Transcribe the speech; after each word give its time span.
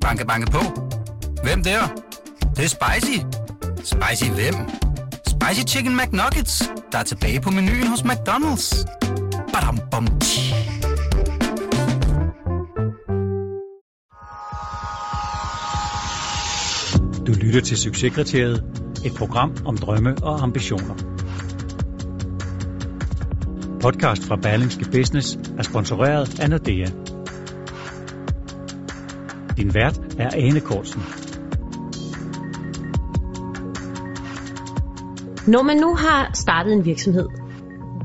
Banke, 0.00 0.26
banke 0.26 0.50
på. 0.50 0.60
Hvem 1.42 1.62
der? 1.62 1.80
Det, 2.40 2.56
det 2.56 2.64
er 2.64 2.68
spicy. 2.68 3.18
Spicy 3.84 4.30
hvem? 4.30 4.54
Spicy 5.26 5.74
Chicken 5.74 5.96
McNuggets, 5.96 6.70
der 6.92 6.98
er 6.98 7.02
tilbage 7.02 7.40
på 7.40 7.50
menuen 7.50 7.86
hos 7.86 8.00
McDonald's. 8.00 8.84
Badum, 9.52 9.78
bom, 9.90 10.06
tji. 10.20 10.54
Du 17.26 17.32
lytter 17.32 17.60
til 17.60 17.76
Succeskriteriet, 17.76 18.64
et 19.04 19.12
program 19.18 19.56
om 19.64 19.76
drømme 19.76 20.14
og 20.22 20.42
ambitioner. 20.42 20.94
Podcast 23.80 24.24
fra 24.24 24.36
Berlingske 24.36 24.84
Business 24.92 25.38
er 25.58 25.62
sponsoreret 25.62 26.40
af 26.40 26.50
Nordea. 26.50 26.86
Din 29.60 29.74
vært 29.74 30.00
er 30.18 30.30
Ane 30.34 30.60
Kortsen. 30.60 31.02
Når 35.46 35.62
man 35.62 35.76
nu 35.76 35.94
har 35.94 36.30
startet 36.34 36.72
en 36.72 36.84
virksomhed, 36.84 37.28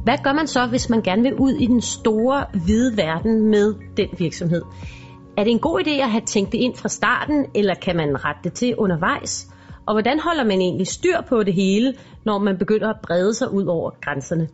hvad 0.04 0.18
gør 0.24 0.34
man 0.34 0.48
så, 0.48 0.68
hvis 0.68 0.90
man 0.90 1.02
gerne 1.02 1.22
vil 1.22 1.34
ud 1.34 1.52
i 1.52 1.66
den 1.66 1.82
store, 1.82 2.46
hvide 2.66 2.98
verden 2.98 3.50
med 3.50 3.76
den 3.98 4.08
virksomhed? 4.18 4.62
Er 5.38 5.44
det 5.44 5.52
en 5.52 5.60
god 5.60 5.82
idé 5.88 5.90
at 5.90 6.12
have 6.12 6.26
tænkt 6.26 6.52
det 6.52 6.58
ind 6.58 6.76
fra 6.76 6.90
starten, 6.90 7.46
eller 7.56 7.76
kan 7.76 7.96
man 7.96 8.26
rette 8.26 8.42
det 8.44 8.54
til 8.54 8.76
undervejs? 8.78 9.48
Og 9.86 9.94
hvordan 9.94 10.20
holder 10.20 10.44
man 10.44 10.62
egentlig 10.62 10.88
styr 10.88 11.18
på 11.30 11.44
det 11.44 11.54
hele, 11.54 11.94
når 12.26 12.40
man 12.40 12.58
begynder 12.58 12.90
at 12.90 13.00
brede 13.04 13.34
sig 13.34 13.54
ud 13.54 13.66
over 13.66 13.92
grænserne? 14.02 14.48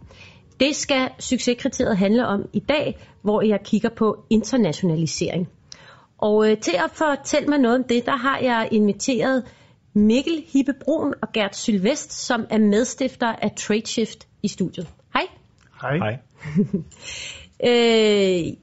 Det 0.59 0.75
skal 0.75 1.09
succeskriteriet 1.19 1.97
handle 1.97 2.27
om 2.27 2.41
i 2.53 2.59
dag, 2.59 2.97
hvor 3.21 3.41
jeg 3.41 3.59
kigger 3.63 3.89
på 3.97 4.17
internationalisering. 4.29 5.49
Og 6.21 6.49
øh, 6.49 6.57
til 6.57 6.75
at 6.75 6.91
fortælle 6.91 7.47
mig 7.47 7.59
noget 7.59 7.77
om 7.77 7.83
det, 7.83 8.05
der 8.05 8.15
har 8.15 8.39
jeg 8.39 8.69
inviteret 8.71 9.43
Mikkel 9.93 10.43
Hibbebrun 10.47 11.13
og 11.21 11.31
Gert 11.33 11.55
Sylvest, 11.55 12.13
som 12.13 12.45
er 12.49 12.57
medstifter 12.57 13.27
af 13.27 13.51
TradeShift 13.57 14.27
i 14.43 14.47
studiet. 14.47 14.87
Hej. 15.13 15.27
Hej. 15.81 15.97
Hej. 15.97 16.17
øh, 17.69 18.53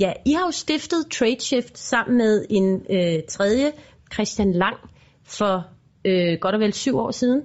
ja, 0.00 0.12
I 0.24 0.32
har 0.32 0.46
jo 0.46 0.50
stiftet 0.50 1.06
TradeShift 1.10 1.78
sammen 1.78 2.16
med 2.16 2.46
en 2.50 2.86
øh, 2.90 3.22
tredje, 3.28 3.72
Christian 4.12 4.52
Lang, 4.52 4.76
for 5.24 5.66
øh, 6.04 6.38
godt 6.40 6.54
og 6.54 6.60
vel 6.60 6.72
syv 6.72 6.98
år 6.98 7.10
siden. 7.10 7.42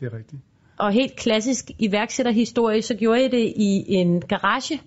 Det 0.00 0.12
er 0.12 0.16
rigtigt. 0.16 0.42
Og 0.78 0.92
helt 0.92 1.16
klassisk 1.16 1.70
iværksætterhistorie, 1.78 2.82
så 2.82 2.94
gjorde 2.94 3.24
I 3.24 3.28
det 3.28 3.52
i 3.56 3.84
en 3.88 4.20
garage. 4.20 4.80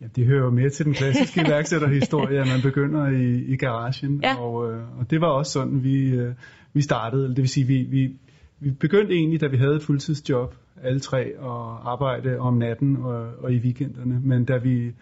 Ja, 0.00 0.06
det 0.16 0.26
hører 0.26 0.44
jo 0.44 0.50
mere 0.50 0.70
til 0.70 0.84
den 0.84 0.94
klassiske 0.94 1.40
iværksætterhistorie, 1.46 2.40
at 2.40 2.46
man 2.46 2.62
begynder 2.62 3.08
i, 3.08 3.52
i 3.52 3.56
garagen. 3.56 4.20
Ja. 4.22 4.40
Og, 4.40 4.72
øh, 4.72 4.98
og 4.98 5.10
det 5.10 5.20
var 5.20 5.28
også 5.28 5.52
sådan, 5.52 5.84
vi, 5.84 6.08
øh, 6.08 6.34
vi 6.72 6.82
startede. 6.82 7.28
Det 7.28 7.36
vil 7.36 7.48
sige, 7.48 7.66
vi, 7.66 7.82
vi, 7.82 8.16
vi 8.60 8.70
begyndte 8.70 9.14
egentlig, 9.14 9.40
da 9.40 9.46
vi 9.46 9.56
havde 9.56 9.76
et 9.76 9.82
fuldtidsjob, 9.82 10.54
alle 10.82 11.00
tre, 11.00 11.38
og 11.38 11.92
arbejde 11.92 12.38
om 12.38 12.54
natten 12.54 12.96
og, 12.96 13.28
og 13.38 13.52
i 13.52 13.58
weekenderne. 13.58 14.20
Men 14.20 14.44
da 14.44 14.56
vi 14.56 14.92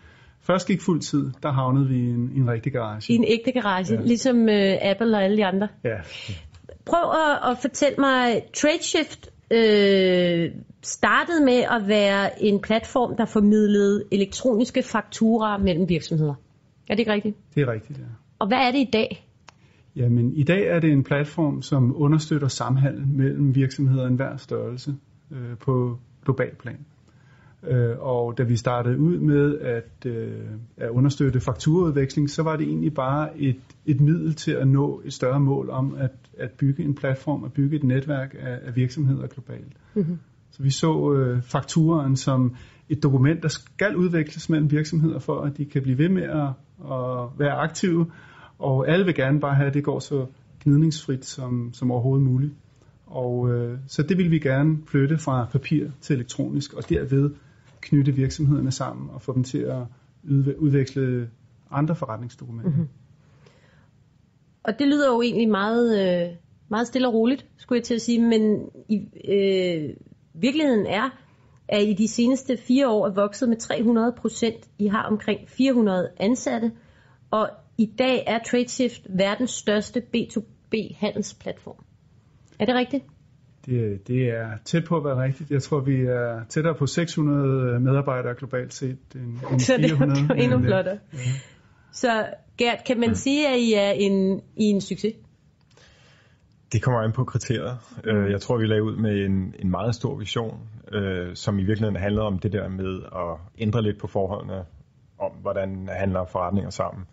først 0.41 0.69
gik 0.69 0.81
fuld 0.81 1.01
tid, 1.01 1.31
der 1.43 1.53
havnede 1.53 1.89
vi 1.89 1.97
i 1.97 2.11
en, 2.11 2.31
i 2.35 2.39
en 2.39 2.51
rigtig 2.51 2.73
garage. 2.73 3.13
I 3.13 3.17
en 3.17 3.25
ægte 3.25 3.53
garage, 3.53 3.95
ja. 3.95 4.01
ligesom 4.01 4.49
øh, 4.49 4.77
Apple 4.83 5.17
og 5.17 5.25
alle 5.25 5.37
de 5.37 5.45
andre. 5.45 5.69
Ja. 5.85 5.97
Prøv 6.87 7.11
at, 7.11 7.51
at 7.51 7.59
fortælle 7.59 7.97
mig, 7.99 8.43
TradeShift 8.55 9.31
øh, 9.55 10.51
startede 10.83 11.45
med 11.45 11.65
at 11.71 11.89
være 11.89 12.43
en 12.43 12.61
platform, 12.61 13.17
der 13.17 13.25
formidlede 13.25 14.05
elektroniske 14.13 14.83
fakturer 14.83 15.59
mellem 15.59 15.89
virksomheder. 15.89 16.35
Er 16.89 16.95
det 16.95 16.99
ikke 16.99 17.13
rigtigt? 17.13 17.37
Det 17.55 17.63
er 17.63 17.73
rigtigt, 17.73 17.99
ja. 17.99 18.05
Og 18.39 18.49
hvad 18.49 18.59
er 18.59 18.71
det 18.71 18.79
i 18.79 18.91
dag? 18.93 19.29
Jamen, 19.97 20.33
i 20.33 20.43
dag 20.43 20.67
er 20.67 20.81
det 20.81 20.93
en 20.93 21.05
platform, 21.05 21.63
som 21.63 21.95
understøtter 21.97 22.49
samhandel 22.49 23.07
mellem 23.07 23.55
virksomheder 23.55 24.05
af 24.05 24.09
enhver 24.09 24.37
størrelse 24.37 24.95
øh, 25.31 25.59
på 25.61 25.99
global 26.25 26.55
plan. 26.55 26.79
Øh, 27.69 27.97
og 27.99 28.39
da 28.39 28.43
vi 28.43 28.57
startede 28.57 28.99
ud 28.99 29.19
med 29.19 29.59
at, 29.59 30.07
øh, 30.07 30.33
at 30.77 30.91
understøtte 30.91 31.41
fakturaudveksling, 31.41 32.31
så 32.31 32.43
var 32.43 32.57
det 32.57 32.67
egentlig 32.67 32.95
bare 32.95 33.39
et, 33.39 33.61
et 33.87 34.01
middel 34.01 34.35
til 34.35 34.53
at 34.53 34.69
nå 34.69 35.03
et 35.05 35.13
større 35.13 35.41
mål 35.41 35.71
om 35.71 35.95
at, 35.99 36.11
at 36.39 36.51
bygge 36.51 36.85
en 36.85 36.95
platform, 36.95 37.45
at 37.45 37.53
bygge 37.53 37.77
et 37.77 37.85
netværk 37.85 38.35
af, 38.39 38.59
af 38.63 38.77
virksomheder 38.77 39.27
globalt. 39.27 39.73
Mm-hmm. 39.95 40.19
Så 40.51 40.63
vi 40.63 40.71
så 40.71 41.13
øh, 41.13 41.43
fakturen 41.43 42.17
som 42.17 42.57
et 42.89 43.03
dokument, 43.03 43.43
der 43.43 43.49
skal 43.49 43.97
udveksles 43.97 44.51
mellem 44.51 44.71
virksomheder, 44.71 45.19
for 45.19 45.41
at 45.41 45.57
de 45.57 45.65
kan 45.65 45.83
blive 45.83 45.99
ved 45.99 46.09
med 46.09 46.23
at, 46.23 46.49
at 46.93 47.29
være 47.39 47.53
aktive, 47.53 48.11
og 48.59 48.89
alle 48.89 49.05
vil 49.05 49.15
gerne 49.15 49.41
bare 49.41 49.55
have, 49.55 49.67
at 49.67 49.75
det 49.75 49.85
går 49.85 49.99
så 49.99 50.27
gnidningsfrit 50.65 51.25
som, 51.25 51.71
som 51.73 51.91
overhovedet 51.91 52.27
muligt. 52.27 52.53
Og 53.07 53.51
øh, 53.51 53.79
så 53.87 54.03
det 54.03 54.19
vil 54.19 54.31
vi 54.31 54.39
gerne 54.39 54.79
flytte 54.87 55.19
fra 55.19 55.49
papir 55.53 55.87
til 56.01 56.15
elektronisk, 56.15 56.73
og 56.73 56.89
derved 56.89 57.31
knytte 57.85 58.13
virksomhederne 58.13 58.71
sammen 58.71 59.11
og 59.11 59.23
få 59.23 59.35
dem 59.35 59.45
til 59.45 59.59
at 59.59 59.83
udveksle 60.59 61.31
andre 61.71 61.97
forretningsdokumenter. 61.97 62.71
Mm-hmm. 62.71 62.89
Og 64.65 64.79
det 64.79 64.89
lyder 64.89 65.13
jo 65.13 65.23
egentlig 65.23 65.49
meget, 65.49 66.01
øh, 66.01 66.37
meget 66.69 66.87
stille 66.87 67.09
og 67.09 67.15
roligt, 67.15 67.47
skulle 67.57 67.79
jeg 67.79 67.85
til 67.85 67.95
at 67.95 68.01
sige, 68.01 68.21
men 68.21 68.69
i, 68.89 69.09
øh, 69.29 69.97
virkeligheden 70.35 70.87
er, 70.87 71.11
at 71.69 71.83
I 71.83 71.93
de 71.93 72.09
seneste 72.09 72.57
fire 72.57 72.89
år 72.89 73.07
er 73.07 73.11
vokset 73.11 73.49
med 73.49 73.57
300 73.57 74.13
procent. 74.13 74.69
I 74.79 74.87
har 74.87 75.03
omkring 75.03 75.49
400 75.49 76.11
ansatte, 76.17 76.73
og 77.31 77.51
i 77.79 77.87
dag 77.87 78.25
er 78.27 78.39
TradeShift 78.39 79.07
verdens 79.09 79.51
største 79.51 80.03
B2B 80.17 80.97
handelsplatform. 80.99 81.85
Er 82.59 82.65
det 82.65 82.75
rigtigt? 82.75 83.05
Det, 83.67 84.09
det 84.09 84.29
er 84.29 84.51
tæt 84.65 84.85
på 84.85 84.97
at 84.97 85.05
være 85.05 85.23
rigtigt. 85.23 85.51
Jeg 85.51 85.63
tror, 85.63 85.81
vi 85.81 86.01
er 86.01 86.45
tættere 86.49 86.75
på 86.75 86.87
600 86.87 87.81
medarbejdere 87.81 88.35
globalt 88.35 88.75
set 88.75 88.99
end, 89.15 89.39
end 89.51 89.61
Så 89.61 89.77
det 89.77 89.91
400. 89.91 90.17
Så 90.17 90.23
det 90.23 90.41
er 90.41 90.45
endnu 90.45 90.59
flottere. 90.59 90.99
Ja. 91.13 91.19
Så 91.93 92.27
Gert, 92.59 92.85
kan 92.87 93.01
man 93.01 93.09
ja. 93.09 93.15
sige, 93.15 93.49
at 93.49 93.59
I 93.59 93.73
er 93.73 93.91
en, 93.91 94.41
I 94.57 94.65
en 94.65 94.81
succes? 94.81 95.15
Det 96.73 96.83
kommer 96.83 97.01
an 97.01 97.13
på 97.13 97.25
kriterier. 97.25 97.77
Øh, 98.05 98.31
jeg 98.31 98.41
tror, 98.41 98.59
vi 98.59 98.67
lagde 98.67 98.83
ud 98.83 98.97
med 98.97 99.25
en, 99.25 99.55
en 99.59 99.71
meget 99.71 99.95
stor 99.95 100.17
vision, 100.17 100.69
øh, 100.93 101.37
som 101.37 101.59
i 101.59 101.65
virkeligheden 101.65 101.97
handler 101.97 102.23
om 102.23 102.39
det 102.39 102.53
der 102.53 102.69
med 102.69 103.03
at 103.03 103.39
ændre 103.59 103.83
lidt 103.83 104.01
på 104.01 104.07
forholdene, 104.07 104.65
om 105.19 105.33
hvordan 105.43 105.89
handler 105.93 106.25
forretninger 106.25 106.71
sammen. 106.71 107.05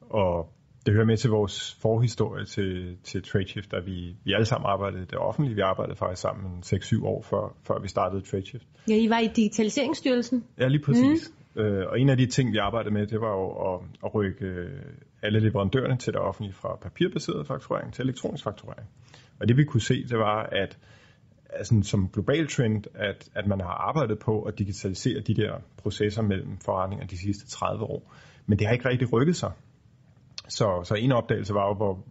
Og 0.00 0.53
det 0.86 0.94
hører 0.94 1.06
med 1.06 1.16
til 1.16 1.30
vores 1.30 1.78
forhistorie 1.80 2.44
til, 2.44 2.96
til 3.04 3.22
TradeShift, 3.22 3.72
at 3.72 3.86
vi, 3.86 4.16
vi 4.24 4.32
alle 4.32 4.46
sammen 4.46 4.66
arbejdede 4.70 5.02
i 5.02 5.06
det 5.06 5.18
offentlige. 5.18 5.54
Vi 5.54 5.60
arbejdede 5.60 5.96
faktisk 5.96 6.22
sammen 6.22 6.62
6-7 6.66 7.04
år 7.04 7.22
før, 7.22 7.56
før 7.66 7.78
vi 7.82 7.88
startede 7.88 8.22
TradeShift. 8.22 8.66
Ja, 8.88 8.96
I 8.96 9.10
var 9.10 9.18
i 9.18 9.26
Digitaliseringsstyrelsen. 9.36 10.44
Ja, 10.58 10.68
lige 10.68 10.82
præcis. 10.82 11.32
Mm. 11.56 11.62
Øh, 11.62 11.86
og 11.90 12.00
en 12.00 12.08
af 12.08 12.16
de 12.16 12.26
ting, 12.26 12.52
vi 12.52 12.58
arbejdede 12.58 12.94
med, 12.94 13.06
det 13.06 13.20
var 13.20 13.30
jo 13.30 13.74
at, 13.74 13.80
at 14.04 14.14
rykke 14.14 14.68
alle 15.22 15.40
leverandørerne 15.40 15.96
til 15.96 16.12
det 16.12 16.20
offentlige 16.20 16.54
fra 16.54 16.76
papirbaseret 16.82 17.46
fakturering 17.46 17.92
til 17.92 18.02
elektronisk 18.02 18.44
fakturering. 18.44 18.88
Og 19.40 19.48
det 19.48 19.56
vi 19.56 19.64
kunne 19.64 19.80
se, 19.80 20.04
det 20.08 20.18
var, 20.18 20.42
at 20.42 20.78
altså, 21.50 21.80
som 21.82 22.08
global 22.08 22.48
trend, 22.48 22.84
at, 22.94 23.28
at 23.34 23.46
man 23.46 23.60
har 23.60 23.88
arbejdet 23.88 24.18
på 24.18 24.42
at 24.42 24.58
digitalisere 24.58 25.20
de 25.20 25.34
der 25.34 25.52
processer 25.76 26.22
mellem 26.22 26.58
forretninger 26.64 27.06
de 27.06 27.18
sidste 27.18 27.48
30 27.48 27.84
år. 27.84 28.14
Men 28.46 28.58
det 28.58 28.66
har 28.66 28.74
ikke 28.74 28.88
rigtig 28.88 29.12
rykket 29.12 29.36
sig. 29.36 29.52
Så, 30.48 30.80
så 30.84 30.94
en 30.94 31.12
opdagelse 31.12 31.54
var 31.54 31.68
jo, 31.68 31.74
hvor 31.74 32.04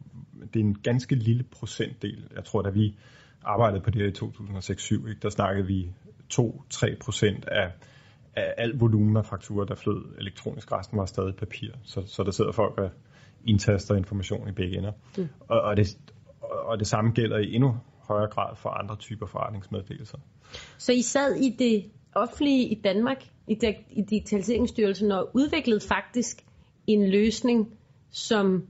det 0.54 0.60
er 0.60 0.64
en 0.64 0.78
ganske 0.84 1.16
lille 1.16 1.44
procentdel. 1.44 2.28
Jeg 2.36 2.44
tror, 2.46 2.62
da 2.62 2.70
vi 2.70 2.98
arbejdede 3.44 3.82
på 3.82 3.90
det 3.90 4.02
her 4.02 4.08
i 4.08 5.10
2006-2007, 5.12 5.20
der 5.22 5.30
snakkede 5.30 5.68
vi 5.68 5.92
2-3 6.34 6.98
procent 7.00 7.46
af, 7.46 7.72
af 8.36 8.54
al 8.58 8.78
volumen 8.78 9.18
af 9.18 9.26
fakturer, 9.26 9.66
der 9.66 9.76
flød 9.76 10.16
elektronisk. 10.20 10.72
Resten 10.72 10.98
var 10.98 11.06
stadig 11.06 11.36
papir. 11.36 11.72
Så, 11.84 12.04
så 12.06 12.24
der 12.24 12.32
sidder 12.32 12.52
folk 12.52 12.78
og 12.78 12.90
indtaster 13.48 13.96
information 13.96 14.50
i 14.50 14.52
begge 14.52 14.78
ender. 14.78 14.92
Mm. 15.18 15.28
Og, 15.40 15.62
og, 15.62 15.78
det, 15.78 15.98
og 16.42 16.80
det 16.80 16.88
samme 16.88 17.12
gælder 17.12 17.38
i 17.38 17.56
endnu 17.56 17.78
højere 18.08 18.30
grad 18.30 18.56
for 18.56 18.70
andre 18.70 18.96
typer 18.96 19.26
forretningsmeddelelser. 19.26 20.18
Så 20.78 20.92
I 20.92 21.02
sad 21.02 21.36
i 21.36 21.56
det 21.60 21.92
offentlige 22.16 22.68
i 22.68 22.82
Danmark, 22.84 23.24
i, 23.48 23.58
i 23.92 24.02
Digitaliseringsstyrelsen, 24.02 25.12
og 25.12 25.30
udviklede 25.34 25.80
faktisk 25.88 26.44
en 26.88 27.10
løsning, 27.10 27.78
som 28.14 28.68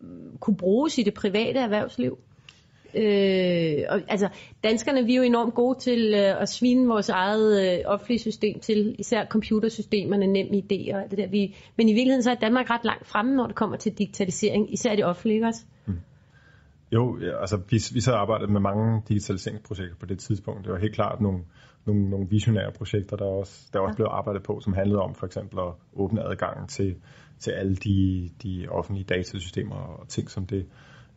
mm, 0.00 0.38
kunne 0.40 0.56
bruges 0.56 0.98
i 0.98 1.02
det 1.02 1.14
private 1.14 1.58
erhvervsliv. 1.58 2.18
Øh, 2.94 3.82
og, 3.88 4.00
altså, 4.08 4.28
danskerne 4.64 5.04
vi 5.04 5.12
er 5.12 5.16
jo 5.16 5.22
enormt 5.22 5.54
gode 5.54 5.78
til 5.78 6.14
øh, 6.14 6.42
at 6.42 6.48
svine 6.48 6.88
vores 6.88 7.08
eget 7.08 7.78
øh, 7.78 7.78
offentlige 7.86 8.18
system 8.18 8.60
til, 8.60 8.96
især 8.98 9.24
computersystemerne, 9.26 10.26
nem 10.26 10.46
idéer 10.46 10.94
og 10.94 11.02
alt 11.02 11.10
det 11.10 11.18
der. 11.18 11.26
Vi, 11.26 11.56
men 11.76 11.88
i 11.88 11.92
virkeligheden 11.92 12.22
så 12.22 12.30
er 12.30 12.34
Danmark 12.34 12.70
ret 12.70 12.84
langt 12.84 13.06
fremme, 13.06 13.36
når 13.36 13.46
det 13.46 13.56
kommer 13.56 13.76
til 13.76 13.92
digitalisering, 13.92 14.72
især 14.72 14.96
det 14.96 15.04
offentlige, 15.04 15.34
ikke 15.34 15.46
også? 15.46 15.64
Mm. 15.86 15.94
Jo, 16.94 17.18
ja, 17.20 17.40
altså 17.40 17.56
vi, 17.56 17.76
vi 17.92 18.00
så 18.00 18.12
arbejdede 18.12 18.52
med 18.52 18.60
mange 18.60 19.02
digitaliseringsprojekter 19.08 19.96
på 19.96 20.06
det 20.06 20.18
tidspunkt. 20.18 20.64
Det 20.64 20.72
var 20.72 20.78
helt 20.78 20.94
klart 20.94 21.20
nogle, 21.20 21.44
nogle, 21.86 22.10
nogle 22.10 22.28
visionære 22.30 22.72
projekter, 22.72 23.16
der 23.16 23.24
også, 23.24 23.68
der 23.72 23.78
også 23.78 23.92
ja. 23.92 23.96
blev 23.96 24.06
arbejdet 24.10 24.42
på, 24.42 24.60
som 24.60 24.72
handlede 24.72 25.00
om 25.00 25.14
for 25.14 25.26
eksempel 25.26 25.58
at 25.58 25.72
åbne 25.92 26.22
adgangen 26.22 26.68
til, 26.68 26.94
til 27.38 27.50
alle 27.50 27.76
de, 27.76 28.30
de 28.42 28.66
offentlige 28.68 29.04
datasystemer 29.04 29.76
og 29.76 30.08
ting 30.08 30.30
som 30.30 30.46
det. 30.46 30.66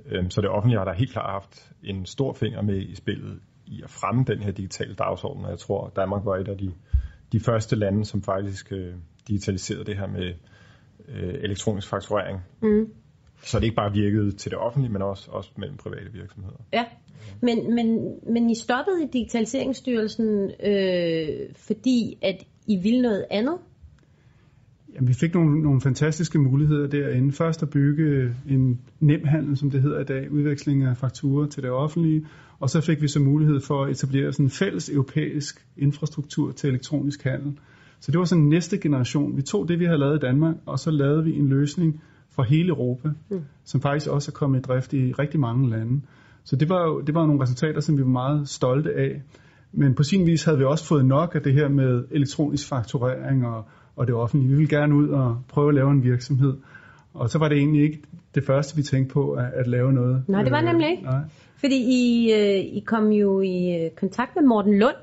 Øhm, 0.06 0.30
så 0.30 0.42
det 0.42 0.50
offentlige 0.50 0.78
har 0.78 0.86
da 0.86 0.92
helt 0.92 1.12
klart 1.12 1.32
haft 1.32 1.72
en 1.84 2.06
stor 2.06 2.34
finger 2.34 2.62
med 2.62 2.78
i 2.78 2.96
spillet 2.96 3.40
i 3.66 3.82
at 3.84 3.90
fremme 3.90 4.24
den 4.24 4.40
her 4.40 4.52
digitale 4.52 4.96
dagsorden, 4.96 5.46
og 5.46 5.52
jeg 5.52 5.60
tror, 5.60 5.92
Danmark 5.96 6.26
var 6.26 6.36
et 6.36 6.48
af 6.48 6.58
de, 6.58 6.74
de 7.32 7.40
første 7.40 7.76
lande, 7.76 8.06
som 8.06 8.22
faktisk 8.24 8.72
øh, 8.72 8.94
digitaliserede 9.28 9.86
det 9.86 9.98
her 9.98 10.08
med 10.08 10.34
øh, 11.08 11.34
elektronisk 11.34 11.90
fakturering. 11.90 12.40
Mm. 12.62 12.94
Så 13.44 13.60
det 13.60 13.64
ikke 13.64 13.76
bare 13.76 13.94
virkede 13.94 14.32
til 14.32 14.52
det 14.52 14.60
offentlige, 14.60 14.92
men 14.94 15.02
også, 15.02 15.32
også 15.32 15.50
mellem 15.58 15.78
private 15.78 16.14
virksomheder. 16.14 16.58
Ja, 16.74 16.86
men, 17.42 17.76
men, 17.76 18.12
men 18.34 18.50
I 18.50 18.56
stoppede 18.56 19.04
i 19.04 19.08
Digitaliseringsstyrelsen, 19.14 20.52
øh, 20.64 21.28
fordi 21.56 22.18
at 22.22 22.44
I 22.68 22.80
ville 22.84 23.02
noget 23.02 23.26
andet? 23.32 23.58
Jamen, 24.96 25.08
vi 25.08 25.14
fik 25.14 25.34
nogle, 25.34 25.62
nogle 25.62 25.82
fantastiske 25.82 26.40
muligheder 26.40 26.88
derinde. 26.88 27.32
Først 27.32 27.64
at 27.64 27.70
bygge 27.70 28.36
en 28.50 28.80
nem 29.00 29.26
handel, 29.26 29.58
som 29.58 29.72
det 29.72 29.82
hedder 29.82 30.00
i 30.00 30.04
dag, 30.04 30.32
udveksling 30.32 30.84
af 30.84 30.98
fakturer 30.98 31.48
til 31.48 31.64
det 31.64 31.72
offentlige, 31.72 32.26
og 32.60 32.70
så 32.70 32.82
fik 32.82 33.02
vi 33.02 33.08
så 33.08 33.20
mulighed 33.20 33.60
for 33.60 33.84
at 33.84 33.92
etablere 33.92 34.34
sådan 34.34 34.46
en 34.46 34.50
fælles 34.50 34.90
europæisk 34.90 35.68
infrastruktur 35.78 36.52
til 36.52 36.70
elektronisk 36.70 37.24
handel. 37.24 37.60
Så 38.00 38.12
det 38.12 38.20
var 38.20 38.26
sådan 38.26 38.44
næste 38.44 38.78
generation. 38.78 39.38
Vi 39.38 39.42
tog 39.42 39.68
det, 39.68 39.80
vi 39.80 39.86
havde 39.86 40.00
lavet 40.00 40.16
i 40.16 40.20
Danmark, 40.20 40.56
og 40.66 40.80
så 40.80 40.92
lavede 40.92 41.24
vi 41.24 41.38
en 41.38 41.48
løsning 41.48 42.02
for 42.38 42.44
hele 42.44 42.70
Europa, 42.70 43.10
mm. 43.30 43.42
som 43.64 43.82
faktisk 43.82 44.08
også 44.08 44.32
er 44.32 44.34
kommet 44.34 44.60
i 44.60 44.62
drift 44.62 44.94
i 44.94 45.12
rigtig 45.12 45.40
mange 45.40 45.70
lande. 45.70 46.02
Så 46.44 46.56
det 46.56 46.70
var 46.70 46.86
jo 46.88 47.02
det 47.02 47.16
var 47.16 47.26
nogle 47.26 47.42
resultater, 47.42 47.82
som 47.82 47.98
vi 47.98 48.02
var 48.02 48.08
meget 48.10 48.50
stolte 48.50 48.94
af. 48.94 49.22
Men 49.72 49.96
på 49.96 50.04
sin 50.04 50.26
vis 50.26 50.44
havde 50.44 50.58
vi 50.58 50.64
også 50.64 50.86
fået 50.86 51.06
nok 51.06 51.36
af 51.36 51.42
det 51.42 51.54
her 51.54 51.70
med 51.70 52.06
elektronisk 52.12 52.68
fakturering 52.68 53.48
og, 53.48 53.66
og 53.96 54.08
det 54.08 54.16
offentlige. 54.16 54.50
Vi 54.50 54.56
ville 54.56 54.78
gerne 54.78 54.96
ud 54.96 55.10
og 55.10 55.38
prøve 55.48 55.70
at 55.70 55.76
lave 55.76 55.92
en 55.92 56.04
virksomhed. 56.04 56.54
Og 57.14 57.30
så 57.30 57.40
var 57.40 57.50
det 57.50 57.58
egentlig 57.58 57.84
ikke 57.84 58.02
det 58.36 58.44
første, 58.44 58.76
vi 58.76 58.84
tænkte 58.84 59.14
på 59.14 59.32
at, 59.32 59.46
at 59.54 59.68
lave 59.68 59.94
noget. 59.94 60.24
Nej, 60.28 60.44
det 60.44 60.52
var 60.52 60.62
nemlig 60.62 60.90
ikke. 60.90 61.04
Nej. 61.04 61.22
Fordi 61.56 61.76
I, 61.76 62.34
øh, 62.34 62.78
I 62.78 62.84
kom 62.86 63.12
jo 63.12 63.42
i 63.42 63.86
øh, 63.86 63.92
kontakt 63.92 64.36
med 64.36 64.44
Morten 64.44 64.80
Lund 64.80 64.96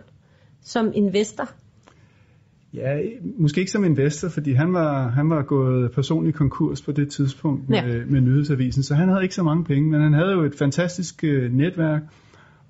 som 0.63 0.93
investor. 0.95 1.49
Ja, 2.75 3.01
måske 3.39 3.61
ikke 3.61 3.73
som 3.73 3.85
investor, 3.85 4.29
fordi 4.29 4.53
han 4.53 4.73
var, 4.73 5.09
han 5.09 5.31
var 5.31 5.43
gået 5.43 5.93
personlig 5.93 6.35
konkurs 6.35 6.83
på 6.83 6.93
det 6.93 7.09
tidspunkt 7.09 7.69
med, 7.69 7.79
ja. 7.79 8.05
med 8.07 8.21
nyhedsavisen, 8.21 8.83
så 8.83 8.95
han 8.95 9.09
havde 9.09 9.23
ikke 9.23 9.35
så 9.35 9.43
mange 9.43 9.65
penge, 9.65 9.91
men 9.91 10.01
han 10.01 10.13
havde 10.13 10.33
jo 10.33 10.43
et 10.43 10.55
fantastisk 10.59 11.25
øh, 11.25 11.53
netværk, 11.53 12.03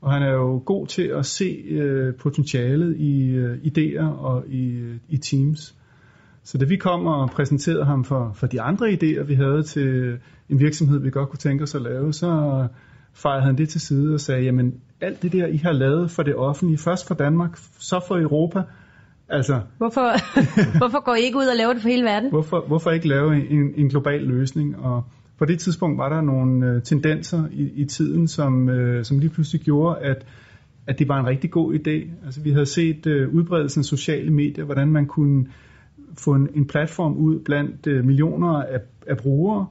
og 0.01 0.13
han 0.13 0.23
er 0.23 0.33
jo 0.33 0.63
god 0.67 0.87
til 0.87 1.03
at 1.03 1.27
se 1.27 1.65
øh, 1.69 2.15
potentialet 2.15 2.97
i 2.97 3.31
øh, 3.31 3.57
idéer 3.57 4.05
og 4.05 4.45
i, 4.49 4.71
øh, 4.71 4.97
i 5.09 5.17
teams. 5.17 5.75
Så 6.43 6.59
da 6.59 6.65
vi 6.65 6.77
kom 6.77 7.07
og 7.07 7.31
præsenterede 7.31 7.85
ham 7.85 8.05
for, 8.05 8.33
for 8.35 8.47
de 8.47 8.61
andre 8.61 8.87
idéer, 8.89 9.23
vi 9.23 9.35
havde 9.35 9.63
til 9.63 10.19
en 10.49 10.61
virksomhed, 10.61 11.01
vi 11.01 11.11
godt 11.11 11.29
kunne 11.29 11.39
tænke 11.39 11.63
os 11.63 11.75
at 11.75 11.83
lave, 11.83 12.13
så 12.13 12.67
fejrede 13.13 13.43
han 13.43 13.59
det 13.59 13.69
til 13.69 13.81
side 13.81 14.15
og 14.15 14.21
sagde, 14.21 14.43
jamen 14.43 14.75
alt 15.01 15.23
det 15.23 15.33
der, 15.33 15.47
I 15.47 15.57
har 15.57 15.73
lavet 15.73 16.11
for 16.11 16.23
det 16.23 16.35
offentlige, 16.37 16.79
først 16.79 17.09
for 17.09 17.15
Danmark, 17.15 17.57
så 17.79 18.05
for 18.09 18.19
Europa, 18.19 18.63
altså... 19.29 19.61
Hvorfor, 19.79 20.11
hvorfor 20.79 21.05
går 21.05 21.15
I 21.15 21.21
ikke 21.21 21.39
ud 21.39 21.47
og 21.47 21.57
laver 21.57 21.73
det 21.73 21.83
for 21.83 21.89
hele 21.89 22.05
verden? 22.05 22.31
Hvorfor, 22.31 22.65
hvorfor 22.67 22.91
ikke 22.91 23.09
lave 23.09 23.51
en, 23.51 23.73
en 23.77 23.89
global 23.89 24.21
løsning? 24.21 24.77
Og 24.79 25.05
på 25.39 25.45
det 25.45 25.59
tidspunkt 25.59 25.99
var 25.99 26.09
der 26.09 26.21
nogle 26.21 26.67
øh, 26.67 26.83
tendenser 26.83 27.45
i, 27.53 27.71
i 27.75 27.85
tiden, 27.85 28.29
som, 28.29 28.69
øh, 28.69 29.05
som 29.05 29.19
lige 29.19 29.31
pludselig 29.31 29.61
gjorde, 29.61 29.99
at, 29.99 30.27
at 30.87 30.99
det 30.99 31.09
var 31.09 31.21
en 31.21 31.27
rigtig 31.27 31.51
god 31.51 31.75
idé. 31.75 32.25
Altså 32.25 32.41
vi 32.41 32.51
havde 32.51 32.67
set 32.67 33.07
øh, 33.07 33.35
udbredelsen 33.35 33.81
af 33.81 33.85
sociale 33.85 34.31
medier, 34.31 34.65
hvordan 34.65 34.89
man 34.89 35.07
kunne 35.07 35.47
få 36.19 36.35
en, 36.35 36.49
en 36.55 36.67
platform 36.67 37.17
ud 37.17 37.39
blandt 37.39 37.87
øh, 37.87 38.05
millioner 38.05 38.63
af, 38.63 38.81
af 39.07 39.17
brugere 39.17 39.67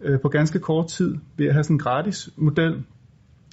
øh, 0.00 0.20
på 0.20 0.28
ganske 0.28 0.58
kort 0.58 0.86
tid 0.88 1.14
ved 1.36 1.46
at 1.46 1.52
have 1.52 1.64
sådan 1.64 1.74
en 1.74 1.78
gratis 1.78 2.30
model. 2.36 2.82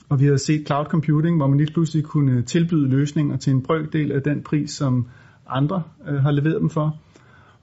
Og 0.09 0.19
vi 0.19 0.25
havde 0.25 0.38
set 0.38 0.65
cloud 0.65 0.85
computing, 0.85 1.38
hvor 1.38 1.47
man 1.47 1.57
lige 1.57 1.73
pludselig 1.73 2.03
kunne 2.03 2.41
tilbyde 2.41 2.89
løsninger 2.89 3.38
til 3.38 3.53
en 3.53 3.61
brøkdel 3.61 4.11
af 4.11 4.21
den 4.21 4.43
pris, 4.43 4.71
som 4.71 5.07
andre 5.49 5.83
øh, 6.07 6.15
har 6.15 6.31
leveret 6.31 6.61
dem 6.61 6.69
for. 6.69 6.97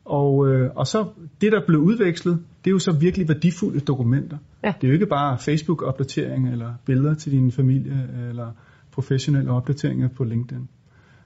Og, 0.05 0.49
øh, 0.49 0.71
og 0.77 0.87
så 0.87 1.07
det, 1.41 1.53
der 1.53 1.61
blev 1.67 1.81
udvekslet, 1.81 2.35
det 2.65 2.71
er 2.71 2.73
jo 2.73 2.79
så 2.79 2.93
virkelig 2.93 3.29
værdifulde 3.29 3.81
dokumenter. 3.81 4.39
Ja. 4.65 4.73
Det 4.81 4.87
er 4.87 4.89
jo 4.89 4.95
ikke 4.95 5.07
bare 5.07 5.39
Facebook-opdatering 5.39 6.53
eller 6.53 6.75
billeder 6.87 7.15
til 7.15 7.33
din 7.33 7.53
familie 7.53 8.09
eller 8.29 8.53
professionelle 8.93 9.51
opdateringer 9.51 10.09
på 10.09 10.25
LinkedIn. 10.25 10.69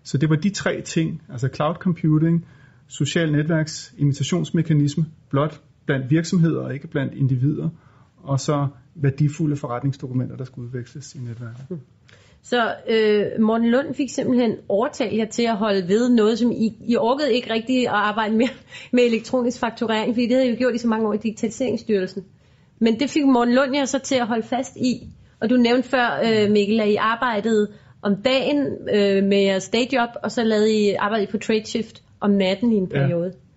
Så 0.02 0.18
det 0.18 0.30
var 0.30 0.36
de 0.36 0.50
tre 0.50 0.80
ting, 0.80 1.22
altså 1.28 1.48
cloud 1.54 1.74
computing, 1.74 2.46
social 2.88 3.32
netværks 3.32 3.94
imitationsmekanisme, 3.98 5.06
blot 5.30 5.60
blandt 5.86 6.10
virksomheder 6.10 6.60
og 6.60 6.74
ikke 6.74 6.88
blandt 6.88 7.14
individer, 7.14 7.68
og 8.28 8.40
så 8.40 8.66
værdifulde 8.94 9.56
forretningsdokumenter, 9.56 10.36
der 10.36 10.44
skulle 10.44 10.68
udveksles 10.68 11.14
i 11.14 11.18
netværket. 11.18 11.66
Hmm. 11.68 11.80
Så 12.42 12.74
øh, 12.88 13.40
Morten 13.40 13.70
Lund 13.70 13.94
fik 13.94 14.10
simpelthen 14.10 14.56
overtalt 14.68 15.16
jer 15.16 15.24
til 15.24 15.42
at 15.42 15.56
holde 15.56 15.88
ved 15.88 16.08
noget, 16.08 16.38
som 16.38 16.50
I, 16.50 16.76
I 16.86 16.96
orkede 16.96 17.34
ikke 17.34 17.52
rigtigt 17.52 17.88
at 17.88 17.94
arbejde 17.94 18.36
mere 18.36 18.48
med 18.92 19.02
elektronisk 19.04 19.60
fakturering, 19.60 20.14
fordi 20.14 20.26
det 20.26 20.32
havde 20.32 20.46
I 20.46 20.50
jo 20.50 20.56
gjort 20.58 20.74
i 20.74 20.78
så 20.78 20.88
mange 20.88 21.08
år 21.08 21.12
i 21.12 21.16
Digitaliseringsstyrelsen. 21.16 22.24
Men 22.78 23.00
det 23.00 23.10
fik 23.10 23.24
Morten 23.24 23.54
Lund 23.54 23.74
jer 23.74 23.84
så 23.84 23.98
til 23.98 24.14
at 24.14 24.26
holde 24.26 24.42
fast 24.42 24.76
i. 24.76 25.08
Og 25.40 25.50
du 25.50 25.56
nævnte 25.56 25.88
før, 25.88 26.22
øh, 26.24 26.50
Mikkel, 26.50 26.80
at 26.80 26.88
I 26.88 26.96
arbejdede 26.96 27.68
om 28.02 28.16
dagen 28.16 28.66
øh, 28.94 29.24
med 29.24 29.38
jeres 29.38 29.68
dayjob, 29.68 30.10
og 30.22 30.32
så 30.32 30.44
lavede 30.44 30.72
I 30.72 30.94
arbejde 30.94 31.26
på 31.26 31.38
trade 31.38 31.66
shift 31.66 32.02
om 32.20 32.30
natten 32.30 32.72
i 32.72 32.76
en 32.76 32.88
periode. 32.88 33.26
Ja. 33.26 33.47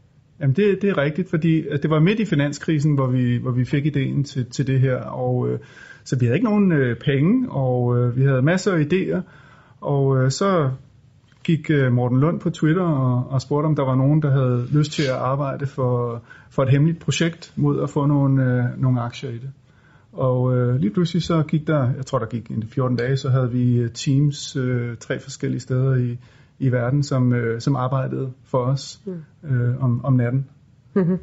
Jamen 0.42 0.56
det, 0.56 0.82
det 0.82 0.90
er 0.90 0.98
rigtigt, 0.98 1.30
fordi 1.30 1.60
øh, 1.60 1.82
det 1.82 1.90
var 1.90 2.00
midt 2.00 2.20
i 2.20 2.26
finanskrisen, 2.26 2.96
hvor 2.96 3.08
vi, 3.08 3.38
hvor 3.38 3.52
vi 3.52 3.66
fik 3.66 3.86
ideen 3.86 4.24
til, 4.24 4.46
til 4.46 4.68
det 4.68 4.80
her, 4.80 4.98
og 4.98 5.50
øh, 5.50 5.60
så 6.04 6.20
vi 6.20 6.26
havde 6.26 6.36
ikke 6.36 6.50
nogen 6.50 6.72
øh, 6.72 6.96
penge, 6.98 7.52
og 7.52 7.98
øh, 7.98 8.18
vi 8.18 8.24
havde 8.24 8.42
masser 8.42 8.74
af 8.74 8.84
idéer, 8.84 9.22
og 9.82 10.18
øh, 10.18 10.32
så 10.32 10.72
gik 11.44 11.70
øh, 11.70 11.92
Morten 11.94 12.20
Lund 12.20 12.40
på 12.40 12.50
Twitter 12.50 12.84
og, 12.84 13.32
og 13.32 13.42
spurgte, 13.42 13.66
om 13.66 13.76
der 13.76 13.86
var 13.86 13.96
nogen, 13.96 14.22
der 14.22 14.32
havde 14.32 14.68
lyst 14.72 14.92
til 14.92 15.04
at 15.04 15.16
arbejde 15.16 15.66
for, 15.66 16.24
for 16.50 16.64
et 16.64 16.70
hemmeligt 16.70 17.00
projekt 17.00 17.54
mod 17.56 17.84
at 17.84 17.90
få 17.90 18.06
nogle, 18.06 18.44
øh, 18.44 18.82
nogle 18.82 19.02
aktier 19.02 19.30
i 19.30 19.38
det. 19.38 19.52
Og 20.14 20.58
øh, 20.58 20.76
lige 20.76 20.94
pludselig 20.94 21.24
så 21.24 21.44
gik 21.44 21.68
der, 21.68 21.94
jeg 21.98 22.06
tror 22.06 22.20
der 22.20 22.26
gik 22.26 22.50
en 22.50 22.64
14 22.68 22.98
dage, 22.98 23.18
så 23.18 23.30
havde 23.30 23.52
vi 23.52 23.78
øh, 23.78 23.90
teams 23.90 24.56
øh, 24.56 24.98
tre 24.98 25.20
forskellige 25.20 25.60
steder 25.60 25.96
i, 25.96 26.18
i 26.62 26.72
verden, 26.72 27.04
som, 27.04 27.34
øh, 27.34 27.62
som 27.62 27.76
arbejdede 27.76 28.34
for 28.44 28.58
os 28.58 29.00
mm. 29.06 29.24
øh, 29.50 29.84
om, 29.84 30.06
om 30.06 30.14
natten. 30.14 30.50
Mm-hmm. 30.94 31.18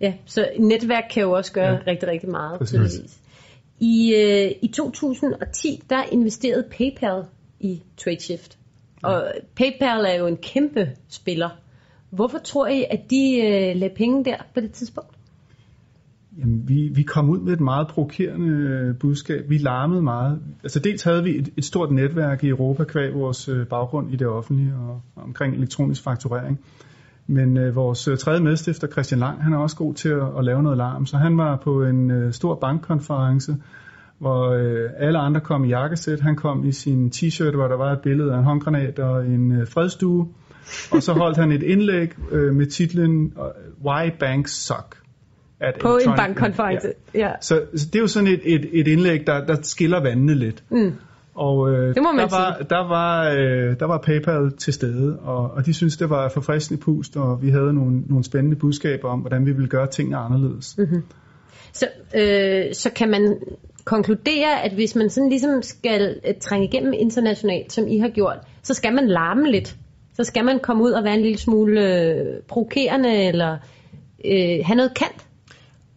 Ja, 0.00 0.14
så 0.26 0.48
netværk 0.58 1.04
kan 1.10 1.22
jo 1.22 1.30
også 1.30 1.52
gøre 1.52 1.72
ja. 1.72 1.78
rigtig, 1.86 2.08
rigtig 2.08 2.30
meget. 2.30 2.58
Præcis. 2.58 3.20
I, 3.80 4.14
øh, 4.14 4.52
I 4.62 4.68
2010, 4.68 5.82
der 5.90 6.02
investerede 6.12 6.64
PayPal 6.70 7.24
i 7.60 7.82
TradeShift. 7.96 8.58
Ja. 9.02 9.08
Og 9.08 9.32
PayPal 9.56 10.04
er 10.04 10.14
jo 10.14 10.26
en 10.26 10.36
kæmpe 10.36 10.90
spiller. 11.08 11.48
Hvorfor 12.10 12.38
tror 12.38 12.66
I, 12.66 12.84
at 12.90 13.00
de 13.10 13.36
øh, 13.36 13.76
lagde 13.76 13.94
penge 13.94 14.24
der 14.24 14.36
på 14.54 14.60
det 14.60 14.72
tidspunkt? 14.72 15.16
Jamen, 16.40 16.68
vi, 16.68 16.90
vi 16.94 17.02
kom 17.02 17.30
ud 17.30 17.40
med 17.40 17.52
et 17.52 17.60
meget 17.60 17.88
provokerende 17.88 18.46
øh, 18.46 18.98
budskab. 18.98 19.44
Vi 19.48 19.58
larmede 19.58 20.02
meget. 20.02 20.38
Altså 20.62 20.78
dels 20.78 21.02
havde 21.02 21.24
vi 21.24 21.38
et, 21.38 21.48
et 21.56 21.64
stort 21.64 21.92
netværk 21.92 22.44
i 22.44 22.48
Europa 22.48 22.84
kvæg 22.84 23.14
vores 23.14 23.48
øh, 23.48 23.66
baggrund 23.66 24.12
i 24.12 24.16
det 24.16 24.26
offentlige 24.26 24.74
og, 24.74 25.02
og 25.16 25.22
omkring 25.22 25.54
elektronisk 25.54 26.02
fakturering. 26.02 26.60
Men 27.26 27.56
øh, 27.56 27.76
vores 27.76 28.08
øh, 28.08 28.18
tredje 28.18 28.40
medstifter, 28.40 28.88
Christian 28.88 29.18
Lang, 29.20 29.42
han 29.42 29.52
er 29.52 29.58
også 29.58 29.76
god 29.76 29.94
til 29.94 30.08
at, 30.08 30.38
at 30.38 30.44
lave 30.44 30.62
noget 30.62 30.78
larm. 30.78 31.06
Så 31.06 31.16
han 31.16 31.38
var 31.38 31.56
på 31.56 31.84
en 31.84 32.10
øh, 32.10 32.32
stor 32.32 32.54
bankkonference, 32.54 33.56
hvor 34.18 34.50
øh, 34.50 34.90
alle 34.96 35.18
andre 35.18 35.40
kom 35.40 35.64
i 35.64 35.68
jakkesæt. 35.68 36.20
Han 36.20 36.36
kom 36.36 36.64
i 36.64 36.72
sin 36.72 37.12
t-shirt, 37.14 37.54
hvor 37.54 37.68
der 37.68 37.76
var 37.76 37.92
et 37.92 38.00
billede 38.02 38.32
af 38.32 38.38
en 38.38 38.44
håndgranat 38.44 38.98
og 38.98 39.26
en 39.26 39.52
øh, 39.52 39.66
fredstue. 39.66 40.28
Og 40.92 41.02
så 41.02 41.12
holdt 41.12 41.36
han 41.36 41.52
et 41.52 41.62
indlæg 41.62 42.12
øh, 42.32 42.54
med 42.54 42.66
titlen 42.66 43.34
Why 43.84 44.10
Banks 44.20 44.66
Suck. 44.66 44.99
At 45.60 45.74
på 45.80 45.96
en 45.96 46.16
bankkonference, 46.16 46.88
ja. 47.14 47.18
ja. 47.18 47.32
Så, 47.40 47.62
så 47.76 47.86
det 47.86 47.94
er 47.94 48.00
jo 48.00 48.06
sådan 48.06 48.28
et, 48.28 48.40
et, 48.44 48.68
et 48.72 48.88
indlæg, 48.88 49.26
der, 49.26 49.44
der 49.46 49.56
skiller 49.62 50.02
vandene 50.02 50.34
lidt. 50.34 50.64
Mm. 50.70 50.92
Og 51.34 51.70
øh, 51.70 51.94
det 51.94 52.02
må 52.02 52.12
man 52.12 52.28
der, 52.28 52.36
var, 52.36 52.56
sige. 52.58 52.66
der, 52.70 52.88
var, 52.88 53.30
øh, 53.30 53.80
der 53.80 53.86
var 53.86 53.98
PayPal 53.98 54.52
til 54.58 54.72
stede, 54.72 55.18
og, 55.18 55.50
og 55.50 55.66
de 55.66 55.74
synes 55.74 55.96
det 55.96 56.10
var 56.10 56.28
forfriskende 56.28 56.80
pust, 56.80 57.16
og 57.16 57.42
vi 57.42 57.50
havde 57.50 57.72
nogle, 57.72 58.00
nogle 58.00 58.24
spændende 58.24 58.56
budskaber 58.56 59.08
om, 59.08 59.20
hvordan 59.20 59.46
vi 59.46 59.52
ville 59.52 59.68
gøre 59.68 59.86
tingene 59.86 60.16
anderledes. 60.16 60.78
Mm-hmm. 60.78 61.02
Så, 61.72 61.86
øh, 62.14 62.74
så 62.74 62.90
kan 62.90 63.10
man 63.10 63.36
konkludere, 63.84 64.62
at 64.64 64.72
hvis 64.72 64.96
man 64.96 65.10
sådan 65.10 65.28
ligesom 65.28 65.62
skal 65.62 66.20
øh, 66.28 66.34
trænge 66.40 66.66
igennem 66.66 66.92
internationalt, 66.92 67.72
som 67.72 67.88
I 67.88 67.98
har 67.98 68.08
gjort, 68.08 68.38
så 68.62 68.74
skal 68.74 68.94
man 68.94 69.08
larme 69.08 69.50
lidt. 69.50 69.76
Så 70.14 70.24
skal 70.24 70.44
man 70.44 70.58
komme 70.58 70.82
ud 70.82 70.90
og 70.90 71.04
være 71.04 71.14
en 71.14 71.22
lille 71.22 71.38
smule 71.38 72.04
øh, 72.04 72.42
provokerende, 72.48 73.24
eller 73.24 73.58
øh, 74.24 74.58
have 74.64 74.76
noget 74.76 74.94
kant. 74.94 75.26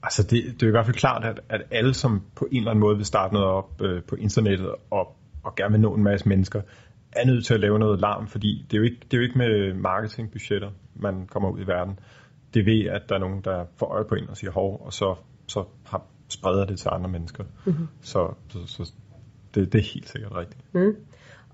Altså 0.04 0.24
det, 0.24 0.44
det 0.46 0.64
er 0.64 0.68
i 0.68 0.72
hvert 0.72 0.86
fald 0.86 0.96
klart, 0.96 1.26
at, 1.26 1.40
at 1.50 1.62
alle, 1.72 1.94
som 1.94 2.22
på 2.36 2.48
en 2.52 2.58
eller 2.58 2.72
anden 2.72 2.80
måde 2.82 2.98
vil 2.98 3.06
starte 3.06 3.34
noget 3.34 3.48
op 3.48 3.82
øh, 3.82 4.04
på 4.04 4.16
internettet 4.16 4.76
og, 4.92 5.16
og 5.44 5.56
gerne 5.56 5.72
vil 5.72 5.82
nå 5.82 5.96
en 5.96 6.04
masse 6.04 6.30
mennesker, 6.30 6.62
er 7.12 7.26
nødt 7.26 7.46
til 7.46 7.54
at 7.54 7.60
lave 7.60 7.80
noget 7.80 8.00
larm, 8.00 8.28
fordi 8.28 8.66
det 8.72 8.78
er 8.78 8.78
jo 8.78 8.84
ikke, 8.84 8.98
det 9.04 9.14
er 9.14 9.18
jo 9.18 9.24
ikke 9.24 9.38
med 9.38 9.74
marketingbudgetter, 9.74 10.72
man 10.96 11.28
kommer 11.28 11.50
ud 11.50 11.60
i 11.60 11.68
verden. 11.68 12.00
Det 12.54 12.60
er 12.60 12.64
ved, 12.64 12.90
at 12.90 13.02
der 13.10 13.16
er 13.16 13.20
nogen, 13.20 13.42
der 13.42 13.66
får 13.78 13.86
øje 13.86 14.06
på 14.06 14.16
en 14.16 14.30
og 14.30 14.38
siger 14.38 14.52
hov, 14.52 14.82
og 14.86 14.94
så, 14.94 15.16
så 15.48 15.64
har, 15.86 16.06
spreder 16.30 16.66
det 16.66 16.80
til 16.80 16.90
andre 16.92 17.10
mennesker. 17.10 17.44
Mm-hmm. 17.66 17.88
Så, 18.02 18.34
så, 18.50 18.60
så 18.66 18.94
det, 19.56 19.74
det 19.74 19.80
er 19.80 19.94
helt 19.94 20.10
sikkert 20.10 20.36
rigtigt. 20.36 20.62
Mm. 20.74 20.96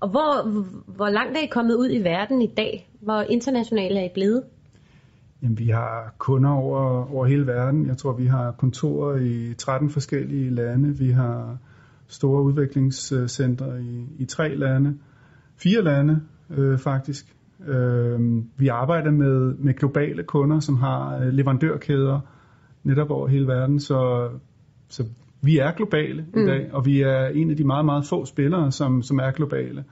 Og 0.00 0.08
hvor, 0.08 0.48
hvor 0.86 1.08
langt 1.08 1.38
er 1.38 1.42
I 1.42 1.46
kommet 1.46 1.74
ud 1.74 1.90
i 1.90 2.04
verden 2.04 2.42
i 2.42 2.54
dag? 2.56 2.90
Hvor 3.00 3.20
internationale 3.20 4.00
er 4.00 4.04
I 4.04 4.10
blevet? 4.14 4.44
Jamen, 5.42 5.58
vi 5.58 5.68
har 5.68 6.14
kunder 6.18 6.50
over, 6.50 7.12
over 7.14 7.26
hele 7.26 7.46
verden. 7.46 7.86
Jeg 7.86 7.96
tror, 7.96 8.12
vi 8.12 8.26
har 8.26 8.52
kontorer 8.52 9.16
i 9.16 9.54
13 9.54 9.90
forskellige 9.90 10.50
lande. 10.50 10.98
Vi 10.98 11.10
har 11.10 11.58
store 12.08 12.42
udviklingscentre 12.42 13.82
i, 13.82 14.06
i 14.18 14.24
tre 14.24 14.54
lande. 14.54 14.98
Fire 15.56 15.82
lande, 15.82 16.20
øh, 16.50 16.78
faktisk. 16.78 17.36
Øh, 17.66 18.20
vi 18.56 18.68
arbejder 18.68 19.10
med, 19.10 19.54
med 19.54 19.74
globale 19.74 20.22
kunder, 20.22 20.60
som 20.60 20.76
har 20.76 21.16
øh, 21.16 21.28
leverandørkæder 21.28 22.20
netop 22.84 23.10
over 23.10 23.28
hele 23.28 23.46
verden. 23.46 23.80
Så, 23.80 24.28
så 24.88 25.04
vi 25.42 25.58
er 25.58 25.72
globale 25.72 26.26
mm. 26.34 26.42
i 26.42 26.46
dag, 26.46 26.72
og 26.72 26.86
vi 26.86 27.00
er 27.00 27.26
en 27.26 27.50
af 27.50 27.56
de 27.56 27.64
meget, 27.64 27.84
meget 27.84 28.06
få 28.06 28.24
spillere, 28.24 28.72
som, 28.72 29.02
som 29.02 29.18
er 29.18 29.30
globale 29.30 29.84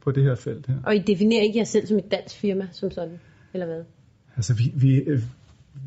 på 0.00 0.10
det 0.10 0.22
her 0.22 0.34
felt 0.34 0.66
her. 0.66 0.74
Og 0.86 0.96
I 0.96 0.98
definerer 0.98 1.42
ikke 1.42 1.58
jer 1.58 1.64
selv 1.64 1.86
som 1.86 1.98
et 1.98 2.10
dansk 2.10 2.40
firma 2.40 2.68
som 2.72 2.90
sådan, 2.90 3.20
eller 3.54 3.66
hvad? 3.66 3.82
Altså, 4.36 4.54
vi, 4.54 4.72
vi, 4.74 4.96
øh, 4.96 5.20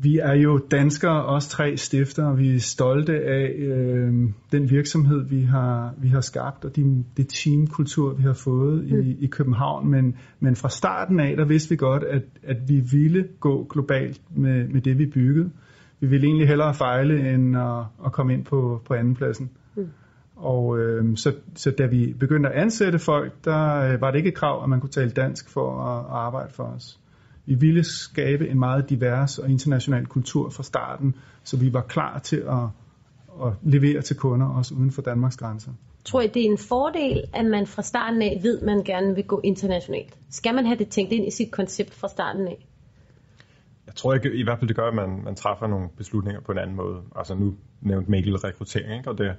vi 0.02 0.18
er 0.18 0.34
jo 0.34 0.58
danskere, 0.70 1.24
os 1.24 1.48
tre 1.48 1.76
stifter, 1.76 2.24
og 2.24 2.38
vi 2.38 2.54
er 2.54 2.58
stolte 2.58 3.12
af 3.12 3.54
øh, 3.58 4.12
den 4.52 4.70
virksomhed, 4.70 5.24
vi 5.24 5.42
har, 5.42 5.94
vi 5.98 6.08
har 6.08 6.20
skabt, 6.20 6.64
og 6.64 6.76
de, 6.76 7.04
det 7.16 7.28
teamkultur, 7.28 8.14
vi 8.14 8.22
har 8.22 8.32
fået 8.32 8.84
mm. 8.90 9.00
i, 9.00 9.16
i 9.20 9.26
København. 9.26 9.88
Men, 9.90 10.16
men 10.40 10.56
fra 10.56 10.68
starten 10.68 11.20
af, 11.20 11.36
der 11.36 11.44
vidste 11.44 11.70
vi 11.70 11.76
godt, 11.76 12.04
at, 12.04 12.22
at 12.42 12.56
vi 12.68 12.80
ville 12.92 13.28
gå 13.40 13.66
globalt 13.70 14.20
med, 14.36 14.68
med 14.68 14.80
det, 14.80 14.98
vi 14.98 15.06
byggede. 15.06 15.50
Vi 16.00 16.06
ville 16.06 16.26
egentlig 16.26 16.48
hellere 16.48 16.74
fejle, 16.74 17.34
end 17.34 17.56
at, 17.56 17.84
at 18.06 18.12
komme 18.12 18.34
ind 18.34 18.44
på, 18.44 18.82
på 18.84 18.94
andenpladsen. 18.94 19.50
Mm. 19.76 19.88
Og 20.36 20.78
øh, 20.78 21.16
så, 21.16 21.34
så 21.54 21.70
da 21.70 21.86
vi 21.86 22.14
begyndte 22.20 22.48
at 22.48 22.62
ansætte 22.62 22.98
folk, 22.98 23.32
der 23.44 23.92
øh, 23.92 24.00
var 24.00 24.10
det 24.10 24.18
ikke 24.18 24.28
et 24.28 24.34
krav, 24.34 24.62
at 24.62 24.68
man 24.68 24.80
kunne 24.80 24.90
tale 24.90 25.10
dansk 25.10 25.50
for 25.50 25.80
at, 25.80 25.98
at 25.98 26.10
arbejde 26.10 26.52
for 26.52 26.64
os. 26.64 26.98
Vi 27.48 27.54
ville 27.54 27.84
skabe 27.84 28.48
en 28.48 28.58
meget 28.58 28.90
divers 28.90 29.38
og 29.38 29.50
international 29.50 30.06
kultur 30.06 30.50
fra 30.50 30.62
starten, 30.62 31.14
så 31.44 31.56
vi 31.56 31.72
var 31.72 31.82
klar 31.82 32.18
til 32.18 32.36
at, 32.36 32.64
at 33.46 33.52
levere 33.62 34.02
til 34.02 34.16
kunder 34.16 34.46
også 34.46 34.74
uden 34.74 34.90
for 34.90 35.02
Danmarks 35.02 35.36
grænser. 35.36 35.72
Tror 36.04 36.20
I, 36.20 36.26
det 36.26 36.42
er 36.42 36.50
en 36.50 36.58
fordel, 36.58 37.24
at 37.34 37.44
man 37.44 37.66
fra 37.66 37.82
starten 37.82 38.22
af 38.22 38.40
ved, 38.42 38.58
at 38.58 38.66
man 38.66 38.84
gerne 38.84 39.14
vil 39.14 39.24
gå 39.24 39.40
internationalt? 39.44 40.18
Skal 40.30 40.54
man 40.54 40.66
have 40.66 40.78
det 40.78 40.88
tænkt 40.88 41.12
ind 41.12 41.26
i 41.26 41.30
sit 41.30 41.50
koncept 41.50 41.94
fra 41.94 42.08
starten 42.08 42.48
af? 42.48 42.66
Jeg 43.86 43.94
tror 43.94 44.14
ikke, 44.14 44.34
i 44.34 44.42
hvert 44.42 44.58
fald 44.58 44.68
det 44.68 44.76
gør, 44.76 44.88
at 44.88 44.94
man, 44.94 45.22
man 45.24 45.34
træffer 45.34 45.66
nogle 45.66 45.88
beslutninger 45.96 46.40
på 46.40 46.52
en 46.52 46.58
anden 46.58 46.76
måde. 46.76 47.02
Altså 47.16 47.34
nu 47.34 47.54
nævnte 47.80 48.10
Mikkel 48.10 48.36
rekruttering, 48.36 48.98
ikke? 48.98 49.10
og 49.10 49.18
det, 49.18 49.36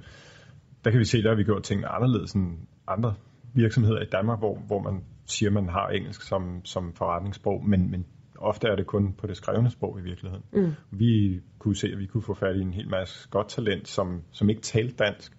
der 0.84 0.90
kan 0.90 1.00
vi 1.00 1.04
se, 1.04 1.22
der 1.22 1.28
har 1.28 1.36
vi 1.36 1.44
gjort 1.44 1.62
tingene 1.62 1.88
anderledes 1.88 2.32
end 2.32 2.58
andre 2.86 3.14
virksomheder 3.54 4.00
i 4.00 4.06
Danmark, 4.12 4.38
hvor, 4.38 4.58
hvor 4.66 4.82
man 4.82 5.04
siger, 5.30 5.50
man 5.50 5.68
har 5.68 5.88
engelsk 5.88 6.22
som, 6.22 6.60
som 6.64 6.92
forretningssprog, 6.94 7.64
men, 7.68 7.90
men 7.90 8.06
ofte 8.38 8.68
er 8.68 8.76
det 8.76 8.86
kun 8.86 9.12
på 9.12 9.26
det 9.26 9.36
skrevne 9.36 9.70
sprog 9.70 9.98
i 9.98 10.02
virkeligheden. 10.02 10.44
Mm. 10.52 10.72
Vi 10.90 11.40
kunne 11.58 11.76
se, 11.76 11.88
at 11.92 11.98
vi 11.98 12.06
kunne 12.06 12.22
få 12.22 12.34
fat 12.34 12.56
i 12.56 12.60
en 12.60 12.72
hel 12.72 12.88
masse 12.88 13.28
godt 13.30 13.48
talent, 13.48 13.88
som, 13.88 14.22
som 14.30 14.50
ikke 14.50 14.62
talte 14.62 14.96
dansk, 14.96 15.32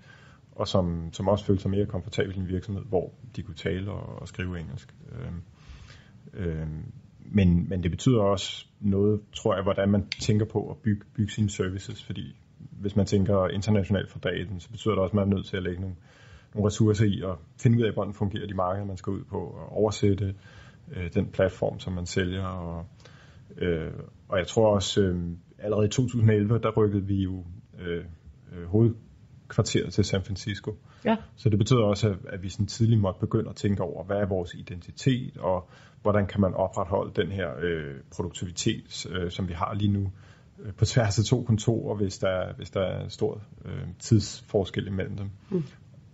og 0.52 0.68
som, 0.68 1.14
som 1.14 1.28
også 1.28 1.46
følte 1.46 1.62
sig 1.62 1.72
mere 1.72 1.86
komfortabel 1.86 2.36
i 2.36 2.40
en 2.40 2.48
virksomhed, 2.48 2.84
hvor 2.84 3.14
de 3.36 3.42
kunne 3.42 3.56
tale 3.56 3.92
og, 3.92 4.22
og 4.22 4.28
skrive 4.28 4.60
engelsk. 4.60 4.96
Øhm, 5.12 5.42
øhm, 6.34 6.92
men, 7.20 7.70
men 7.70 7.84
det 7.84 7.92
betyder 7.92 8.22
også 8.22 8.66
noget, 8.80 9.22
tror 9.34 9.56
jeg, 9.56 9.64
hvordan 9.64 9.90
man 9.90 10.10
tænker 10.10 10.46
på 10.46 10.70
at 10.70 10.78
bygge, 10.78 11.06
bygge 11.16 11.32
sine 11.32 11.50
services, 11.50 12.04
fordi 12.04 12.36
hvis 12.72 12.96
man 12.96 13.06
tænker 13.06 13.48
internationalt 13.48 14.12
fra 14.12 14.20
dagen, 14.20 14.60
så 14.60 14.70
betyder 14.70 14.94
det 14.94 15.04
også, 15.04 15.12
at 15.12 15.16
man 15.16 15.32
er 15.32 15.36
nødt 15.36 15.46
til 15.46 15.58
at 15.58 15.64
lægge 15.64 15.82
nogle, 15.82 15.96
nogle 16.56 16.68
ressourcer 16.68 17.06
i 17.06 17.22
og 17.22 17.38
finde 17.60 17.78
ud 17.78 17.84
af, 17.84 17.94
hvordan 17.94 18.14
fungerer 18.14 18.48
de 18.48 18.54
markeder, 18.54 18.86
man 18.86 18.98
skal 18.98 19.14
ud 19.14 19.24
på, 19.24 19.38
og 19.38 19.72
oversætte 19.72 20.36
øh, 20.92 21.14
den 21.14 21.28
platform, 21.28 21.80
som 21.80 21.94
man 21.94 22.06
sælger. 22.06 22.46
Og, 22.46 22.86
øh, 23.58 23.92
og 24.30 24.38
jeg 24.38 24.48
tror 24.48 24.76
også, 24.76 25.02
øh, 25.02 25.22
allerede 25.60 25.86
i 25.86 25.90
2011, 25.90 26.60
der 26.60 26.72
rykkede 26.72 27.04
vi 27.04 27.24
jo 27.24 27.44
øh, 27.80 28.06
øh, 28.56 28.66
hovedkvarteret 28.66 29.94
til 29.94 30.04
San 30.04 30.24
Francisco. 30.24 30.76
Ja. 31.06 31.18
Så 31.36 31.50
det 31.50 31.58
betyder 31.58 31.84
også, 31.84 32.10
at, 32.10 32.16
at 32.30 32.44
vi 32.44 32.50
sådan 32.50 32.68
tidligt 32.68 33.02
måtte 33.02 33.20
begynde 33.20 33.50
at 33.50 33.56
tænke 33.56 33.84
over, 33.84 34.04
hvad 34.04 34.18
er 34.18 34.26
vores 34.26 34.54
identitet, 34.54 35.38
og 35.38 35.70
hvordan 36.02 36.28
kan 36.28 36.42
man 36.42 36.54
opretholde 36.54 37.22
den 37.22 37.32
her 37.32 37.50
øh, 37.62 37.96
produktivitet, 38.16 39.06
øh, 39.12 39.32
som 39.32 39.48
vi 39.48 39.54
har 39.54 39.74
lige 39.74 39.92
nu 39.92 40.12
øh, 40.60 40.74
på 40.74 40.86
tværs 40.86 41.20
af 41.20 41.26
to 41.26 41.44
kontorer, 41.44 41.96
hvis 41.96 42.18
der, 42.18 42.54
hvis 42.58 42.70
der 42.70 42.82
er 42.82 43.08
stor 43.08 43.42
øh, 43.66 43.84
tidsforskel 44.00 44.88
imellem 44.88 45.18
dem. 45.18 45.30
Mm 45.50 45.64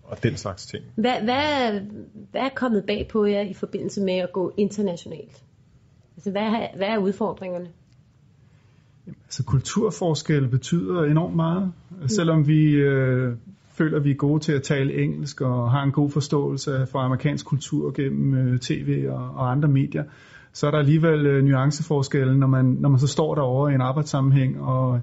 og 0.07 0.23
den 0.23 0.37
slags 0.37 0.65
ting. 0.65 0.83
Hvad, 0.95 1.21
hvad, 1.23 1.81
hvad 2.31 2.41
er 2.41 2.49
kommet 2.55 2.83
bag 2.87 3.07
på 3.11 3.25
jer 3.25 3.41
i 3.41 3.53
forbindelse 3.53 4.01
med 4.01 4.13
at 4.13 4.31
gå 4.33 4.53
internationalt? 4.57 5.43
Altså, 6.15 6.31
hvad, 6.31 6.41
er, 6.41 6.77
hvad 6.77 6.87
er 6.87 6.97
udfordringerne? 6.97 7.67
Altså, 9.07 9.43
kulturforskel 9.43 10.47
betyder 10.47 11.03
enormt 11.03 11.35
meget. 11.35 11.71
Mm. 11.89 12.07
Selvom 12.07 12.47
vi 12.47 12.71
øh, 12.71 13.35
føler, 13.69 13.97
at 13.97 14.03
vi 14.03 14.11
er 14.11 14.15
gode 14.15 14.39
til 14.39 14.51
at 14.51 14.63
tale 14.63 15.03
engelsk 15.03 15.41
og 15.41 15.71
har 15.71 15.83
en 15.83 15.91
god 15.91 16.09
forståelse 16.09 16.87
for 16.91 16.99
amerikansk 16.99 17.45
kultur 17.45 17.91
gennem 17.91 18.33
øh, 18.33 18.59
tv 18.59 19.05
og, 19.09 19.31
og 19.35 19.51
andre 19.51 19.67
medier, 19.67 20.03
så 20.53 20.67
er 20.67 20.71
der 20.71 20.77
alligevel 20.77 21.25
øh, 21.25 21.43
nuanceforskelle, 21.43 22.37
når 22.39 22.47
man, 22.47 22.65
når 22.65 22.89
man 22.89 22.99
så 22.99 23.07
står 23.07 23.35
derovre 23.35 23.71
i 23.71 23.75
en 23.75 23.81
arbejdssammenhæng 23.81 24.61
og 24.61 24.95
Øh, 24.95 25.01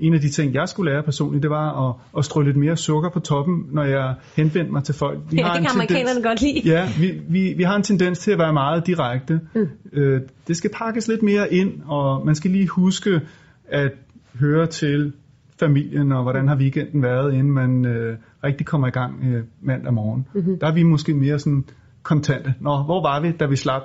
en 0.00 0.14
af 0.14 0.20
de 0.20 0.28
ting, 0.28 0.54
jeg 0.54 0.68
skulle 0.68 0.92
lære 0.92 1.02
personligt, 1.02 1.42
det 1.42 1.50
var 1.50 1.88
at, 1.88 1.94
at 2.18 2.24
strø 2.24 2.42
lidt 2.42 2.56
mere 2.56 2.76
sukker 2.76 3.10
på 3.10 3.20
toppen, 3.20 3.66
når 3.70 3.84
jeg 3.84 4.14
henvendte 4.36 4.72
mig 4.72 4.84
til 4.84 4.94
folk. 4.94 5.18
Vi 5.30 5.36
ja, 5.36 5.46
har 5.46 5.52
det 5.52 5.62
kan 5.62 5.70
amerikanerne 5.74 6.22
godt 6.22 6.40
lide. 6.40 6.62
Ja, 6.64 6.88
vi, 7.00 7.20
vi, 7.28 7.52
vi 7.56 7.62
har 7.62 7.76
en 7.76 7.82
tendens 7.82 8.18
til 8.18 8.30
at 8.30 8.38
være 8.38 8.52
meget 8.52 8.86
direkte. 8.86 9.40
Mm. 9.54 9.68
Øh, 9.92 10.20
det 10.48 10.56
skal 10.56 10.70
pakkes 10.74 11.08
lidt 11.08 11.22
mere 11.22 11.52
ind, 11.54 11.72
og 11.86 12.26
man 12.26 12.34
skal 12.34 12.50
lige 12.50 12.68
huske 12.68 13.20
at 13.68 13.92
høre 14.40 14.66
til 14.66 15.12
familien, 15.60 16.12
og 16.12 16.22
hvordan 16.22 16.48
har 16.48 16.56
weekenden 16.56 17.02
været, 17.02 17.34
inden 17.34 17.52
man 17.52 17.86
øh, 17.86 18.16
rigtig 18.44 18.66
kommer 18.66 18.86
i 18.86 18.90
gang 18.90 19.24
øh, 19.24 19.44
mandag 19.60 19.94
morgen. 19.94 20.26
Mm-hmm. 20.34 20.58
Der 20.58 20.66
er 20.66 20.74
vi 20.74 20.82
måske 20.82 21.14
mere 21.14 21.38
sådan 21.38 21.64
kontante. 22.02 22.54
Nå, 22.60 22.82
hvor 22.82 23.02
var 23.02 23.20
vi, 23.20 23.32
da 23.32 23.46
vi 23.46 23.56
slap 23.56 23.82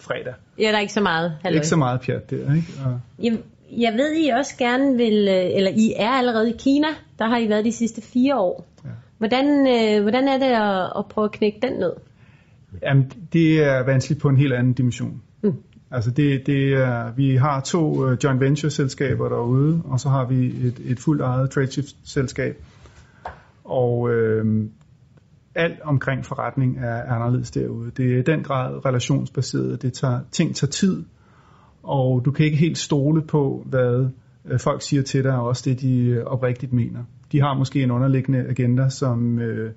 fredag? 0.00 0.34
Ja, 0.58 0.68
der 0.68 0.76
er 0.76 0.80
ikke 0.80 0.92
så 0.92 1.00
meget. 1.00 1.32
Halløj. 1.42 1.56
Ikke 1.56 1.66
så 1.66 1.76
meget 1.76 2.00
pjat 2.00 2.30
der, 2.30 2.54
ikke? 2.54 2.68
Og... 2.84 3.00
Jamen, 3.22 3.40
jeg 3.78 3.92
ved, 3.92 4.16
I 4.16 4.28
også 4.28 4.56
gerne 4.58 4.96
vil, 4.96 5.28
øh, 5.28 5.56
eller 5.56 5.70
I 5.70 5.94
er 5.96 6.10
allerede 6.10 6.50
i 6.50 6.54
Kina. 6.58 6.88
Der 7.18 7.28
har 7.28 7.38
I 7.38 7.48
været 7.48 7.64
de 7.64 7.72
sidste 7.72 8.02
fire 8.02 8.38
år. 8.38 8.66
Ja. 8.84 8.90
Hvordan, 9.18 9.46
øh, 9.46 10.02
hvordan 10.02 10.28
er 10.28 10.38
det 10.38 10.46
at, 10.46 10.92
at 10.98 11.06
prøve 11.10 11.24
at 11.24 11.32
knække 11.32 11.58
den 11.62 11.72
ned? 11.72 11.92
Jamen, 12.82 13.12
det 13.32 13.64
er 13.64 13.82
vanskeligt 13.82 14.22
på 14.22 14.28
en 14.28 14.36
helt 14.36 14.52
anden 14.52 14.72
dimension. 14.72 15.22
Mm. 15.42 15.54
Altså 15.90 16.10
det, 16.10 16.46
det 16.46 16.72
er, 16.72 17.12
vi 17.12 17.36
har 17.36 17.60
to 17.60 18.04
uh, 18.04 18.16
joint 18.24 18.40
venture 18.40 18.70
selskaber 18.70 19.28
derude, 19.28 19.82
og 19.84 20.00
så 20.00 20.08
har 20.08 20.24
vi 20.24 20.46
et, 20.46 20.80
et 20.84 21.00
fuldt 21.00 21.22
eget 21.22 21.50
trade 21.50 21.82
selskab. 22.04 22.56
Og 23.64 24.10
øh, 24.10 24.64
alt 25.54 25.80
omkring 25.80 26.24
forretning 26.24 26.78
er, 26.78 26.84
er 26.84 27.14
anderledes 27.14 27.50
derude. 27.50 27.90
Det 27.90 28.14
er 28.14 28.18
i 28.18 28.22
den 28.22 28.42
grad 28.42 28.86
relationsbaseret. 28.86 29.82
Det 29.82 29.92
tager, 29.92 30.20
ting 30.30 30.56
tager 30.56 30.70
tid, 30.70 31.04
og 31.82 32.24
du 32.24 32.30
kan 32.30 32.46
ikke 32.46 32.58
helt 32.58 32.78
stole 32.78 33.22
på, 33.22 33.62
hvad 33.66 34.08
øh, 34.44 34.60
folk 34.60 34.82
siger 34.82 35.02
til 35.02 35.24
dig, 35.24 35.32
og 35.32 35.46
også 35.46 35.62
det, 35.70 35.80
de 35.80 36.06
øh, 36.06 36.24
oprigtigt 36.24 36.72
mener. 36.72 37.04
De 37.32 37.40
har 37.40 37.54
måske 37.54 37.82
en 37.82 37.90
underliggende 37.90 38.46
agenda, 38.48 38.88
som, 38.88 39.38
øh, 39.38 39.72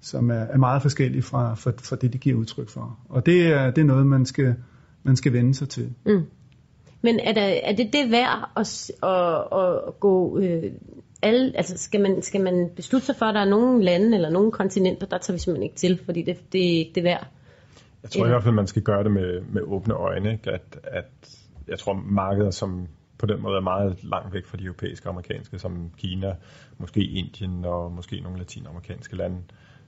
som 0.00 0.30
er, 0.30 0.34
er 0.34 0.58
meget 0.58 0.82
forskellig 0.82 1.24
fra, 1.24 1.54
fra, 1.54 1.72
fra 1.82 1.96
det, 1.96 2.12
de 2.12 2.18
giver 2.18 2.38
udtryk 2.38 2.68
for. 2.68 2.98
Og 3.08 3.26
det 3.26 3.46
er, 3.46 3.70
det 3.70 3.80
er 3.80 3.86
noget, 3.86 4.06
man 4.06 4.26
skal, 4.26 4.54
man 5.02 5.16
skal 5.16 5.32
vende 5.32 5.54
sig 5.54 5.68
til. 5.68 5.94
Mm. 6.06 6.22
Men 7.02 7.20
er, 7.20 7.32
der, 7.32 7.42
er 7.42 7.76
det 7.76 7.92
det 7.92 8.10
værd 8.10 8.50
at, 8.56 8.90
at, 9.02 9.86
at 9.88 10.00
gå... 10.00 10.38
Øh, 10.38 10.72
alle, 11.22 11.52
altså 11.56 11.78
skal 11.78 12.00
man, 12.00 12.22
skal 12.22 12.40
man 12.40 12.70
beslutte 12.76 13.06
sig 13.06 13.16
for, 13.16 13.26
at 13.26 13.34
der 13.34 13.40
er 13.40 13.48
nogle 13.48 13.84
lande 13.84 14.14
eller 14.14 14.30
nogle 14.30 14.52
kontinenter, 14.52 15.06
der 15.06 15.18
tager 15.18 15.34
vi 15.34 15.38
simpelthen 15.38 15.62
ikke 15.62 15.76
til, 15.76 16.00
fordi 16.04 16.22
det, 16.22 16.52
det 16.52 16.64
er 16.64 16.78
ikke 16.78 16.92
det 16.94 17.04
værd? 17.04 17.26
Jeg 18.06 18.20
tror 18.20 18.26
i 18.26 18.28
hvert 18.28 18.42
fald, 18.42 18.54
man 18.54 18.66
skal 18.66 18.82
gøre 18.82 19.04
det 19.04 19.12
med, 19.12 19.40
med 19.40 19.62
åbne 19.62 19.94
øjne. 19.94 20.32
Ikke? 20.32 20.50
At, 20.50 20.78
at 20.84 21.38
jeg 21.68 21.78
tror, 21.78 21.94
markeder, 21.94 22.50
som 22.50 22.88
på 23.18 23.26
den 23.26 23.42
måde 23.42 23.56
er 23.56 23.60
meget 23.60 24.04
langt 24.04 24.34
væk 24.34 24.46
fra 24.46 24.56
de 24.56 24.64
europæiske 24.64 25.06
og 25.06 25.10
amerikanske, 25.10 25.58
som 25.58 25.90
Kina, 25.98 26.34
måske 26.78 27.00
Indien 27.00 27.64
og 27.64 27.92
måske 27.92 28.20
nogle 28.20 28.38
latinamerikanske 28.38 29.16
lande, 29.16 29.36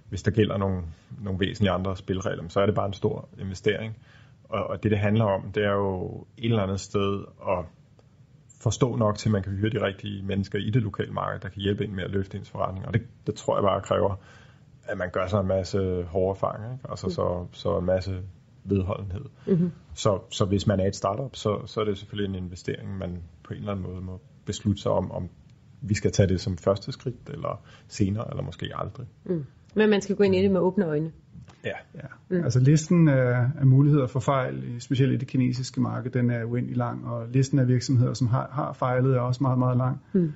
hvis 0.09 0.23
der 0.23 0.31
gælder 0.31 0.57
nogle, 0.57 0.83
nogle 1.21 1.41
væsentlige 1.41 1.73
andre 1.73 1.97
spilregler, 1.97 2.49
så 2.49 2.61
er 2.61 2.67
det 2.67 2.75
bare 2.75 2.87
en 2.87 2.93
stor 2.93 3.29
investering. 3.39 3.97
Og, 4.45 4.67
og 4.67 4.83
det, 4.83 4.91
det 4.91 4.99
handler 4.99 5.25
om, 5.25 5.53
det 5.53 5.65
er 5.65 5.73
jo 5.73 6.25
et 6.39 6.51
eller 6.51 6.63
andet 6.63 6.81
sted 6.81 7.25
at 7.49 7.65
forstå 8.63 8.97
nok 8.97 9.19
til, 9.19 9.29
at 9.29 9.33
man 9.33 9.43
kan 9.43 9.53
hyre 9.53 9.71
de 9.71 9.87
rigtige 9.87 10.23
mennesker 10.23 10.59
i 10.59 10.71
det 10.71 10.83
lokale 10.83 11.13
marked, 11.13 11.41
der 11.41 11.49
kan 11.49 11.63
hjælpe 11.63 11.85
ind 11.85 11.93
med 11.93 12.05
at 12.05 12.11
løfte 12.11 12.39
ens 12.39 12.51
forretning. 12.51 12.87
Og 12.87 12.95
det, 12.95 13.03
det 13.27 13.35
tror 13.35 13.57
jeg 13.57 13.63
bare 13.63 13.81
kræver, 13.81 14.17
at 14.89 14.99
man 14.99 15.11
gør 15.11 15.27
sig 15.27 15.41
en 15.41 15.47
masse 15.47 16.03
hårde 16.03 16.37
erfaringer, 16.37 16.73
ikke? 16.73 16.91
Altså, 16.91 17.07
mm. 17.07 17.11
så, 17.11 17.47
så 17.53 17.79
en 17.79 17.87
masse 17.87 18.23
vedholdenhed. 18.65 19.25
Mm-hmm. 19.47 19.71
Så, 19.95 20.21
så 20.31 20.45
hvis 20.45 20.67
man 20.67 20.81
er 20.81 20.87
et 20.87 20.97
startup, 20.97 21.37
så, 21.37 21.63
så 21.67 21.81
er 21.81 21.85
det 21.85 21.99
selvfølgelig 21.99 22.37
en 22.37 22.45
investering, 22.45 22.99
man 22.99 23.23
på 23.45 23.55
en 23.55 23.59
eller 23.61 23.73
anden 23.73 23.87
måde 23.87 24.01
må 24.01 24.21
beslutte 24.45 24.83
sig 24.83 24.93
om, 24.93 25.13
om 25.13 25.29
vi 25.81 25.95
skal 25.95 26.13
tage 26.13 26.29
det 26.29 26.41
som 26.41 26.57
første 26.57 26.93
skridt, 26.93 27.31
eller 27.31 27.63
senere, 27.89 28.31
eller 28.31 28.43
måske 28.43 28.71
aldrig. 28.75 29.07
Mm. 29.25 29.45
Men 29.75 29.91
man 29.91 30.01
skal 30.01 30.17
gå 30.17 30.23
ind 30.23 30.35
i 30.35 30.43
det 30.43 30.51
med 30.51 30.61
åbne 30.61 30.87
øjne. 30.87 31.13
Ja. 31.65 31.73
ja. 31.95 32.09
Mm. 32.29 32.45
Altså 32.45 32.61
listen 32.61 33.09
af, 33.09 33.47
af 33.59 33.67
muligheder 33.67 34.07
for 34.07 34.21
fejl, 34.21 34.81
specielt 34.81 35.13
i 35.13 35.17
det 35.17 35.29
kinesiske 35.29 35.81
marked, 35.81 36.11
den 36.11 36.31
er 36.31 36.45
uendelig 36.45 36.77
lang, 36.77 37.07
og 37.07 37.29
listen 37.29 37.59
af 37.59 37.69
virksomheder, 37.69 38.15
som 38.15 38.27
har, 38.27 38.49
har 38.53 38.73
fejlet, 38.73 39.17
er 39.17 39.21
også 39.21 39.43
meget, 39.43 39.59
meget 39.59 39.77
lang. 39.77 40.03
Mm. 40.13 40.33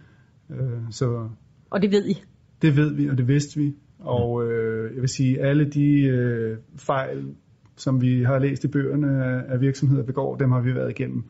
Øh, 0.51 0.81
så, 0.91 1.29
og 1.71 1.83
det 1.83 1.91
ved 1.91 2.09
I? 2.09 2.23
Det 2.63 2.77
ved 2.77 2.95
vi, 2.95 3.09
og 3.09 3.19
det 3.19 3.29
vidste 3.29 3.61
vi. 3.61 3.75
Og 4.05 4.51
øh, 4.51 4.95
jeg 4.95 5.01
vil 5.01 5.09
sige, 5.09 5.41
alle 5.41 5.65
de 5.71 6.01
øh, 6.01 6.57
fejl, 6.77 7.35
som 7.77 8.01
vi 8.03 8.23
har 8.23 8.39
læst 8.39 8.65
i 8.65 8.69
bøgerne 8.69 9.25
af 9.49 9.61
virksomheder 9.61 10.03
begår, 10.03 10.37
dem 10.37 10.53
har 10.53 10.61
vi 10.61 10.75
været 10.75 10.91
igennem 10.91 11.25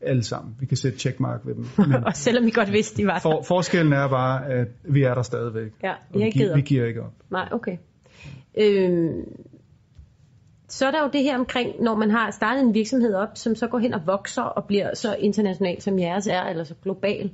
alle 0.00 0.22
sammen. 0.22 0.54
Vi 0.60 0.66
kan 0.66 0.76
sætte 0.76 0.98
checkmark 0.98 1.40
ved 1.44 1.54
dem. 1.54 1.66
Men 1.90 2.04
og 2.04 2.16
selvom 2.16 2.44
vi 2.44 2.50
godt 2.50 2.72
vidste, 2.72 2.96
de 3.02 3.06
var 3.06 3.18
for, 3.18 3.42
Forskellen 3.42 3.92
er 3.92 4.08
bare, 4.08 4.46
at 4.48 4.68
vi 4.84 5.02
er 5.02 5.14
der 5.14 5.22
stadigvæk. 5.22 5.72
Ja, 5.82 5.92
vi, 6.12 6.18
vi, 6.18 6.30
gi- 6.30 6.48
vi 6.54 6.60
giver 6.60 6.86
ikke 6.86 7.02
op. 7.02 7.12
Nej, 7.30 7.48
okay. 7.52 7.76
Øhm, 8.58 9.24
så 10.68 10.86
er 10.86 10.90
der 10.90 11.02
jo 11.02 11.10
det 11.12 11.22
her 11.22 11.38
omkring, 11.38 11.82
når 11.82 11.94
man 11.96 12.10
har 12.10 12.30
startet 12.30 12.62
en 12.62 12.74
virksomhed 12.74 13.14
op, 13.14 13.28
som 13.34 13.54
så 13.54 13.66
går 13.66 13.78
hen 13.78 13.94
og 13.94 14.00
vokser 14.06 14.42
og 14.42 14.64
bliver 14.64 14.94
så 14.94 15.16
international 15.18 15.82
som 15.82 15.98
jeres 15.98 16.26
er, 16.26 16.42
eller 16.42 16.64
så 16.64 16.74
global. 16.82 17.30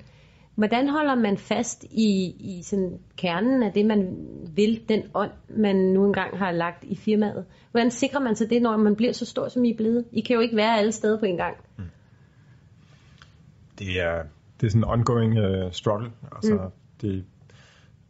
Hvordan 0.54 0.88
holder 0.88 1.14
man 1.14 1.36
fast 1.36 1.84
i, 1.84 2.34
i 2.40 2.62
sådan 2.62 2.98
kernen 3.16 3.62
af 3.62 3.72
det, 3.72 3.86
man 3.86 4.26
vil, 4.56 4.88
den 4.88 5.02
ånd, 5.14 5.30
man 5.48 5.76
nu 5.76 6.06
engang 6.06 6.38
har 6.38 6.52
lagt 6.52 6.84
i 6.84 6.96
firmaet? 6.96 7.44
Hvordan 7.70 7.90
sikrer 7.90 8.20
man 8.20 8.36
sig 8.36 8.50
det, 8.50 8.62
når 8.62 8.76
man 8.76 8.96
bliver 8.96 9.12
så 9.12 9.26
stor, 9.26 9.48
som 9.48 9.64
I 9.64 9.70
er 9.70 9.76
blevet? 9.76 10.04
I 10.12 10.20
kan 10.20 10.34
jo 10.34 10.40
ikke 10.40 10.56
være 10.56 10.78
alle 10.78 10.92
steder 10.92 11.18
på 11.18 11.26
en 11.26 11.36
gang. 11.36 11.56
Mm. 11.78 11.84
Det 13.78 14.00
er, 14.00 14.22
det 14.60 14.66
er 14.66 14.70
sådan 14.70 14.80
en 14.80 14.88
ongoing 14.88 15.38
uh, 15.38 15.72
struggle. 15.72 16.10
Altså, 16.32 16.54
mm. 16.54 16.70
det, 17.00 17.24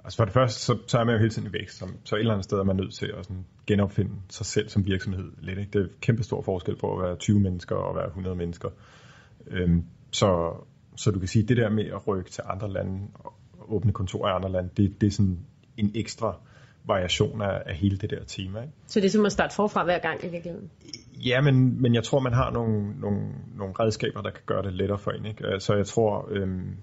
altså 0.04 0.16
for 0.16 0.24
det 0.24 0.34
første, 0.34 0.60
så, 0.60 0.78
så 0.86 0.98
er 0.98 1.04
man 1.04 1.14
jo 1.14 1.18
hele 1.18 1.30
tiden 1.30 1.48
i 1.48 1.52
vækst. 1.52 1.78
Så, 1.78 1.88
så 2.04 2.16
et 2.16 2.20
eller 2.20 2.32
andet 2.32 2.44
sted 2.44 2.58
er 2.58 2.64
man 2.64 2.76
nødt 2.76 2.94
til 2.94 3.06
at 3.18 3.24
sådan 3.24 3.44
genopfinde 3.66 4.12
sig 4.28 4.46
selv 4.46 4.68
som 4.68 4.86
virksomhed 4.86 5.32
lidt. 5.38 5.58
Ikke? 5.58 5.78
Det 5.78 5.82
er 5.82 5.88
kæmpe 6.00 6.22
stor 6.22 6.42
forskel 6.42 6.76
på 6.76 6.96
at 6.96 7.04
være 7.04 7.16
20 7.16 7.40
mennesker 7.40 7.76
og 7.76 7.96
være 7.96 8.06
100 8.06 8.36
mennesker. 8.36 8.68
Øhm, 9.46 9.84
så, 10.10 10.56
så 10.96 11.10
du 11.10 11.18
kan 11.18 11.28
sige, 11.28 11.42
at 11.42 11.48
det 11.48 11.56
der 11.56 11.70
med 11.70 11.84
at 11.84 12.08
rykke 12.08 12.30
til 12.30 12.42
andre 12.46 12.72
lande 12.72 13.08
og 13.14 13.32
åbne 13.68 13.92
kontorer 13.92 14.32
i 14.32 14.36
andre 14.36 14.52
lande, 14.52 14.70
det, 14.76 15.00
det 15.00 15.06
er 15.06 15.10
sådan 15.10 15.38
en 15.76 15.92
ekstra 15.94 16.36
variation 16.84 17.42
af, 17.42 17.62
af 17.66 17.74
hele 17.74 17.96
det 17.96 18.10
der 18.10 18.24
tema. 18.24 18.60
Ikke? 18.60 18.72
Så 18.86 19.00
det 19.00 19.06
er 19.06 19.10
som 19.10 19.26
at 19.26 19.32
starte 19.32 19.54
forfra 19.54 19.84
hver 19.84 19.98
gang 19.98 20.24
i 20.24 20.28
virkeligheden? 20.28 20.70
Ja, 21.14 21.40
men, 21.40 21.82
men 21.82 21.94
jeg 21.94 22.04
tror, 22.04 22.20
man 22.20 22.32
har 22.32 22.50
nogle, 22.50 23.00
nogle, 23.00 23.20
nogle 23.56 23.74
redskaber, 23.80 24.22
der 24.22 24.30
kan 24.30 24.42
gøre 24.46 24.62
det 24.62 24.72
lettere 24.72 24.98
for 24.98 25.10
en. 25.10 25.26
Ikke? 25.26 25.60
Så 25.60 25.74
jeg 25.74 25.86
tror, 25.86 26.28
øhm, 26.30 26.76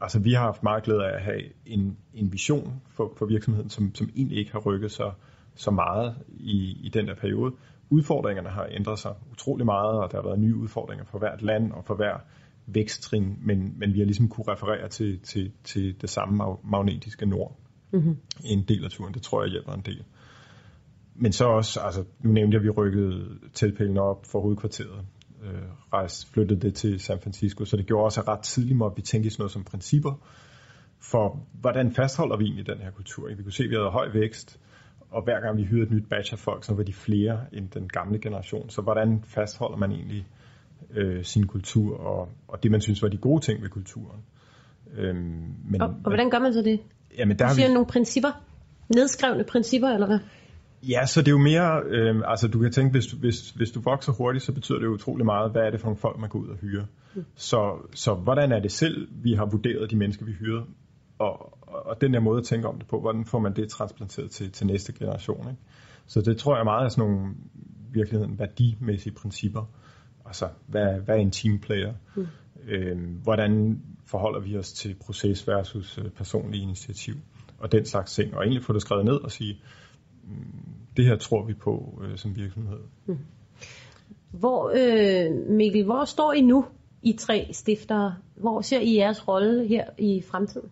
altså 0.00 0.18
vi 0.18 0.32
har 0.32 0.44
haft 0.44 0.62
meget 0.62 0.82
glæde 0.82 1.04
af 1.04 1.16
at 1.16 1.22
have 1.22 1.42
en, 1.66 1.96
en 2.14 2.32
vision 2.32 2.82
for, 2.88 3.12
for 3.16 3.26
virksomheden, 3.26 3.70
som, 3.70 3.94
som 3.94 4.08
egentlig 4.16 4.38
ikke 4.38 4.52
har 4.52 4.60
rykket 4.60 4.90
sig 4.90 5.12
så 5.54 5.70
meget 5.70 6.14
i, 6.28 6.78
i 6.82 6.88
den 6.88 7.08
der 7.08 7.14
periode. 7.14 7.52
Udfordringerne 7.90 8.48
har 8.48 8.66
ændret 8.70 8.98
sig 8.98 9.14
utrolig 9.32 9.66
meget, 9.66 9.98
og 9.98 10.10
der 10.10 10.16
har 10.16 10.22
været 10.28 10.38
nye 10.38 10.56
udfordringer 10.56 11.04
for 11.04 11.18
hvert 11.18 11.42
land 11.42 11.72
og 11.72 11.84
for 11.84 11.94
hver 11.94 12.16
væksttrin, 12.74 13.38
men, 13.40 13.78
men 13.78 13.94
vi 13.94 13.98
har 13.98 14.06
ligesom 14.06 14.28
kunne 14.28 14.44
referere 14.48 14.88
til, 14.88 15.20
til, 15.20 15.52
til 15.64 16.00
det 16.00 16.10
samme 16.10 16.44
magnetiske 16.64 17.26
nord. 17.26 17.56
Mm-hmm. 17.92 18.16
En 18.44 18.64
del 18.68 18.84
af 18.84 18.90
turen, 18.90 19.14
det 19.14 19.22
tror 19.22 19.42
jeg 19.42 19.50
hjælper 19.50 19.72
en 19.72 19.82
del. 19.86 20.04
Men 21.14 21.32
så 21.32 21.44
også, 21.44 21.80
altså 21.80 22.04
nu 22.20 22.32
nævnte 22.32 22.54
jeg, 22.54 22.60
at 22.60 22.64
vi 22.64 22.70
rykkede 22.70 23.38
teltpælen 23.52 23.98
op 23.98 24.26
for 24.26 24.40
hovedkvarteret, 24.40 25.06
øh, 25.42 25.62
rejst, 25.92 26.32
flyttede 26.32 26.60
det 26.60 26.74
til 26.74 27.00
San 27.00 27.20
Francisco, 27.20 27.64
så 27.64 27.76
det 27.76 27.86
gjorde 27.86 28.04
også 28.04 28.20
ret 28.20 28.40
tidligt, 28.40 28.82
at 28.82 28.92
vi 28.96 29.02
tænkte 29.02 29.26
i 29.26 29.30
sådan 29.30 29.42
noget 29.42 29.52
som 29.52 29.64
principper, 29.64 30.26
for 31.00 31.46
hvordan 31.60 31.92
fastholder 31.92 32.36
vi 32.36 32.44
egentlig 32.44 32.66
den 32.66 32.78
her 32.78 32.90
kultur? 32.90 33.28
Vi 33.28 33.42
kunne 33.42 33.52
se, 33.52 33.64
at 33.64 33.70
vi 33.70 33.74
havde 33.74 33.90
høj 33.90 34.08
vækst, 34.12 34.60
og 35.10 35.24
hver 35.24 35.40
gang 35.40 35.56
vi 35.56 35.64
hyrede 35.64 35.86
et 35.86 35.90
nyt 35.90 36.08
batch 36.08 36.32
af 36.32 36.38
folk, 36.38 36.64
så 36.64 36.74
var 36.74 36.82
de 36.82 36.92
flere 36.92 37.40
end 37.52 37.70
den 37.70 37.88
gamle 37.88 38.18
generation. 38.18 38.70
Så 38.70 38.82
hvordan 38.82 39.24
fastholder 39.24 39.76
man 39.76 39.92
egentlig 39.92 40.26
øh, 40.94 41.24
sin 41.24 41.46
kultur 41.46 41.98
og, 42.00 42.28
og 42.48 42.62
det, 42.62 42.70
man 42.70 42.80
synes 42.80 43.02
var 43.02 43.08
de 43.08 43.16
gode 43.16 43.44
ting 43.44 43.62
ved 43.62 43.68
kulturen? 43.68 44.20
Øhm, 44.96 45.54
men, 45.64 45.82
og, 45.82 45.88
og 45.88 46.10
hvordan 46.10 46.30
gør 46.30 46.38
man 46.38 46.52
så 46.52 46.62
det? 46.62 46.80
Jamen, 47.18 47.38
der 47.38 47.48
du 47.48 47.54
siger 47.54 47.68
vi... 47.68 47.74
nogle 47.74 47.86
principper? 47.86 48.28
Nedskrevne 48.88 49.44
principper, 49.44 49.88
eller 49.88 50.06
hvad? 50.06 50.18
Ja, 50.82 51.06
så 51.06 51.20
det 51.20 51.28
er 51.28 51.32
jo 51.32 51.38
mere, 51.38 51.82
øh, 51.86 52.22
altså 52.26 52.48
du 52.48 52.58
kan 52.58 52.72
tænke, 52.72 52.90
hvis, 52.90 53.06
hvis, 53.06 53.50
hvis 53.50 53.70
du 53.70 53.80
vokser 53.80 54.12
hurtigt, 54.12 54.44
så 54.44 54.52
betyder 54.52 54.78
det 54.78 54.84
jo 54.84 54.92
utrolig 54.92 55.26
meget, 55.26 55.52
hvad 55.52 55.62
er 55.62 55.70
det 55.70 55.80
for 55.80 55.86
nogle 55.86 55.98
folk, 55.98 56.18
man 56.18 56.28
går 56.28 56.38
ud 56.38 56.48
og 56.48 56.56
hyre. 56.56 56.86
Mm. 57.14 57.24
Så, 57.34 57.88
så 57.94 58.14
hvordan 58.14 58.52
er 58.52 58.60
det 58.60 58.72
selv, 58.72 59.08
vi 59.10 59.34
har 59.34 59.46
vurderet 59.46 59.90
de 59.90 59.96
mennesker, 59.96 60.24
vi 60.24 60.32
hyrer, 60.32 60.62
og, 61.18 61.58
og 61.62 62.00
den 62.00 62.14
der 62.14 62.20
måde 62.20 62.38
at 62.38 62.44
tænke 62.44 62.68
om 62.68 62.78
det 62.78 62.88
på, 62.88 63.00
hvordan 63.00 63.24
får 63.24 63.38
man 63.38 63.56
det 63.56 63.68
transplanteret 63.68 64.30
til, 64.30 64.52
til 64.52 64.66
næste 64.66 64.92
generation. 64.92 65.48
Ikke? 65.48 65.60
Så 66.06 66.20
det 66.20 66.36
tror 66.36 66.56
jeg 66.56 66.64
meget 66.64 66.84
er 66.84 66.88
sådan 66.88 67.10
nogle 67.10 67.34
virkeligheden 67.92 68.38
værdimæssige 68.38 69.14
principper. 69.14 69.70
Altså, 70.30 70.48
hvad, 70.66 71.00
hvad 71.00 71.16
er 71.16 71.20
en 71.20 71.30
teamplayer? 71.30 71.94
Mm. 72.16 72.26
Øhm, 72.68 73.20
hvordan 73.22 73.82
forholder 74.06 74.40
vi 74.40 74.56
os 74.56 74.72
til 74.72 74.96
proces 75.00 75.48
versus 75.48 75.98
øh, 75.98 76.10
personlig 76.10 76.62
initiativ? 76.62 77.14
Og 77.58 77.72
den 77.72 77.84
slags 77.86 78.14
ting. 78.14 78.34
Og 78.34 78.42
egentlig 78.42 78.64
få 78.64 78.72
det 78.72 78.82
skrevet 78.82 79.04
ned 79.04 79.14
og 79.14 79.30
sige, 79.30 79.60
mm, 80.24 80.62
det 80.96 81.04
her 81.04 81.16
tror 81.16 81.44
vi 81.44 81.54
på 81.54 82.02
øh, 82.02 82.18
som 82.18 82.36
virksomhed. 82.36 82.78
Mm. 83.06 83.18
Hvor, 84.30 84.72
øh, 84.74 85.56
Mikkel, 85.56 85.84
hvor 85.84 86.04
står 86.04 86.32
I 86.32 86.40
nu, 86.40 86.64
I 87.02 87.12
tre 87.12 87.48
stiftere? 87.52 88.14
Hvor 88.34 88.60
ser 88.60 88.80
I 88.80 88.96
jeres 88.96 89.28
rolle 89.28 89.66
her 89.66 89.84
i 89.98 90.22
fremtiden? 90.30 90.70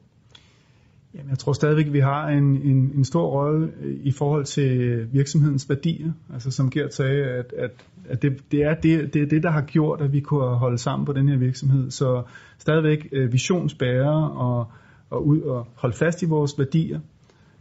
Jamen, 1.18 1.30
jeg 1.30 1.38
tror 1.38 1.52
stadigvæk, 1.52 1.86
at 1.86 1.92
vi 1.92 2.00
har 2.00 2.28
en, 2.28 2.44
en, 2.44 2.92
en 2.94 3.04
stor 3.04 3.26
rolle 3.26 3.72
øh, 3.82 3.96
i 4.02 4.10
forhold 4.10 4.44
til 4.44 4.80
øh, 4.80 5.12
virksomhedens 5.12 5.68
værdier. 5.68 6.12
Altså 6.32 6.50
som 6.50 6.70
Gert 6.70 6.94
sagde, 6.94 7.24
at, 7.24 7.52
at, 7.56 7.70
at 8.08 8.22
det, 8.22 8.52
det, 8.52 8.62
er 8.62 8.74
det, 8.74 9.14
det 9.14 9.22
er 9.22 9.26
det, 9.26 9.42
der 9.42 9.50
har 9.50 9.62
gjort, 9.62 10.00
at 10.00 10.12
vi 10.12 10.20
kunne 10.20 10.44
holde 10.44 10.78
sammen 10.78 11.06
på 11.06 11.12
den 11.12 11.28
her 11.28 11.36
virksomhed. 11.36 11.90
Så 11.90 12.22
stadigvæk 12.58 13.08
øh, 13.12 13.32
visionsbærere 13.32 14.30
og, 14.30 14.66
og, 15.10 15.26
ud, 15.26 15.40
og 15.40 15.66
holde 15.74 15.96
fast 15.96 16.22
i 16.22 16.26
vores 16.26 16.58
værdier. 16.58 17.00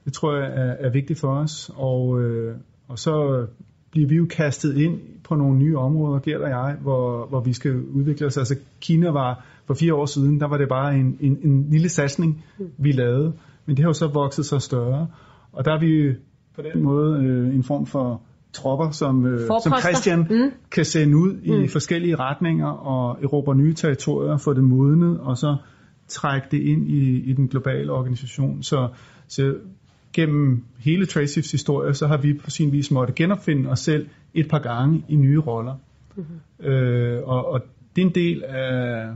Det 0.05 0.13
tror 0.13 0.35
jeg 0.35 0.45
er, 0.45 0.75
er 0.79 0.89
vigtigt 0.89 1.19
for 1.19 1.35
os. 1.35 1.71
Og, 1.75 2.21
øh, 2.21 2.55
og 2.87 2.99
så 2.99 3.45
bliver 3.91 4.07
vi 4.07 4.15
jo 4.15 4.25
kastet 4.25 4.77
ind 4.77 4.99
på 5.23 5.35
nogle 5.35 5.57
nye 5.57 5.77
områder, 5.77 6.19
Gert 6.19 6.41
og 6.41 6.49
jeg, 6.49 6.77
hvor, 6.81 7.25
hvor 7.25 7.39
vi 7.39 7.53
skal 7.53 7.75
udvikle 7.75 8.25
os. 8.25 8.37
Altså 8.37 8.55
Kina 8.81 9.09
var 9.09 9.45
for 9.67 9.73
fire 9.73 9.93
år 9.93 10.05
siden, 10.05 10.39
der 10.39 10.47
var 10.47 10.57
det 10.57 10.69
bare 10.69 10.95
en, 10.95 11.17
en, 11.19 11.37
en 11.43 11.69
lille 11.69 11.89
satsning, 11.89 12.45
vi 12.77 12.91
lavede. 12.91 13.33
Men 13.65 13.77
det 13.77 13.83
har 13.83 13.89
jo 13.89 13.93
så 13.93 14.07
vokset 14.07 14.45
sig 14.45 14.61
større. 14.61 15.07
Og 15.51 15.65
der 15.65 15.71
er 15.71 15.79
vi 15.79 16.15
på 16.55 16.61
den 16.61 16.83
måde 16.83 17.23
øh, 17.23 17.55
en 17.55 17.63
form 17.63 17.85
for 17.85 18.21
tropper, 18.53 18.89
som, 18.91 19.25
øh, 19.25 19.39
som 19.63 19.73
Christian 19.81 20.19
mm. 20.19 20.51
kan 20.71 20.85
sende 20.85 21.17
ud 21.17 21.37
i 21.43 21.51
mm. 21.51 21.67
forskellige 21.67 22.15
retninger 22.15 22.67
og 22.67 23.23
erobre 23.23 23.55
nye 23.55 23.73
territorier, 23.73 24.37
få 24.37 24.53
det 24.53 24.63
modnet, 24.63 25.19
og 25.19 25.37
så 25.37 25.57
trække 26.07 26.47
det 26.51 26.61
ind 26.61 26.89
i, 26.89 27.19
i 27.19 27.33
den 27.33 27.47
globale 27.47 27.91
organisation. 27.91 28.63
Så, 28.63 28.89
så 29.27 29.55
gennem 30.13 30.63
hele 30.77 31.05
Tracifs 31.05 31.51
historie, 31.51 31.93
så 31.93 32.07
har 32.07 32.17
vi 32.17 32.33
på 32.33 32.49
sin 32.49 32.71
vis 32.71 32.91
måtte 32.91 33.13
genopfinde 33.13 33.69
os 33.69 33.79
selv 33.79 34.07
et 34.33 34.49
par 34.49 34.59
gange 34.59 35.03
i 35.07 35.15
nye 35.15 35.39
roller. 35.39 35.75
Mm-hmm. 36.15 36.67
Øh, 36.67 37.21
og, 37.23 37.51
og 37.51 37.61
det 37.95 38.01
er 38.01 38.05
en 38.05 38.15
del 38.15 38.43
af, 38.43 39.07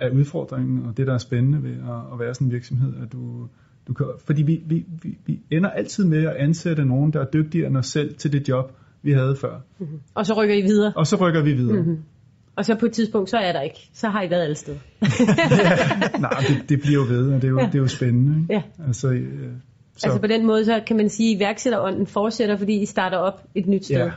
af 0.00 0.10
udfordringen, 0.10 0.86
og 0.86 0.96
det, 0.96 1.06
der 1.06 1.14
er 1.14 1.18
spændende 1.18 1.62
ved 1.62 1.70
at, 1.70 2.12
at 2.12 2.18
være 2.18 2.34
sådan 2.34 2.46
en 2.46 2.52
virksomhed, 2.52 2.92
at 3.02 3.12
du, 3.12 3.48
du 3.88 3.94
kan, 3.94 4.06
fordi 4.26 4.42
vi, 4.42 4.62
vi, 4.66 4.84
vi, 5.02 5.18
vi 5.26 5.40
ender 5.50 5.70
altid 5.70 6.04
med 6.04 6.26
at 6.26 6.36
ansætte 6.36 6.84
nogen, 6.84 7.12
der 7.12 7.20
er 7.20 7.24
dygtigere 7.32 7.66
end 7.66 7.76
os 7.76 7.86
selv 7.86 8.14
til 8.14 8.32
det 8.32 8.48
job, 8.48 8.72
vi 9.02 9.12
havde 9.12 9.36
før. 9.36 9.60
Mm-hmm. 9.78 10.00
Og 10.14 10.26
så 10.26 10.34
rykker 10.34 10.54
I 10.54 10.60
videre. 10.60 10.92
Og 10.96 11.06
så 11.06 11.16
rykker 11.16 11.42
vi 11.42 11.52
videre. 11.52 11.76
Mm-hmm. 11.76 11.98
Og 12.56 12.64
så 12.64 12.74
på 12.74 12.86
et 12.86 12.92
tidspunkt, 12.92 13.30
så 13.30 13.36
er 13.36 13.52
der 13.52 13.60
ikke. 13.60 13.90
Så 13.92 14.08
har 14.08 14.22
I 14.22 14.30
været 14.30 14.42
alle 14.42 14.54
steder. 14.54 14.78
ja, 15.02 16.18
nej, 16.28 16.44
det, 16.48 16.68
det 16.68 16.80
bliver 16.80 16.94
jo 16.94 17.06
ved, 17.08 17.32
og 17.32 17.42
det 17.42 17.44
er 17.44 17.50
jo, 17.50 17.60
ja. 17.60 17.66
det 17.66 17.74
er 17.74 17.78
jo 17.78 17.86
spændende. 17.86 18.40
Ikke? 18.40 18.54
Ja. 18.54 18.62
Altså, 18.86 19.08
øh, 19.08 19.52
så. 19.96 20.06
altså 20.06 20.20
på 20.20 20.26
den 20.26 20.46
måde, 20.46 20.64
så 20.64 20.80
kan 20.86 20.96
man 20.96 21.08
sige, 21.08 21.30
at 21.30 21.36
iværksætterånden 21.36 22.06
fortsætter, 22.06 22.56
fordi 22.56 22.82
I 22.82 22.86
starter 22.86 23.16
op 23.16 23.42
et 23.54 23.66
nyt 23.66 23.84
sted. 23.84 23.96
Ja. 23.96 24.10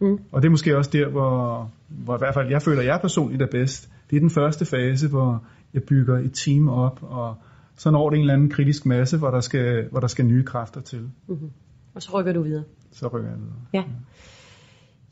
Mm. 0.00 0.18
Og 0.32 0.42
det 0.42 0.48
er 0.48 0.50
måske 0.50 0.76
også 0.76 0.90
der, 0.92 1.08
hvor, 1.08 1.70
hvor 1.88 2.14
i 2.14 2.18
hvert 2.18 2.34
fald 2.34 2.50
jeg 2.50 2.62
føler, 2.62 2.80
at 2.80 2.86
jeg 2.86 2.98
personligt 3.00 3.42
er 3.42 3.46
bedst. 3.46 3.91
Det 4.12 4.16
er 4.16 4.20
den 4.20 4.30
første 4.30 4.64
fase, 4.64 5.08
hvor 5.08 5.44
jeg 5.74 5.82
bygger 5.82 6.18
et 6.18 6.32
team 6.32 6.68
op, 6.68 6.98
og 7.02 7.34
så 7.76 7.90
når 7.90 8.10
det 8.10 8.16
en 8.16 8.20
eller 8.20 8.34
anden 8.34 8.50
kritisk 8.50 8.86
masse, 8.86 9.18
hvor 9.18 9.30
der 9.30 9.40
skal, 9.40 9.88
hvor 9.90 10.00
der 10.00 10.06
skal 10.06 10.24
nye 10.24 10.44
kræfter 10.44 10.80
til. 10.80 11.00
Mm-hmm. 11.26 11.50
Og 11.94 12.02
så 12.02 12.18
rykker 12.18 12.32
du 12.32 12.42
videre. 12.42 12.64
Så 12.90 13.08
rykker 13.08 13.28
jeg 13.28 13.38
videre. 13.38 13.54
Ja. 13.72 13.82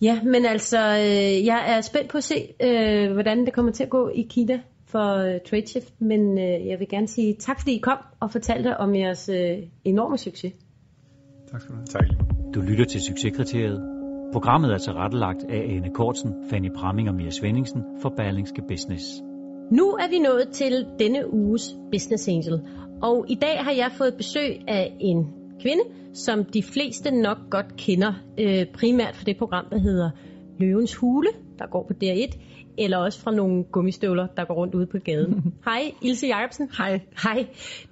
Ja, 0.02 0.22
men 0.22 0.44
altså, 0.44 0.78
øh, 0.78 1.46
jeg 1.46 1.64
er 1.76 1.80
spændt 1.80 2.10
på 2.10 2.18
at 2.18 2.24
se, 2.24 2.34
øh, 2.62 3.12
hvordan 3.12 3.46
det 3.46 3.52
kommer 3.52 3.72
til 3.72 3.84
at 3.84 3.90
gå 3.90 4.08
i 4.08 4.22
Kina 4.30 4.60
for 4.86 5.16
øh, 5.16 5.40
TradeShift, 5.50 6.00
men 6.00 6.38
øh, 6.38 6.66
jeg 6.66 6.78
vil 6.78 6.88
gerne 6.88 7.08
sige 7.08 7.36
tak, 7.38 7.60
fordi 7.60 7.76
I 7.76 7.80
kom 7.80 7.98
og 8.20 8.32
fortalte 8.32 8.76
om 8.76 8.94
jeres 8.94 9.28
øh, 9.28 9.58
enorme 9.84 10.18
succes. 10.18 10.52
Tak 11.50 11.60
skal 11.60 11.74
du 11.74 11.76
have. 11.76 11.86
Tak. 11.86 12.04
Du 12.54 12.60
lytter 12.60 12.84
til 12.84 13.00
Succeskriteriet. 13.00 13.99
Programmet 14.32 14.72
er 14.72 14.78
tilrettelagt 14.78 15.44
af 15.48 15.58
Ane 15.68 15.90
Kortsen, 15.90 16.34
Fanny 16.50 16.70
Pramming 16.76 17.08
og 17.08 17.14
Mia 17.14 17.30
Svendingsen 17.30 17.82
for 18.02 18.08
Berlingske 18.16 18.62
Business. 18.68 19.04
Nu 19.70 19.90
er 19.90 20.08
vi 20.10 20.18
nået 20.18 20.48
til 20.52 20.86
denne 20.98 21.34
uges 21.34 21.76
Business 21.92 22.28
Angel, 22.28 22.60
og 23.02 23.24
i 23.28 23.34
dag 23.34 23.64
har 23.64 23.72
jeg 23.72 23.90
fået 23.92 24.14
besøg 24.14 24.60
af 24.68 24.96
en 25.00 25.26
kvinde, 25.60 25.82
som 26.12 26.44
de 26.44 26.62
fleste 26.62 27.10
nok 27.10 27.38
godt 27.50 27.76
kender, 27.76 28.12
øh, 28.40 28.66
primært 28.74 29.16
for 29.16 29.24
det 29.24 29.36
program, 29.38 29.64
der 29.70 29.78
hedder 29.78 30.10
Løvens 30.60 30.94
Hule, 30.94 31.28
der 31.58 31.66
går 31.66 31.86
på 31.88 31.94
DR1, 32.04 32.38
eller 32.78 32.96
også 32.96 33.20
fra 33.20 33.30
nogle 33.30 33.64
gummistøvler, 33.64 34.26
der 34.26 34.44
går 34.44 34.54
rundt 34.54 34.74
ude 34.74 34.86
på 34.86 34.98
gaden. 35.04 35.54
Hej, 35.64 35.92
Ilse 36.02 36.26
Jacobsen. 36.26 36.70
Hej. 36.78 37.00
Hej. 37.22 37.46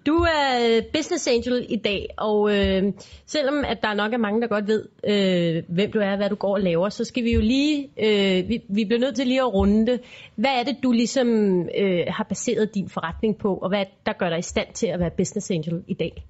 Du 0.07 0.15
er 0.15 0.81
business 0.93 1.29
angel 1.29 1.67
i 1.69 1.77
dag, 1.77 2.07
og 2.19 2.57
øh, 2.57 2.93
selvom 3.27 3.65
at 3.65 3.79
der 3.83 3.95
nok 3.95 4.13
er 4.13 4.19
mange, 4.19 4.41
der 4.41 4.47
godt 4.47 4.67
ved, 4.67 4.85
øh, 5.09 5.75
hvem 5.75 5.93
du 5.93 5.99
er 5.99 6.11
og 6.11 6.17
hvad 6.17 6.31
du 6.31 6.35
går 6.35 6.55
og 6.55 6.61
laver, 6.61 6.89
så 6.89 7.05
skal 7.05 7.25
vi 7.25 7.33
jo 7.33 7.41
lige, 7.41 7.89
øh, 7.99 8.49
vi, 8.49 8.63
vi 8.69 8.85
bliver 8.85 9.01
nødt 9.01 9.17
til 9.17 9.27
lige 9.27 9.41
at 9.41 9.55
runde 9.55 9.87
det. 9.87 10.01
Hvad 10.37 10.51
er 10.61 10.63
det, 10.65 10.77
du 10.83 10.93
ligesom 10.93 11.29
øh, 11.79 12.05
har 12.09 12.25
baseret 12.29 12.75
din 12.75 12.89
forretning 12.89 13.39
på, 13.39 13.55
og 13.55 13.69
hvad 13.69 13.85
der 14.07 14.13
gør 14.13 14.29
dig 14.29 14.39
i 14.39 14.43
stand 14.43 14.69
til 14.75 14.87
at 14.87 15.01
være 15.01 15.11
business 15.17 15.51
angel 15.51 15.83
i 15.89 15.95
dag? 15.95 16.25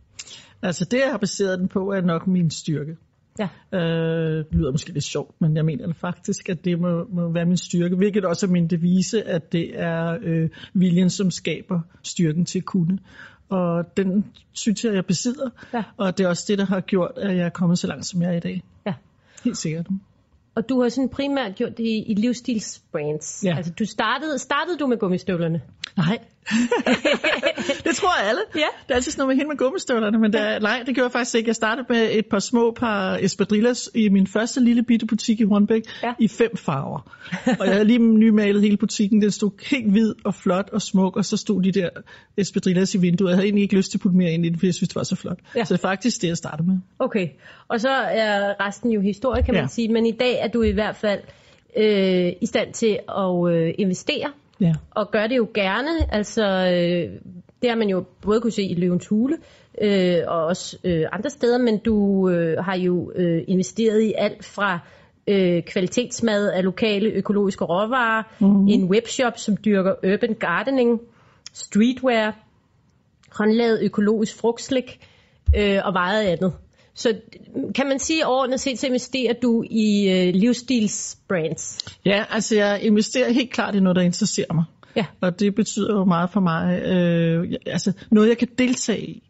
Altså 0.62 0.84
det, 0.84 0.98
jeg 0.98 1.10
har 1.10 1.18
baseret 1.18 1.58
den 1.58 1.68
på, 1.68 1.92
er 1.92 2.00
nok 2.00 2.26
min 2.26 2.50
styrke. 2.50 2.96
Ja. 3.38 3.48
Øh, 3.78 4.44
lyder 4.52 4.72
måske 4.72 4.92
lidt 4.92 5.04
sjovt, 5.04 5.40
men 5.40 5.56
jeg 5.56 5.64
mener 5.64 5.92
faktisk, 5.92 6.48
at 6.48 6.64
det 6.64 6.80
må, 6.80 7.06
må 7.12 7.32
være 7.32 7.44
min 7.44 7.56
styrke, 7.56 7.96
hvilket 7.96 8.24
også 8.24 8.46
er 8.46 8.50
min 8.50 8.66
devise, 8.66 9.22
at 9.22 9.52
det 9.52 9.80
er 9.80 10.18
øh, 10.22 10.48
viljen, 10.74 11.10
som 11.10 11.30
skaber 11.30 11.80
styrken 12.02 12.44
til 12.44 12.58
at 12.58 12.64
kunne. 12.64 12.98
Og 13.48 13.96
den 13.96 14.24
synes 14.52 14.84
jeg, 14.84 14.94
jeg 14.94 15.06
besidder, 15.06 15.50
Ja. 15.74 15.82
og 15.96 16.18
det 16.18 16.24
er 16.24 16.28
også 16.28 16.44
det, 16.48 16.58
der 16.58 16.64
har 16.66 16.80
gjort, 16.80 17.10
at 17.16 17.36
jeg 17.36 17.44
er 17.46 17.50
kommet 17.50 17.78
så 17.78 17.86
langt, 17.86 18.06
som 18.06 18.22
jeg 18.22 18.30
er 18.32 18.36
i 18.36 18.40
dag. 18.40 18.62
Ja. 18.86 18.94
Helt 19.44 19.56
sikkert. 19.56 19.86
Og 20.54 20.68
du 20.68 20.82
har 20.82 20.88
sådan 20.88 21.08
primært 21.08 21.54
gjort 21.54 21.78
det 21.78 21.84
i, 21.84 22.02
i 22.06 22.14
livsstilsbrands. 22.14 23.44
Ja. 23.44 23.56
Altså 23.56 23.72
du 23.78 23.84
startede, 23.84 24.38
startede 24.38 24.78
du 24.78 24.86
med 24.86 24.96
gummistøvlerne? 24.98 25.60
Nej. 25.96 26.18
det 27.86 27.96
tror 27.96 28.20
jeg 28.20 28.28
alle. 28.28 28.40
Ja. 28.54 28.60
Det 28.60 28.90
er 28.90 28.94
altid 28.94 29.12
sådan 29.12 29.20
noget 29.22 29.28
med 29.28 29.36
hende 29.36 29.48
med 29.48 29.56
gummistøvlerne, 29.56 30.18
men 30.18 30.32
der, 30.32 30.58
nej, 30.58 30.82
det 30.86 30.94
gjorde 30.94 31.06
jeg 31.06 31.12
faktisk 31.12 31.34
ikke. 31.34 31.48
Jeg 31.48 31.54
startede 31.56 31.86
med 31.88 32.08
et 32.12 32.26
par 32.26 32.38
små 32.38 32.70
par 32.70 33.16
espadrilles 33.20 33.90
i 33.94 34.08
min 34.08 34.26
første 34.26 34.60
lille 34.60 34.82
bitte 34.82 35.06
butik 35.06 35.40
i 35.40 35.44
Hornbæk 35.44 35.82
Ja. 36.02 36.12
i 36.18 36.28
fem 36.28 36.56
farver. 36.56 37.10
Og 37.60 37.66
jeg 37.66 37.72
havde 37.72 37.84
lige 37.84 37.98
nymalet 37.98 38.62
hele 38.62 38.76
butikken. 38.76 39.22
Den 39.22 39.30
stod 39.30 39.50
helt 39.70 39.90
hvid 39.90 40.14
og 40.24 40.34
flot 40.34 40.68
og 40.72 40.82
smuk, 40.82 41.16
og 41.16 41.24
så 41.24 41.36
stod 41.36 41.62
de 41.62 41.72
der 41.72 41.88
espadrilles 42.36 42.94
i 42.94 42.98
vinduet. 42.98 43.28
Jeg 43.30 43.36
havde 43.36 43.46
egentlig 43.46 43.62
ikke 43.62 43.76
lyst 43.76 43.90
til 43.90 43.98
at 43.98 44.02
putte 44.02 44.16
mere 44.18 44.30
ind 44.32 44.46
i 44.46 44.48
det, 44.48 44.56
fordi 44.56 44.66
jeg 44.66 44.74
synes, 44.74 44.88
det 44.88 44.96
var 44.96 45.02
så 45.02 45.16
flot. 45.16 45.38
Ja. 45.56 45.64
Så 45.64 45.74
det 45.74 45.80
er 45.84 45.88
faktisk 45.88 46.22
det, 46.22 46.28
jeg 46.28 46.36
startede 46.36 46.68
med. 46.68 46.76
Okay, 46.98 47.28
og 47.68 47.80
så 47.80 47.88
er 47.90 48.66
resten 48.66 48.90
jo 48.92 49.00
historie, 49.00 49.42
kan 49.42 49.54
man 49.54 49.62
Ja. 49.62 49.68
sige. 49.68 49.88
Men 49.92 50.06
i 50.06 50.12
dag 50.12 50.38
er 50.40 50.48
du 50.48 50.62
i 50.62 50.72
hvert 50.72 50.96
fald 50.96 51.20
øh, 51.76 52.32
i 52.40 52.46
stand 52.46 52.72
til 52.72 52.98
at 53.18 53.52
øh, 53.52 53.74
investere, 53.78 54.30
Ja. 54.60 54.74
og 54.90 55.10
gør 55.10 55.26
det 55.26 55.36
jo 55.36 55.48
gerne. 55.54 56.14
Altså, 56.14 56.42
øh, 56.42 57.20
det 57.62 57.70
har 57.70 57.76
man 57.76 57.88
jo 57.88 58.04
både 58.20 58.40
kunne 58.40 58.50
se 58.50 58.62
i 58.62 58.74
Løvens 58.74 59.06
Hule, 59.06 59.36
øh, 59.82 60.18
og 60.26 60.44
også 60.44 60.78
øh, 60.84 61.06
andre 61.12 61.30
steder, 61.30 61.58
men 61.58 61.78
du 61.78 62.28
øh, 62.28 62.64
har 62.64 62.76
jo 62.76 63.12
øh, 63.14 63.44
investeret 63.48 64.02
i 64.02 64.14
alt 64.18 64.44
fra 64.44 64.78
øh, 65.26 65.62
kvalitetsmad 65.62 66.50
af 66.50 66.64
lokale 66.64 67.10
økologiske 67.10 67.64
råvarer, 67.64 68.22
mm-hmm. 68.40 68.68
en 68.68 68.84
webshop, 68.84 69.38
som 69.38 69.56
dyrker 69.64 69.94
urban 70.14 70.34
gardening, 70.34 71.00
streetwear, 71.52 72.36
håndlavet 73.32 73.82
økologisk 73.82 74.40
frugtslik 74.40 75.06
øh, 75.56 75.78
og 75.84 75.92
meget 75.92 76.22
andet. 76.22 76.52
Så 76.98 77.14
kan 77.74 77.88
man 77.88 77.98
sige 77.98 78.26
overordnet 78.26 78.60
set, 78.60 78.78
så 78.78 78.86
investerer 78.86 79.32
du 79.42 79.64
i 79.70 80.08
øh, 80.10 80.34
livsstilsbrands. 80.34 81.78
Ja, 82.04 82.24
altså 82.30 82.56
jeg 82.56 82.82
investerer 82.82 83.32
helt 83.32 83.50
klart 83.50 83.74
i 83.74 83.80
noget, 83.80 83.96
der 83.96 84.02
interesserer 84.02 84.54
mig. 84.54 84.64
Ja. 84.96 85.06
Og 85.20 85.40
det 85.40 85.54
betyder 85.54 85.94
jo 85.94 86.04
meget 86.04 86.30
for 86.30 86.40
mig, 86.40 86.82
øh, 86.82 87.52
altså 87.66 87.92
noget 88.10 88.28
jeg 88.28 88.38
kan 88.38 88.48
deltage 88.58 89.06
i. 89.06 89.27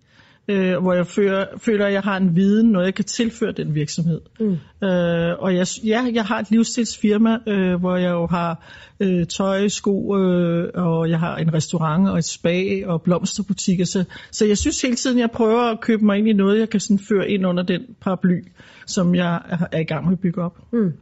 Øh, 0.51 0.79
hvor 0.79 0.93
jeg 0.93 1.07
føler, 1.07 1.47
føler, 1.57 1.87
at 1.87 1.93
jeg 1.93 2.03
har 2.03 2.17
en 2.17 2.37
viden, 2.37 2.67
noget 2.73 2.87
jeg 2.87 2.95
kan 2.95 3.05
tilføre 3.05 3.53
den 3.53 3.75
virksomhed. 3.75 4.21
Mm. 4.41 4.57
Øh, 4.87 5.39
og 5.39 5.55
jeg, 5.57 5.67
ja, 5.85 6.07
jeg 6.13 6.25
har 6.25 6.39
et 6.39 6.51
livsstilsfirma, 6.51 7.39
øh, 7.47 7.75
hvor 7.75 7.97
jeg 7.97 8.11
jo 8.11 8.27
har 8.27 8.65
øh, 9.01 9.27
tøj, 9.27 9.69
sko, 9.69 10.17
øh, 10.17 10.71
og 10.75 11.11
jeg 11.11 11.19
har 11.19 11.37
en 11.37 11.55
restaurant 11.55 12.09
og 12.09 12.19
et 12.19 12.25
spa 12.25 12.87
og 12.87 13.03
blomsterbutikker. 13.03 13.85
Så, 13.85 14.05
så 14.31 14.47
jeg 14.47 14.59
synes 14.59 14.83
hele 14.83 14.95
tiden, 14.97 15.19
jeg 15.19 15.31
prøver 15.31 15.61
at 15.61 15.81
købe 15.81 16.05
mig 16.05 16.19
ind 16.19 16.29
i 16.29 16.33
noget, 16.33 16.59
jeg 16.59 16.71
kan 16.71 16.81
sådan 16.81 16.99
føre 17.09 17.31
ind 17.31 17.47
under 17.47 17.63
den 17.63 17.83
paraply, 18.01 18.45
som 18.87 19.15
jeg 19.15 19.41
er, 19.49 19.59
er 19.73 19.81
i 19.81 19.85
gang 19.85 20.05
med 20.05 20.13
at 20.13 20.21
bygge 20.21 20.43
op. 20.43 20.59
Mm. 20.73 20.93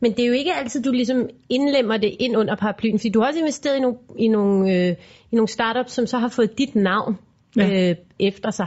Men 0.00 0.12
det 0.12 0.20
er 0.20 0.26
jo 0.26 0.32
ikke 0.32 0.54
altid, 0.54 0.82
du 0.82 0.92
ligesom 0.92 1.28
indlemmer 1.48 1.96
det 1.96 2.16
ind 2.20 2.36
under 2.36 2.54
paraplyen, 2.54 2.98
fordi 2.98 3.08
du 3.08 3.20
har 3.20 3.26
også 3.26 3.40
investeret 3.40 3.76
i 3.76 3.80
nogle, 3.80 3.96
i 4.18 4.28
nogle, 4.28 4.74
øh, 4.74 4.94
i 5.32 5.36
nogle 5.36 5.48
startups, 5.48 5.92
som 5.92 6.06
så 6.06 6.18
har 6.18 6.28
fået 6.28 6.58
dit 6.58 6.74
navn 6.74 7.16
Ja. 7.56 7.90
øh, 7.90 7.96
efter 8.18 8.50
sig. 8.50 8.66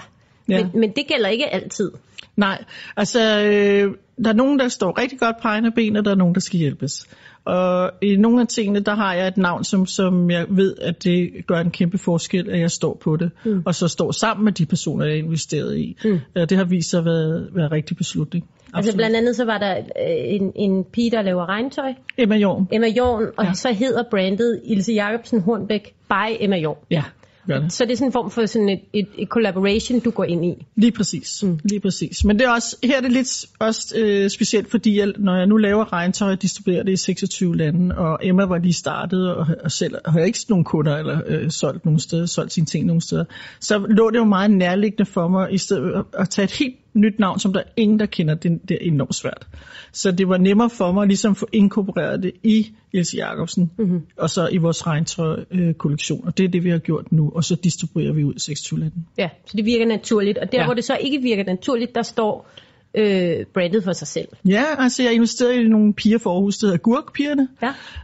Ja. 0.50 0.64
Men, 0.64 0.80
men 0.80 0.92
det 0.92 1.08
gælder 1.08 1.30
ikke 1.30 1.54
altid. 1.54 1.92
Nej, 2.36 2.64
altså 2.98 3.20
øh, 3.20 3.94
der 4.24 4.30
er 4.30 4.34
nogen, 4.34 4.60
der 4.60 4.68
står 4.68 5.00
rigtig 5.02 5.20
godt 5.20 5.36
på 5.42 5.48
egne 5.48 5.72
ben, 5.72 5.96
og 5.96 6.06
der 6.06 6.12
er 6.12 6.16
nogen, 6.16 6.36
der 6.36 6.42
skal 6.42 6.60
hjælpes. 6.60 7.08
Og 7.46 7.92
i 8.02 8.16
nogle 8.16 8.42
af 8.42 8.48
tingene, 8.48 8.80
der 8.80 8.96
har 8.96 9.14
jeg 9.14 9.28
et 9.28 9.38
navn, 9.38 9.64
som, 9.64 9.86
som 9.86 10.32
jeg 10.32 10.46
ved, 10.50 10.76
at 10.82 11.04
det 11.04 11.32
gør 11.48 11.60
en 11.60 11.72
kæmpe 11.72 11.98
forskel, 11.98 12.50
at 12.50 12.60
jeg 12.60 12.72
står 12.72 12.98
på 13.02 13.16
det. 13.16 13.32
Mm. 13.46 13.64
Og 13.66 13.76
så 13.76 13.88
står 13.88 14.12
sammen 14.12 14.46
med 14.46 14.54
de 14.54 14.66
personer, 14.66 15.06
jeg 15.06 15.14
har 15.14 15.18
investeret 15.18 15.78
i. 15.78 15.98
Mm. 16.04 16.20
Det 16.36 16.58
har 16.58 16.64
vist 16.64 16.90
sig 16.90 16.98
at 17.00 17.06
være, 17.06 17.48
være 17.52 17.72
rigtig 17.72 17.98
beslutning. 17.98 18.46
Altså 18.74 18.78
Absolut. 18.78 18.96
blandt 18.96 19.16
andet 19.16 19.36
så 19.36 19.46
var 19.46 19.58
der 19.58 19.78
øh, 19.78 19.84
en, 20.08 20.52
en 20.56 20.84
pige, 20.84 21.12
der 21.12 21.22
laver 21.22 21.50
regntøj, 21.50 21.94
Emma 22.18 22.36
Jorn. 22.36 22.68
Emma 22.72 22.88
Jorn, 22.88 23.24
og. 23.38 23.46
Ja. 23.46 23.54
så 23.54 23.74
hedder 23.74 24.04
brandet 24.12 24.62
Ilse 24.66 24.94
Jacobsen 24.94 25.42
Hornbæk 25.42 25.94
by 26.10 26.36
Emma 26.40 26.58
Jorn. 26.58 26.78
Ja, 26.92 27.04
gør 27.48 27.60
det. 27.60 27.74
Så 27.74 27.86
det 27.86 27.92
er 27.92 27.96
sådan 27.96 28.08
en 28.08 28.14
form 28.14 28.32
for 28.32 28.46
sådan 28.46 28.70
et, 28.70 28.80
et, 28.94 29.08
et 29.18 29.28
collaboration, 29.28 30.00
du 30.00 30.12
går 30.12 30.24
ind 30.24 30.46
i. 30.46 30.66
Lige 30.76 30.92
præcis. 30.92 31.44
Mm. 31.44 31.60
Lige 31.64 31.80
præcis. 31.80 32.24
Men 32.24 32.40
det 32.40 32.46
er 32.46 32.52
også, 32.52 32.78
her 32.84 32.98
er 32.98 33.02
det 33.02 33.12
lidt 33.12 33.46
også, 33.60 33.96
øh, 33.98 34.30
specielt, 34.30 34.72
fordi 34.72 35.00
jeg, 35.00 35.14
når 35.18 35.36
jeg 35.36 35.48
nu 35.48 35.58
laver 35.58 35.94
regntøj, 35.94 36.36
distribuerer 36.36 36.84
det 36.84 36.92
i 36.92 36.98
26 36.98 37.58
lande, 37.58 37.98
og 37.98 38.20
Emma 38.24 38.46
var 38.46 38.58
lige 38.58 38.74
startet, 38.74 39.36
og, 39.36 39.48
og 39.64 39.72
selv 39.72 39.96
har 40.06 40.20
ikke 40.20 40.40
nogen 40.50 40.66
kunder 40.66 40.98
eller 40.98 41.22
øh, 41.26 41.52
solgt 41.52 41.86
nogen 41.86 42.00
steder, 42.00 42.26
solgt 42.26 42.54
sine 42.54 42.66
ting 42.66 42.86
nogen 42.86 43.02
steder, 43.02 43.26
så 43.60 43.78
lå 43.90 44.10
det 44.10 44.18
jo 44.18 44.26
meget 44.26 44.52
nærliggende 44.52 45.06
for 45.06 45.28
mig, 45.28 45.54
i 45.54 45.58
stedet 45.58 46.04
at 46.14 46.30
tage 46.30 46.44
et 46.44 46.52
helt 46.52 46.76
nyt 46.94 47.20
navn, 47.20 47.40
som 47.40 47.54
der 47.54 47.60
er 47.60 47.64
ingen, 47.78 48.00
der 48.00 48.06
kender, 48.06 48.34
det, 48.34 48.70
det 48.70 48.78
er 48.82 48.88
enormt 48.88 49.16
svært. 49.16 49.48
Så 49.92 50.12
det 50.12 50.30
var 50.30 50.38
nemmere 50.38 50.70
for 50.70 50.92
mig 50.92 51.08
ligesom 51.08 51.32
at 51.32 51.38
få 51.38 51.48
inkorporeret 51.54 52.24
det 52.24 52.32
i 52.44 52.68
Ilse 52.94 53.18
Jacobsen, 53.18 53.72
mm-hmm. 53.78 54.02
og 54.18 54.30
så 54.30 54.48
i 54.52 54.58
vores 54.58 54.88
regntøj-kollektion, 54.88 56.28
og 56.28 56.38
det 56.38 56.44
er 56.44 56.50
det, 56.50 56.64
vi 56.64 56.70
har 56.70 56.78
gjort 56.78 57.12
nu, 57.12 57.32
og 57.36 57.44
så 57.44 57.56
distribuerer 57.56 58.14
vi 58.14 58.24
ud 58.24 58.34
i 58.34 58.40
26 58.40 58.80
lande. 58.80 58.96
Ja, 59.18 59.30
så 59.46 59.58
det 59.58 59.66
virker 59.66 59.86
naturligt. 59.86 60.38
Og 60.38 60.52
der. 60.52 60.58
Ja. 60.58 60.66
hvor 60.66 60.74
det 60.74 60.84
så 60.84 60.98
ikke 61.02 61.22
virker 61.22 61.44
naturligt, 61.44 61.96
der 61.96 62.02
står 62.02 62.50
øh, 62.96 63.46
brandet 63.54 63.84
for 63.84 63.94
sig 63.94 64.08
selv. 64.08 64.28
Ja, 64.46 64.64
altså 64.78 65.04
jeg 65.04 65.14
investerede 65.14 65.62
i 65.62 65.68
nogle 65.68 65.94
piger 65.94 66.18
for 66.18 66.34
Aarhus, 66.34 66.58
der 66.58 66.68
hedder 66.68 66.78
Gurkpigerne. 66.78 67.48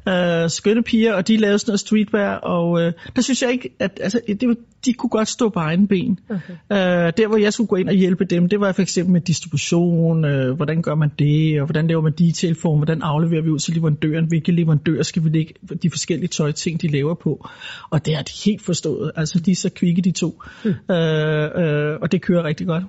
Ja. 0.07 0.43
Øh, 0.43 0.49
skønne 0.49 0.83
piger, 0.83 1.13
og 1.13 1.27
de 1.27 1.37
lavede 1.37 1.59
sådan 1.59 1.69
noget 1.69 1.79
streetwear, 1.79 2.35
og 2.35 2.81
øh, 2.81 2.93
der 3.15 3.21
synes 3.21 3.41
jeg 3.41 3.51
ikke, 3.51 3.69
at 3.79 3.99
altså, 4.01 4.21
det 4.27 4.47
var, 4.47 4.55
de 4.85 4.93
kunne 4.93 5.09
godt 5.09 5.27
stå 5.27 5.49
på 5.49 5.59
egen 5.59 5.87
ben. 5.87 6.19
Okay. 6.29 6.53
Øh, 6.71 7.13
der, 7.17 7.27
hvor 7.27 7.37
jeg 7.37 7.53
skulle 7.53 7.67
gå 7.67 7.75
ind 7.75 7.89
og 7.89 7.95
hjælpe 7.95 8.25
dem, 8.25 8.49
det 8.49 8.59
var 8.59 8.71
for 8.71 8.81
eksempel 8.81 9.13
med 9.13 9.21
distribution, 9.21 10.25
øh, 10.25 10.55
hvordan 10.55 10.81
gør 10.81 10.95
man 10.95 11.11
det, 11.19 11.61
og 11.61 11.65
hvordan 11.65 11.87
laver 11.87 12.01
man 12.01 12.13
detailform, 12.17 12.77
hvordan 12.77 13.01
afleverer 13.01 13.41
vi 13.41 13.49
ud 13.49 13.59
til 13.59 13.73
leverandøren, 13.73 14.25
hvilke 14.25 14.51
leverandører 14.51 15.03
skal 15.03 15.23
vi 15.23 15.29
lægge 15.29 15.53
de 15.83 15.89
forskellige 15.89 16.27
tøjting, 16.27 16.81
de 16.81 16.87
laver 16.87 17.13
på. 17.13 17.49
Og 17.89 18.05
det 18.05 18.15
har 18.15 18.23
de 18.23 18.31
helt 18.45 18.61
forstået. 18.61 19.11
Altså, 19.15 19.39
de 19.39 19.51
er 19.51 19.55
så 19.55 19.69
kvikke, 19.69 20.01
de 20.01 20.11
to. 20.11 20.41
Mm. 20.63 20.69
Øh, 20.69 21.49
øh, 21.55 21.99
og 22.01 22.11
det 22.11 22.21
kører 22.21 22.43
rigtig 22.43 22.67
godt. 22.67 22.83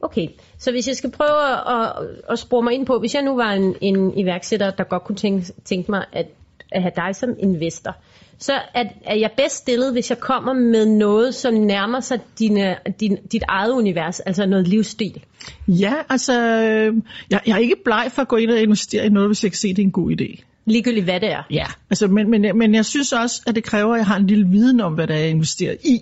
Okay, 0.00 0.28
så 0.58 0.70
hvis 0.70 0.88
jeg 0.88 0.96
skal 0.96 1.10
prøve 1.10 1.52
at, 1.52 1.60
at, 1.66 1.92
at 2.30 2.38
spore 2.38 2.62
mig 2.62 2.72
ind 2.74 2.86
på, 2.86 2.98
hvis 2.98 3.14
jeg 3.14 3.22
nu 3.22 3.36
var 3.36 3.52
en, 3.52 3.74
en 3.80 4.18
iværksætter, 4.18 4.70
der 4.70 4.84
godt 4.84 5.04
kunne 5.04 5.16
tænke, 5.16 5.52
tænke 5.64 5.90
mig 5.90 6.04
at, 6.12 6.26
at 6.72 6.82
have 6.82 6.92
dig 6.96 7.16
som 7.16 7.30
investor, 7.38 7.96
så 8.38 8.52
er, 8.74 8.84
er 9.04 9.16
jeg 9.16 9.30
bedst 9.36 9.56
stillet, 9.56 9.92
hvis 9.92 10.10
jeg 10.10 10.18
kommer 10.18 10.52
med 10.52 10.86
noget, 10.86 11.34
som 11.34 11.54
nærmer 11.54 12.00
sig 12.00 12.20
dine, 12.38 12.76
din, 13.00 13.18
dit 13.32 13.42
eget 13.48 13.72
univers, 13.72 14.20
altså 14.20 14.46
noget 14.46 14.68
livsstil. 14.68 15.22
Ja, 15.68 15.94
altså, 16.08 16.40
øh, 16.42 16.94
jeg, 17.30 17.40
jeg 17.46 17.54
er 17.54 17.58
ikke 17.58 17.76
bleg 17.84 18.08
for 18.12 18.22
at 18.22 18.28
gå 18.28 18.36
ind 18.36 18.50
og 18.50 18.60
investere 18.60 19.06
i 19.06 19.08
noget, 19.08 19.28
hvis 19.28 19.42
jeg 19.42 19.50
kan 19.50 19.56
se, 19.58 19.68
det 19.68 19.78
er 19.78 19.82
en 19.82 19.92
god 19.92 20.10
idé. 20.10 20.44
Ligegyldigt 20.66 21.04
hvad 21.04 21.20
det 21.20 21.32
er. 21.32 21.42
Ja, 21.50 21.66
altså, 21.90 22.06
men, 22.06 22.30
men, 22.30 22.58
men 22.58 22.74
jeg 22.74 22.84
synes 22.84 23.12
også, 23.12 23.42
at 23.46 23.54
det 23.54 23.64
kræver, 23.64 23.94
at 23.94 23.98
jeg 23.98 24.06
har 24.06 24.16
en 24.16 24.26
lille 24.26 24.48
viden 24.48 24.80
om, 24.80 24.94
hvad 24.94 25.06
der 25.06 25.14
er 25.14 25.18
jeg 25.18 25.30
investerer 25.30 25.74
i. 25.84 26.00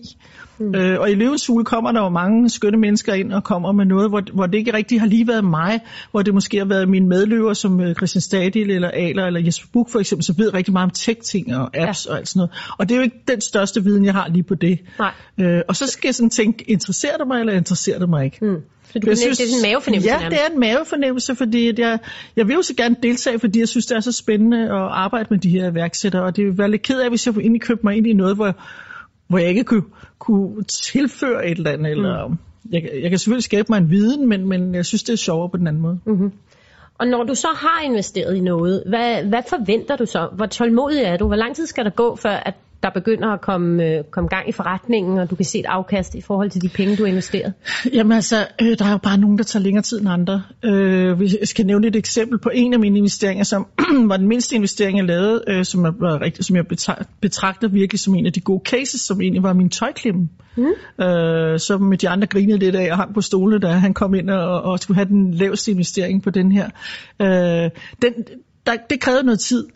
Mm. 0.59 0.75
Øh, 0.75 1.01
og 1.01 1.11
i 1.11 1.15
løvens 1.15 1.47
hule 1.47 1.65
kommer 1.65 1.93
der 1.93 2.01
jo 2.03 2.09
mange 2.09 2.49
skønne 2.51 2.79
mennesker 2.79 3.15
ind 3.15 3.33
og 3.33 3.45
kommer 3.45 3.73
med 3.73 3.85
noget, 3.85 4.09
hvor, 4.09 4.23
hvor 4.35 4.47
det 4.47 4.59
ikke 4.59 4.73
rigtig 4.73 5.01
har 5.01 5.07
lige 5.07 5.29
været 5.29 5.45
mig, 5.45 5.81
hvor 6.11 6.23
det 6.23 6.35
måske 6.35 6.59
har 6.59 6.65
været 6.65 6.89
mine 6.89 7.09
medløver 7.09 7.53
som 7.53 7.81
øh, 7.81 7.95
Christian 7.95 8.23
Stadil 8.23 8.71
eller 8.71 8.89
Aler 8.89 9.27
eller 9.27 9.41
Jesper 9.41 9.69
Buch 9.73 9.93
for 9.93 10.01
eksempel, 10.01 10.25
som 10.25 10.39
ved 10.39 10.55
rigtig 10.55 10.73
meget 10.73 10.85
om 10.85 10.91
tech-ting 10.91 11.57
og 11.57 11.77
apps 11.77 12.07
ja. 12.07 12.13
og 12.13 12.19
alt 12.19 12.29
sådan 12.29 12.39
noget. 12.39 12.51
Og 12.79 12.89
det 12.89 12.95
er 12.95 12.97
jo 12.97 13.03
ikke 13.03 13.23
den 13.29 13.41
største 13.41 13.85
viden, 13.85 14.05
jeg 14.05 14.15
har 14.15 14.29
lige 14.29 14.43
på 14.43 14.55
det. 14.55 14.79
Nej. 14.99 15.13
Øh, 15.41 15.61
og 15.69 15.77
så 15.77 15.87
skal 15.87 16.09
jeg 16.09 16.15
sådan 16.15 16.31
tænke, 16.31 16.71
interesserer 16.71 17.17
det 17.17 17.27
mig 17.27 17.41
eller 17.41 17.53
interesserer 17.53 17.99
det 17.99 18.09
mig 18.09 18.25
ikke? 18.25 18.45
Mm. 18.45 18.63
Så 18.93 18.99
du 18.99 19.07
kan 19.07 19.17
synes, 19.17 19.39
det 19.39 19.53
er 19.53 19.57
en 19.57 19.63
mavefornemmelse 19.63 20.11
Ja, 20.11 20.29
det 20.29 20.39
er 20.47 20.53
en 20.53 20.61
mavefornemmelse, 20.61 21.35
fordi 21.35 21.69
at 21.69 21.79
jeg, 21.79 21.99
jeg 22.37 22.49
vil 22.49 22.55
jo 22.55 22.63
så 22.63 22.75
gerne 22.75 22.97
deltage, 23.03 23.39
fordi 23.39 23.59
jeg 23.59 23.69
synes, 23.69 23.87
det 23.87 23.97
er 23.97 24.01
så 24.01 24.13
spændende 24.13 24.63
at 24.63 24.89
arbejde 24.91 25.27
med 25.31 25.39
de 25.39 25.51
her 25.51 25.71
iværksættere, 25.71 26.23
og 26.23 26.37
det 26.37 26.45
vil 26.45 26.59
være 26.59 26.71
lidt 26.71 26.83
ked 26.83 27.01
af, 27.01 27.09
hvis 27.09 27.27
jeg 27.27 27.35
egentlig 27.37 27.63
købe 27.63 27.81
mig 27.85 27.97
ind 27.97 28.07
i 28.07 28.13
noget, 28.13 28.37
hvor, 28.37 28.55
hvor 29.29 29.39
jeg 29.39 29.49
ikke 29.49 29.65
kunne, 29.65 29.85
kunne 30.19 30.65
tilføre 30.65 31.47
et 31.47 31.59
eller 31.59 31.71
andet, 31.71 31.91
eller 31.91 32.27
mm. 32.27 32.39
jeg, 32.73 32.91
jeg 33.03 33.11
kan 33.11 33.19
selvfølgelig 33.19 33.45
skabe 33.45 33.67
mig 33.69 33.79
en 33.79 33.91
viden, 33.91 34.29
men, 34.29 34.49
men 34.49 34.75
jeg 34.75 34.87
synes, 34.87 35.03
det 35.03 35.13
er 35.13 35.17
sjovere 35.17 35.49
på 35.51 35.57
den 35.57 35.67
anden 35.67 35.83
måde. 35.83 35.99
Mm-hmm. 36.07 36.33
Og 36.99 37.07
når 37.07 37.25
du 37.25 37.35
så 37.35 37.49
har 37.49 37.83
investeret 37.85 38.37
i 38.37 38.41
noget, 38.41 38.83
hvad, 38.87 39.25
hvad 39.25 39.43
forventer 39.49 39.97
du 39.97 40.07
så? 40.07 40.29
Hvor 40.33 40.47
tålmodig 40.47 41.03
er 41.03 41.17
du? 41.17 41.27
Hvor 41.27 41.37
lang 41.37 41.57
tid 41.57 41.67
skal 41.67 41.85
der 41.85 41.91
gå, 41.91 42.17
før 42.17 42.31
at 42.31 42.55
der 42.83 42.91
begynder 42.91 43.29
at 43.29 43.41
komme, 43.41 43.85
øh, 43.85 44.05
komme 44.11 44.29
gang 44.29 44.49
i 44.49 44.53
forretningen, 44.53 45.19
og 45.19 45.31
du 45.31 45.37
kan 45.37 45.45
se 45.45 45.59
et 45.59 45.67
afkast 45.67 46.15
i 46.15 46.21
forhold 46.21 46.51
til 46.51 46.63
de 46.63 46.69
penge, 46.69 46.97
du 46.97 47.03
har 47.03 47.11
investeret? 47.11 47.53
Jamen 47.93 48.13
altså, 48.13 48.47
øh, 48.63 48.79
der 48.79 48.85
er 48.85 48.91
jo 48.91 48.99
bare 48.99 49.19
nogen, 49.19 49.39
der 49.39 49.45
tager 49.45 49.63
længere 49.63 49.83
tid 49.83 50.01
end 50.01 50.09
andre. 50.09 50.43
Øh, 50.65 51.21
vi 51.21 51.47
skal 51.47 51.67
nævne 51.67 51.87
et 51.87 51.97
eksempel 51.97 52.39
på 52.39 52.51
en 52.55 52.73
af 52.73 52.81
mine 52.81 52.99
investeringer, 52.99 53.45
som 53.45 53.67
var 54.11 54.17
den 54.17 54.29
mindste 54.29 54.57
investering, 54.57 54.99
jeg 54.99 55.05
lavede, 55.05 55.45
øh, 55.49 55.65
som, 55.65 55.85
jeg, 55.85 55.93
var 56.01 56.21
rigtig, 56.21 56.45
som 56.45 56.57
jeg 56.57 56.67
betragter 57.21 57.69
virkelig 57.69 58.01
som 58.01 58.15
en 58.15 58.27
af 58.27 58.33
de 58.33 58.41
gode 58.41 58.63
cases, 58.65 59.01
som 59.01 59.21
egentlig 59.21 59.43
var 59.43 59.53
min 59.53 59.71
tøjklemme. 59.71 60.29
Mm. 60.57 61.05
Øh, 61.05 61.59
som 61.59 61.93
de 62.01 62.09
andre 62.09 62.27
grinede 62.27 62.59
lidt 62.59 62.75
af 62.75 62.91
og 62.91 62.97
hang 62.97 63.15
på 63.15 63.21
stole, 63.21 63.59
da 63.59 63.69
han 63.69 63.95
kom 63.95 64.15
ind 64.15 64.31
og, 64.31 64.63
og 64.63 64.79
skulle 64.79 64.97
have 64.97 65.09
den 65.09 65.35
laveste 65.35 65.71
investering 65.71 66.23
på 66.23 66.31
den 66.31 66.53
her. 66.53 66.69
Øh, 67.23 67.71
den, 68.03 68.13
der, 68.67 68.77
det 68.91 69.01
krævede 69.01 69.25
noget 69.25 69.41
tid 69.41 69.67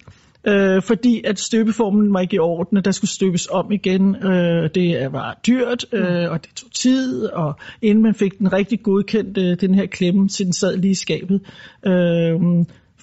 øh, 0.45 0.83
fordi 0.83 1.23
at 1.25 1.39
støbeformen 1.39 2.15
var 2.15 2.21
ikke 2.21 2.37
i 2.37 2.39
orden, 2.39 2.79
og 2.79 2.85
der 2.85 2.91
skulle 2.91 3.11
støbes 3.11 3.49
om 3.51 3.73
igen. 3.73 4.17
Øh, 4.25 4.71
det 4.75 5.13
var 5.13 5.41
dyrt, 5.47 5.85
øh, 5.93 6.31
og 6.31 6.45
det 6.45 6.51
tog 6.57 6.71
tid, 6.73 7.27
og 7.27 7.55
inden 7.83 8.03
man 8.03 8.15
fik 8.15 8.39
den 8.39 8.53
rigtig 8.53 8.83
godkendt, 8.83 9.39
øh, 9.39 9.61
den 9.61 9.75
her 9.75 9.87
klemme, 9.87 10.29
til 10.29 10.45
den 10.45 10.53
sad 10.53 10.77
lige 10.77 10.91
i 10.91 10.95
skabet. 10.95 11.41
Øh, 11.87 12.41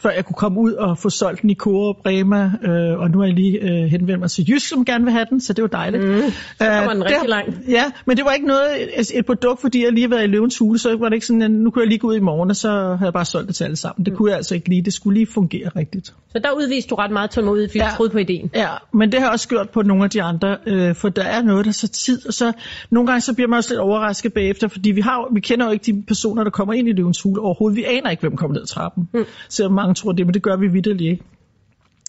før 0.01 0.09
jeg 0.09 0.25
kunne 0.25 0.35
komme 0.35 0.59
ud 0.59 0.73
og 0.73 0.97
få 0.97 1.09
solgt 1.09 1.41
den 1.41 1.49
i 1.49 1.55
Coop, 1.55 1.95
Rema, 2.05 2.51
øh, 2.63 2.99
og 2.99 3.11
nu 3.11 3.19
har 3.19 3.25
jeg 3.25 3.35
lige 3.35 3.59
øh, 3.61 3.85
henvendt 3.85 4.19
mig 4.19 4.31
til 4.31 4.45
Jysk, 4.49 4.67
som 4.67 4.85
gerne 4.85 5.03
vil 5.03 5.13
have 5.13 5.25
den, 5.29 5.41
så 5.41 5.53
det 5.53 5.61
var 5.61 5.67
dejligt. 5.67 6.03
Mm, 6.03 6.21
så 6.57 6.65
kommer 6.77 6.93
den 6.93 7.05
rigtig 7.05 7.29
langt. 7.29 7.55
Ja, 7.69 7.83
men 8.05 8.17
det 8.17 8.25
var 8.25 8.31
ikke 8.31 8.47
noget, 8.47 8.99
et, 8.99 9.11
et 9.13 9.25
produkt, 9.25 9.61
fordi 9.61 9.83
jeg 9.83 9.91
lige 9.91 10.01
har 10.01 10.09
været 10.09 10.23
i 10.23 10.27
løvens 10.27 10.57
hule, 10.57 10.79
så 10.79 10.97
var 10.97 11.09
det 11.09 11.15
ikke 11.15 11.25
sådan, 11.25 11.41
at 11.41 11.51
nu 11.51 11.71
kunne 11.71 11.81
jeg 11.81 11.87
lige 11.87 11.99
gå 11.99 12.07
ud 12.07 12.15
i 12.15 12.19
morgen, 12.19 12.49
og 12.49 12.55
så 12.55 12.69
havde 12.69 13.05
jeg 13.05 13.13
bare 13.13 13.25
solgt 13.25 13.47
det 13.47 13.55
til 13.55 13.63
alle 13.63 13.75
sammen. 13.75 14.05
Det 14.05 14.13
mm. 14.13 14.17
kunne 14.17 14.29
jeg 14.29 14.37
altså 14.37 14.55
ikke 14.55 14.69
lige, 14.69 14.81
det 14.81 14.93
skulle 14.93 15.19
lige 15.19 15.27
fungere 15.27 15.69
rigtigt. 15.75 16.07
Så 16.07 16.39
der 16.43 16.51
udviste 16.51 16.89
du 16.89 16.95
ret 16.95 17.11
meget 17.11 17.29
tålmodighed, 17.29 17.69
fordi 17.69 17.79
ja, 17.79 17.89
du 17.89 17.95
troede 17.95 18.11
på 18.11 18.17
ideen. 18.17 18.51
Ja, 18.55 18.69
men 18.93 19.11
det 19.11 19.21
har 19.21 19.29
også 19.29 19.47
gjort 19.47 19.69
på 19.69 19.81
nogle 19.81 20.03
af 20.03 20.09
de 20.09 20.21
andre, 20.21 20.57
øh, 20.65 20.95
for 20.95 21.09
der 21.09 21.23
er 21.23 21.41
noget, 21.41 21.65
der 21.65 21.71
så 21.71 21.87
tid, 21.87 22.27
og 22.27 22.33
så 22.33 22.51
nogle 22.89 23.07
gange 23.07 23.21
så 23.21 23.33
bliver 23.33 23.47
man 23.47 23.57
også 23.57 23.69
lidt 23.69 23.79
overrasket 23.79 24.33
bagefter, 24.33 24.67
fordi 24.67 24.91
vi, 24.91 25.01
har, 25.01 25.33
vi 25.33 25.39
kender 25.39 25.65
jo 25.65 25.71
ikke 25.71 25.91
de 25.91 26.03
personer, 26.07 26.43
der 26.43 26.51
kommer 26.51 26.73
ind 26.73 26.87
i 26.87 26.91
løvens 26.91 27.21
hule 27.21 27.41
overhovedet. 27.41 27.77
Vi 27.77 27.83
aner 27.83 28.09
ikke, 28.09 28.21
hvem 28.21 28.35
kommer 28.35 28.53
ned 28.53 28.61
ad 28.61 28.67
trappen. 28.67 29.09
Mm. 29.13 29.25
Så 29.49 29.69
mange 29.87 29.95
tror 29.95 30.11
det, 30.11 30.25
men 30.25 30.33
det 30.33 30.43
gør 30.43 30.55
vi 30.55 30.67
vidderligt 30.67 31.11
ikke. 31.11 31.23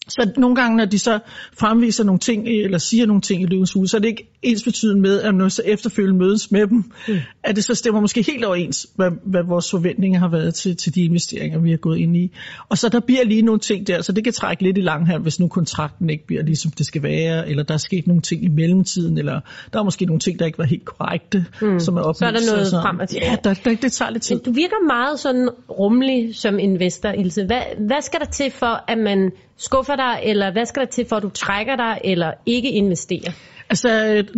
Så 0.09 0.31
nogle 0.37 0.55
gange, 0.55 0.77
når 0.77 0.85
de 0.85 0.99
så 0.99 1.19
fremviser 1.59 2.03
nogle 2.03 2.19
ting, 2.19 2.47
eller 2.47 2.77
siger 2.77 3.05
nogle 3.05 3.21
ting 3.21 3.41
i 3.41 3.45
løvens 3.45 3.73
hus, 3.73 3.89
så 3.89 3.97
er 3.97 4.01
det 4.01 4.07
ikke 4.07 4.31
ens 4.41 4.63
betydende 4.63 5.01
med, 5.01 5.21
at 5.21 5.35
når 5.35 5.47
så 5.47 5.61
efterfølgende 5.65 6.19
mødes 6.19 6.51
med 6.51 6.67
dem, 6.67 6.83
mm. 7.07 7.17
at 7.43 7.55
det 7.55 7.63
så 7.63 7.75
stemmer 7.75 8.01
måske 8.01 8.21
helt 8.21 8.45
overens, 8.45 8.87
hvad, 8.95 9.11
hvad 9.25 9.43
vores 9.47 9.71
forventninger 9.71 10.19
har 10.19 10.29
været 10.29 10.53
til, 10.53 10.75
til 10.75 10.95
de 10.95 11.01
investeringer, 11.01 11.59
vi 11.59 11.69
har 11.69 11.77
gået 11.77 11.97
ind 11.97 12.17
i. 12.17 12.31
Og 12.69 12.77
så 12.77 12.89
der 12.89 12.99
bliver 12.99 13.25
lige 13.25 13.41
nogle 13.41 13.59
ting 13.59 13.87
der, 13.87 14.01
så 14.01 14.11
det 14.11 14.23
kan 14.23 14.33
trække 14.33 14.63
lidt 14.63 14.77
i 14.77 14.81
lang 14.81 15.07
her, 15.07 15.19
hvis 15.19 15.39
nu 15.39 15.47
kontrakten 15.47 16.09
ikke 16.09 16.27
bliver 16.27 16.43
ligesom 16.43 16.71
det 16.71 16.85
skal 16.85 17.03
være, 17.03 17.49
eller 17.49 17.63
der 17.63 17.73
er 17.73 17.77
sket 17.77 18.07
nogle 18.07 18.21
ting 18.21 18.43
i 18.43 18.47
mellemtiden, 18.47 19.17
eller 19.17 19.39
der 19.73 19.79
er 19.79 19.83
måske 19.83 20.05
nogle 20.05 20.19
ting, 20.19 20.39
der 20.39 20.45
ikke 20.45 20.57
var 20.57 20.65
helt 20.65 20.85
korrekte, 20.85 21.45
mm. 21.61 21.79
som 21.79 21.97
er 21.97 22.01
oplyst. 22.01 22.19
Så 22.19 22.25
er 22.25 22.31
der 22.31 22.55
noget 22.55 22.67
frem 22.71 22.99
og 22.99 23.07
Ja, 23.13 23.35
der, 23.43 23.53
der, 23.53 23.75
det 23.75 23.91
tager 23.91 24.11
lidt 24.11 24.23
tid. 24.23 24.35
Men 24.35 24.43
du 24.43 24.51
virker 24.51 24.87
meget 24.87 25.19
sådan 25.19 25.49
rummelig 25.69 26.35
som 26.35 26.59
investor, 26.59 27.09
Ilse. 27.09 27.45
Hvad, 27.45 27.61
hvad 27.87 28.01
skal 28.01 28.19
der 28.19 28.25
til 28.25 28.51
for, 28.51 28.83
at 28.87 28.97
man 28.97 29.31
skuffer 29.57 29.95
dig, 29.99 30.19
eller 30.23 30.51
hvad 30.51 30.65
skal 30.65 30.81
der 30.81 30.89
til 30.89 31.05
for, 31.09 31.15
at 31.15 31.23
du 31.23 31.29
trækker 31.29 31.75
dig, 31.75 32.01
eller 32.03 32.31
ikke 32.45 32.71
investerer? 32.71 33.31
Altså, 33.69 33.89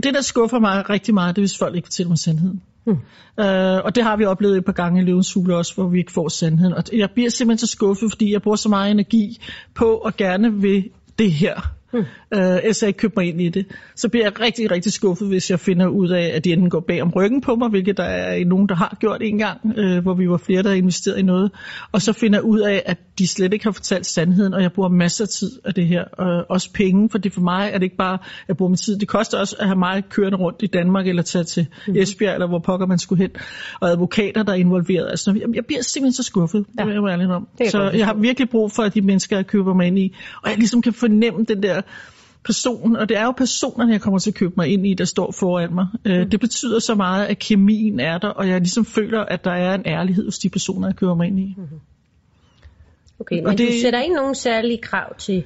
det 0.03 0.13
der 0.13 0.21
skuffer 0.21 0.59
mig 0.59 0.89
rigtig 0.89 1.13
meget, 1.13 1.35
det 1.35 1.41
er, 1.41 1.43
hvis 1.43 1.57
folk 1.57 1.75
ikke 1.75 1.85
fortæller 1.85 2.09
mig 2.09 2.17
sandheden. 2.17 2.61
Hmm. 2.83 2.97
Uh, 3.37 3.85
og 3.85 3.95
det 3.95 4.03
har 4.03 4.17
vi 4.17 4.25
oplevet 4.25 4.57
et 4.57 4.65
par 4.65 4.71
gange 4.71 5.01
i 5.01 5.05
Løvens 5.05 5.33
Hule 5.33 5.55
også, 5.55 5.75
hvor 5.75 5.87
vi 5.87 5.99
ikke 5.99 6.11
får 6.11 6.29
sandheden. 6.29 6.73
Og 6.73 6.83
jeg 6.93 7.09
bliver 7.11 7.29
simpelthen 7.29 7.67
så 7.67 7.71
skuffet, 7.71 8.11
fordi 8.11 8.33
jeg 8.33 8.41
bruger 8.41 8.55
så 8.55 8.69
meget 8.69 8.91
energi 8.91 9.41
på 9.75 9.97
at 9.97 10.17
gerne 10.17 10.61
vil 10.61 10.89
det 11.19 11.31
her. 11.31 11.73
Hmm. 11.91 11.99
Uh, 12.35 12.55
ellers 12.55 12.81
jeg 12.81 12.87
ikke 12.87 12.97
købt 12.97 13.15
mig 13.15 13.27
ind 13.27 13.41
i 13.41 13.49
det. 13.49 13.65
Så 13.95 14.09
bliver 14.09 14.25
jeg 14.25 14.39
rigtig, 14.39 14.71
rigtig 14.71 14.91
skuffet, 14.91 15.27
hvis 15.27 15.51
jeg 15.51 15.59
finder 15.59 15.87
ud 15.87 16.09
af, 16.09 16.31
at 16.35 16.45
de 16.45 16.53
enten 16.53 16.69
går 16.69 16.79
bag 16.79 17.01
om 17.01 17.11
ryggen 17.15 17.41
på 17.41 17.55
mig, 17.55 17.69
hvilket 17.69 17.97
der 17.97 18.03
er 18.03 18.45
nogen, 18.45 18.69
der 18.69 18.75
har 18.75 18.97
gjort 18.99 19.21
en 19.21 19.37
gang, 19.37 19.59
uh, 19.65 19.97
hvor 19.97 20.13
vi 20.13 20.29
var 20.29 20.37
flere, 20.37 20.63
der 20.63 20.69
har 20.69 20.75
investeret 20.75 21.19
i 21.19 21.21
noget. 21.21 21.51
Og 21.91 22.01
så 22.01 22.13
finder 22.13 22.39
jeg 22.39 22.43
ud 22.43 22.59
af, 22.59 22.83
at 22.85 22.97
de 23.21 23.27
slet 23.27 23.53
ikke 23.53 23.65
har 23.65 23.71
fortalt 23.71 24.05
sandheden, 24.05 24.53
og 24.53 24.61
jeg 24.61 24.71
bruger 24.71 24.89
masser 24.89 25.25
af 25.25 25.29
tid 25.29 25.51
af 25.65 25.73
det 25.73 25.87
her. 25.87 26.03
Og 26.03 26.45
også 26.49 26.73
penge, 26.73 27.09
for 27.09 27.17
det 27.17 27.33
for 27.33 27.41
mig 27.41 27.69
er 27.73 27.77
det 27.77 27.83
ikke 27.83 27.95
bare, 27.95 28.13
at 28.13 28.19
jeg 28.47 28.57
bruger 28.57 28.69
min 28.69 28.77
tid. 28.77 28.99
Det 28.99 29.07
koster 29.07 29.39
også 29.39 29.55
at 29.59 29.65
have 29.65 29.79
mig 29.79 30.03
kørende 30.09 30.37
rundt 30.37 30.59
i 30.63 30.67
Danmark, 30.67 31.07
eller 31.07 31.23
tage 31.23 31.43
til 31.43 31.67
mm. 31.87 31.95
Esbjerg, 31.95 32.33
eller 32.33 32.47
hvor 32.47 32.59
pokker 32.59 32.85
man 32.85 32.99
skulle 32.99 33.21
hen. 33.21 33.31
Og 33.79 33.89
advokater, 33.89 34.43
der 34.43 34.51
er 34.51 34.57
involveret. 34.57 35.09
Altså, 35.09 35.31
jeg, 35.31 35.55
jeg 35.55 35.65
bliver 35.65 35.81
simpelthen 35.81 36.13
så 36.13 36.23
skuffet, 36.23 36.65
ja. 36.79 36.83
det 36.83 36.95
er 36.95 37.01
jeg 37.01 37.13
ærlig 37.13 37.27
om. 37.27 37.47
Så 37.69 37.91
jeg 37.93 38.05
har 38.05 38.13
virkelig 38.13 38.49
brug 38.49 38.71
for, 38.71 38.83
at 38.83 38.93
de 38.93 39.01
mennesker, 39.01 39.35
jeg 39.35 39.47
køber 39.47 39.73
mig 39.73 39.87
ind 39.87 39.99
i, 39.99 40.15
og 40.43 40.49
jeg 40.49 40.57
ligesom 40.57 40.81
kan 40.81 40.93
fornemme 40.93 41.45
den 41.45 41.63
der 41.63 41.81
person, 42.45 42.95
og 42.95 43.09
det 43.09 43.17
er 43.17 43.23
jo 43.23 43.31
personerne, 43.31 43.91
jeg 43.91 44.01
kommer 44.01 44.19
til 44.19 44.29
at 44.29 44.35
købe 44.35 44.53
mig 44.57 44.67
ind 44.67 44.87
i, 44.87 44.93
der 44.93 45.05
står 45.05 45.31
foran 45.31 45.73
mig. 45.73 45.87
Øh, 46.05 46.21
mm. 46.21 46.29
Det 46.29 46.39
betyder 46.39 46.79
så 46.79 46.95
meget, 46.95 47.25
at 47.25 47.39
kemien 47.39 47.99
er 47.99 48.17
der, 48.17 48.27
og 48.27 48.47
jeg 48.47 48.59
ligesom 48.59 48.85
føler, 48.85 49.19
at 49.19 49.45
der 49.45 49.51
er 49.51 49.75
en 49.75 49.83
ærlighed 49.85 50.25
hos 50.25 50.37
de 50.37 50.49
personer, 50.49 50.87
jeg 50.87 50.95
køber 50.95 51.15
mig 51.15 51.27
ind 51.27 51.39
i. 51.39 51.55
Mm-hmm. 51.57 51.79
Okay, 53.21 53.35
men 53.35 53.47
og 53.47 53.57
det, 53.57 53.67
du 53.67 53.73
sætter 53.81 54.01
ikke 54.01 54.15
nogen 54.15 54.35
særlige 54.35 54.77
krav 54.77 55.15
til 55.17 55.45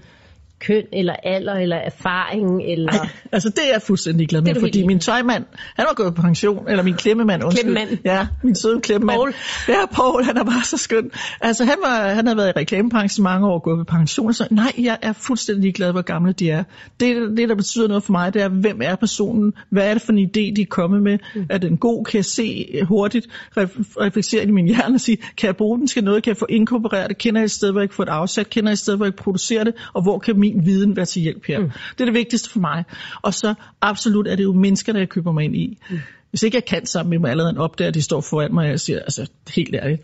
køn, 0.68 0.84
eller 0.94 1.14
alder, 1.24 1.54
eller 1.54 1.76
erfaring, 1.76 2.64
eller... 2.64 2.92
Ej, 2.92 3.08
altså 3.32 3.50
det 3.50 3.60
er 3.68 3.72
jeg 3.74 3.82
fuldstændig 3.82 4.28
glad 4.28 4.42
med, 4.42 4.56
fordi 4.60 4.88
min 4.88 5.00
tøjmand, 5.00 5.46
han 5.76 5.86
var 5.90 5.94
gået 5.96 6.16
på 6.16 6.22
pension, 6.22 6.70
eller 6.70 6.84
min 6.84 6.94
klemmemand, 6.94 7.44
undskyld. 7.44 7.72
Klemmemand. 7.72 7.98
Ja, 8.06 8.28
min 8.44 8.56
søde 8.56 8.82
klemmemand. 8.82 9.18
Paul. 9.18 9.34
Ja, 9.68 9.86
Paul, 9.92 10.24
han 10.24 10.38
er 10.38 10.44
bare 10.44 10.64
så 10.64 10.78
skøn. 10.78 11.12
Altså 11.42 11.66
han, 11.66 11.76
var, 11.84 12.08
han 12.08 12.28
har 12.28 12.36
været 12.36 12.50
i 12.50 12.60
reklamebranchen 12.60 13.24
mange 13.24 13.48
år, 13.48 13.60
gået 13.60 13.78
på 13.78 13.84
pension, 13.84 14.28
og 14.28 14.36
så 14.36 14.48
nej, 14.52 14.74
jeg 14.78 14.98
er 15.02 15.14
fuldstændig 15.14 15.74
glad, 15.74 15.92
hvor 15.92 16.02
gamle 16.02 16.32
de 16.32 16.50
er. 16.50 16.64
Det, 17.00 17.38
det, 17.38 17.50
der 17.50 17.56
betyder 17.56 17.88
noget 17.88 18.04
for 18.04 18.12
mig, 18.12 18.34
det 18.34 18.42
er, 18.42 18.48
hvem 18.48 18.82
er 18.84 18.96
personen? 18.96 19.54
Hvad 19.70 19.90
er 19.90 19.94
det 19.94 20.02
for 20.02 20.12
en 20.12 20.20
idé, 20.20 20.54
de 20.56 20.62
er 20.62 20.66
kommet 20.70 21.04
med? 21.04 21.18
Mm. 21.36 21.46
Er 21.50 21.58
den 21.58 21.78
god? 21.78 22.06
Kan 22.06 22.18
jeg 22.18 22.26
se 22.26 22.80
hurtigt, 22.84 23.28
reflektere 23.58 24.44
i 24.44 24.52
min 24.52 24.68
hjerne 24.68 24.96
og 24.96 25.02
sige, 25.02 25.18
kan 25.38 25.48
jeg 25.48 25.56
bruge 25.56 25.80
den 25.80 25.88
til 25.88 26.04
noget? 26.04 26.24
Kan 26.24 26.32
jeg 26.32 26.38
få 26.38 26.46
inkorporeret 26.50 27.10
det? 27.10 27.18
Kender 27.18 27.42
jeg 27.42 27.46
et 27.46 27.52
sted, 27.52 27.72
hvor 27.72 27.82
jeg 27.82 27.90
kan 27.90 27.96
få 27.96 28.06
det 28.06 28.12
afsat? 28.12 28.50
Kender 28.50 28.70
jeg 28.70 28.74
et 28.74 28.80
sted, 28.80 28.96
hvor 28.96 29.06
jeg 29.06 29.14
kan 29.14 29.24
producere 29.24 29.64
det? 29.64 29.74
Og 29.94 30.02
hvor 30.02 30.20
kan 30.20 30.40
min 30.40 30.55
viden 30.64 30.96
være 30.96 31.06
til 31.06 31.22
hjælp 31.22 31.46
her. 31.48 31.60
Mm. 31.60 31.70
Det 31.70 32.02
er 32.02 32.06
det 32.06 32.14
vigtigste 32.14 32.50
for 32.50 32.60
mig. 32.60 32.84
Og 33.22 33.34
så 33.34 33.54
absolut 33.82 34.28
er 34.28 34.36
det 34.36 34.44
jo 34.44 34.54
mennesker, 34.54 34.94
der 34.94 35.00
jeg 35.00 35.10
køber 35.10 35.32
mig 35.32 35.44
ind 35.44 35.56
i. 35.56 35.78
Mm. 35.90 36.00
Hvis 36.30 36.44
ikke 36.44 36.56
jeg 36.56 36.66
kan 36.66 36.86
sammen 36.86 37.10
med 37.10 37.20
mig 37.20 37.32
allerede 37.32 37.58
opdager, 37.58 37.88
at 37.88 37.94
de 37.94 38.02
står 38.02 38.22
foran 38.22 38.54
mig, 38.54 38.64
og 38.64 38.70
jeg 38.70 38.80
siger, 38.80 39.00
altså 39.00 39.30
helt 39.56 39.76
ærligt, 39.76 40.02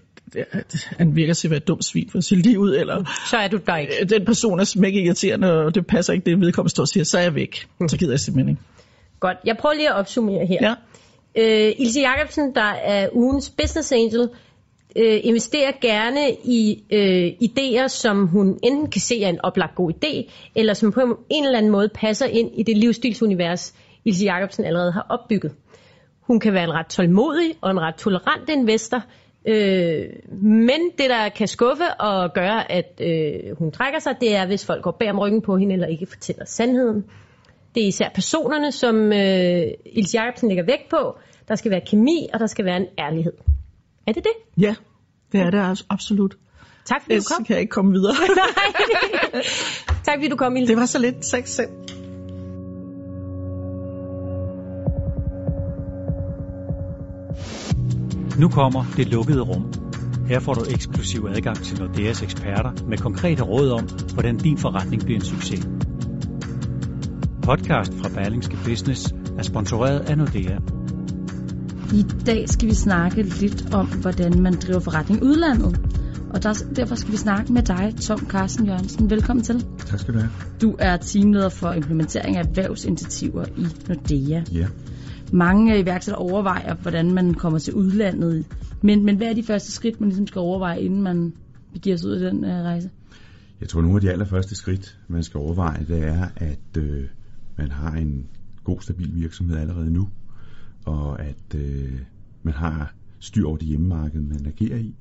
han 0.97 1.15
virker 1.15 1.33
til 1.33 1.47
at 1.47 1.51
være 1.51 1.57
et 1.57 1.67
dumt 1.67 1.85
svin 1.85 2.09
for 2.09 2.19
sit 2.19 2.37
liv 2.45 2.59
ud, 2.59 2.75
eller 2.75 3.03
så 3.29 3.37
er 3.37 3.47
du 3.47 3.59
der 3.65 3.77
ikke. 3.77 4.05
den 4.05 4.25
person 4.25 4.59
er 4.59 4.63
smække 4.63 5.01
irriterende, 5.01 5.53
og 5.53 5.75
det 5.75 5.87
passer 5.87 6.13
ikke 6.13 6.25
det 6.25 6.39
vedkommende 6.39 6.69
står 6.69 6.83
og 6.83 6.87
siger, 6.87 7.03
så 7.03 7.17
er 7.17 7.21
jeg 7.21 7.35
væk. 7.35 7.67
Mm. 7.79 7.89
Så 7.89 7.97
gider 7.97 8.11
jeg 8.11 8.19
simpelthen 8.19 8.49
ikke. 8.49 8.61
Godt, 9.19 9.37
jeg 9.45 9.57
prøver 9.57 9.73
lige 9.73 9.89
at 9.89 9.95
opsummere 9.95 10.45
her. 10.45 10.57
Ja. 10.61 10.73
Øh, 11.67 11.73
Ilse 11.77 11.99
Jacobsen, 11.99 12.55
der 12.55 12.71
er 12.83 13.07
ugens 13.13 13.49
business 13.49 13.91
angel, 13.91 14.29
øh, 14.95 15.19
investerer 15.23 15.71
gerne 15.81 16.31
i 16.43 16.83
øh, 16.91 17.49
idéer, 17.49 17.87
som 17.87 18.27
hun 18.27 18.59
enten 18.63 18.89
kan 18.89 19.01
se 19.01 19.23
er 19.23 19.29
en 19.29 19.41
oplagt 19.41 19.75
god 19.75 19.91
idé, 19.91 20.31
eller 20.55 20.73
som 20.73 20.91
på 20.91 21.01
en 21.29 21.45
eller 21.45 21.57
anden 21.57 21.71
måde 21.71 21.89
passer 21.89 22.25
ind 22.25 22.51
i 22.53 22.63
det 22.63 22.77
livsstilsunivers, 22.77 23.75
Ilse 24.05 24.25
Jacobsen 24.25 24.65
allerede 24.65 24.91
har 24.91 25.05
opbygget. 25.09 25.51
Hun 26.21 26.39
kan 26.39 26.53
være 26.53 26.63
en 26.63 26.73
ret 26.73 26.87
tålmodig 26.87 27.55
og 27.61 27.71
en 27.71 27.79
ret 27.79 27.95
tolerant 27.95 28.49
investor, 28.49 29.03
øh, 29.45 30.05
men 30.41 30.81
det, 30.97 31.09
der 31.09 31.29
kan 31.29 31.47
skuffe 31.47 31.83
og 31.99 32.33
gøre, 32.33 32.71
at 32.71 33.01
øh, 33.01 33.57
hun 33.57 33.71
trækker 33.71 33.99
sig, 33.99 34.15
det 34.21 34.35
er, 34.35 34.45
hvis 34.45 34.65
folk 34.65 34.83
går 34.83 34.95
bag 34.99 35.09
om 35.09 35.19
ryggen 35.19 35.41
på 35.41 35.57
hende, 35.57 35.73
eller 35.73 35.87
ikke 35.87 36.05
fortæller 36.05 36.45
sandheden. 36.45 37.05
Det 37.75 37.83
er 37.83 37.87
især 37.87 38.09
personerne, 38.15 38.71
som 38.71 39.13
øh, 39.13 39.61
Ilse 39.85 40.17
Jacobsen 40.17 40.49
lægger 40.49 40.63
vægt 40.63 40.89
på. 40.89 41.17
Der 41.47 41.55
skal 41.55 41.71
være 41.71 41.81
kemi, 41.81 42.29
og 42.33 42.39
der 42.39 42.47
skal 42.47 42.65
være 42.65 42.77
en 42.77 42.87
ærlighed. 42.99 43.33
Er 44.11 44.13
det 44.13 44.23
det? 44.23 44.63
Ja, 44.63 44.75
det 45.31 45.41
er 45.41 45.49
det 45.49 45.85
absolut. 45.89 46.37
Tak 46.85 47.01
fordi 47.01 47.17
du 47.17 47.23
kom. 47.35 47.45
kan 47.45 47.53
jeg 47.53 47.61
ikke 47.61 47.71
komme 47.71 47.91
videre. 47.91 48.13
Nej. 48.35 49.43
tak 50.03 50.17
fordi 50.17 50.27
du 50.27 50.35
kom, 50.35 50.55
Ilse. 50.55 50.67
Det 50.67 50.79
var 50.79 50.85
så 50.85 50.99
lidt. 50.99 51.21
Tak 51.21 51.47
selv. 51.47 51.69
Nu 58.39 58.49
kommer 58.49 58.85
det 58.97 59.07
lukkede 59.07 59.41
rum. 59.41 59.73
Her 60.27 60.39
får 60.39 60.53
du 60.53 60.61
eksklusiv 60.69 61.27
adgang 61.35 61.57
til 61.57 61.79
Nordeas 61.79 62.21
eksperter 62.21 62.71
med 62.87 62.97
konkrete 62.97 63.43
råd 63.43 63.69
om, 63.69 63.87
hvordan 64.13 64.37
din 64.37 64.57
forretning 64.57 65.03
bliver 65.03 65.19
en 65.19 65.25
succes. 65.25 65.67
Podcast 67.43 67.93
fra 67.93 68.09
Berlingske 68.09 68.57
Business 68.65 69.13
er 69.37 69.43
sponsoreret 69.43 69.99
af 69.99 70.17
Nordea. 70.17 70.80
I 71.93 72.05
dag 72.25 72.49
skal 72.49 72.69
vi 72.69 72.73
snakke 72.73 73.21
lidt 73.21 73.73
om, 73.73 73.87
hvordan 73.87 74.41
man 74.41 74.53
driver 74.53 74.79
forretning 74.79 75.21
i 75.21 75.23
udlandet. 75.23 75.81
Og 76.29 76.43
der, 76.43 76.53
derfor 76.75 76.95
skal 76.95 77.11
vi 77.11 77.17
snakke 77.17 77.53
med 77.53 77.61
dig, 77.61 77.93
Tom 78.01 78.19
Carsten 78.19 78.65
Jørgensen. 78.65 79.09
Velkommen 79.09 79.43
til. 79.43 79.65
Tak 79.85 79.99
skal 79.99 80.13
du 80.13 80.19
have. 80.19 80.31
Du 80.61 80.75
er 80.79 80.97
teamleder 80.97 81.49
for 81.49 81.71
implementering 81.71 82.37
af 82.37 82.43
erhvervsinitiativer 82.43 83.45
i 83.57 83.65
Nordea. 83.87 84.43
Ja. 84.51 84.67
Mange 85.33 85.79
iværksættere 85.79 86.21
overvejer, 86.21 86.75
hvordan 86.75 87.11
man 87.11 87.33
kommer 87.33 87.59
til 87.59 87.73
udlandet. 87.73 88.45
Men, 88.81 89.05
men 89.05 89.17
hvad 89.17 89.27
er 89.27 89.33
de 89.33 89.43
første 89.43 89.71
skridt, 89.71 89.99
man 89.99 90.09
ligesom 90.09 90.27
skal 90.27 90.39
overveje, 90.39 90.81
inden 90.81 91.01
man 91.03 91.33
begiver 91.73 91.97
sig 91.97 92.09
ud 92.09 92.15
af 92.15 92.31
den 92.31 92.43
uh, 92.43 92.49
rejse? 92.49 92.89
Jeg 93.61 93.69
tror, 93.69 93.81
nogle 93.81 93.95
af 93.95 94.01
de 94.01 94.11
allerførste 94.11 94.55
skridt, 94.55 94.97
man 95.07 95.23
skal 95.23 95.37
overveje, 95.37 95.85
det 95.87 96.03
er, 96.03 96.27
at 96.35 96.77
øh, 96.77 97.03
man 97.57 97.71
har 97.71 97.91
en 97.91 98.27
god, 98.63 98.81
stabil 98.81 99.15
virksomhed 99.15 99.57
allerede 99.57 99.93
nu, 99.93 100.07
og 100.85 101.21
at 101.21 101.55
øh, 101.55 101.99
man 102.43 102.53
har 102.53 102.93
styr 103.19 103.47
over 103.47 103.57
det 103.57 103.67
hjemmemarked, 103.67 104.21
man 104.21 104.45
agerer 104.45 104.77
i. 104.77 104.95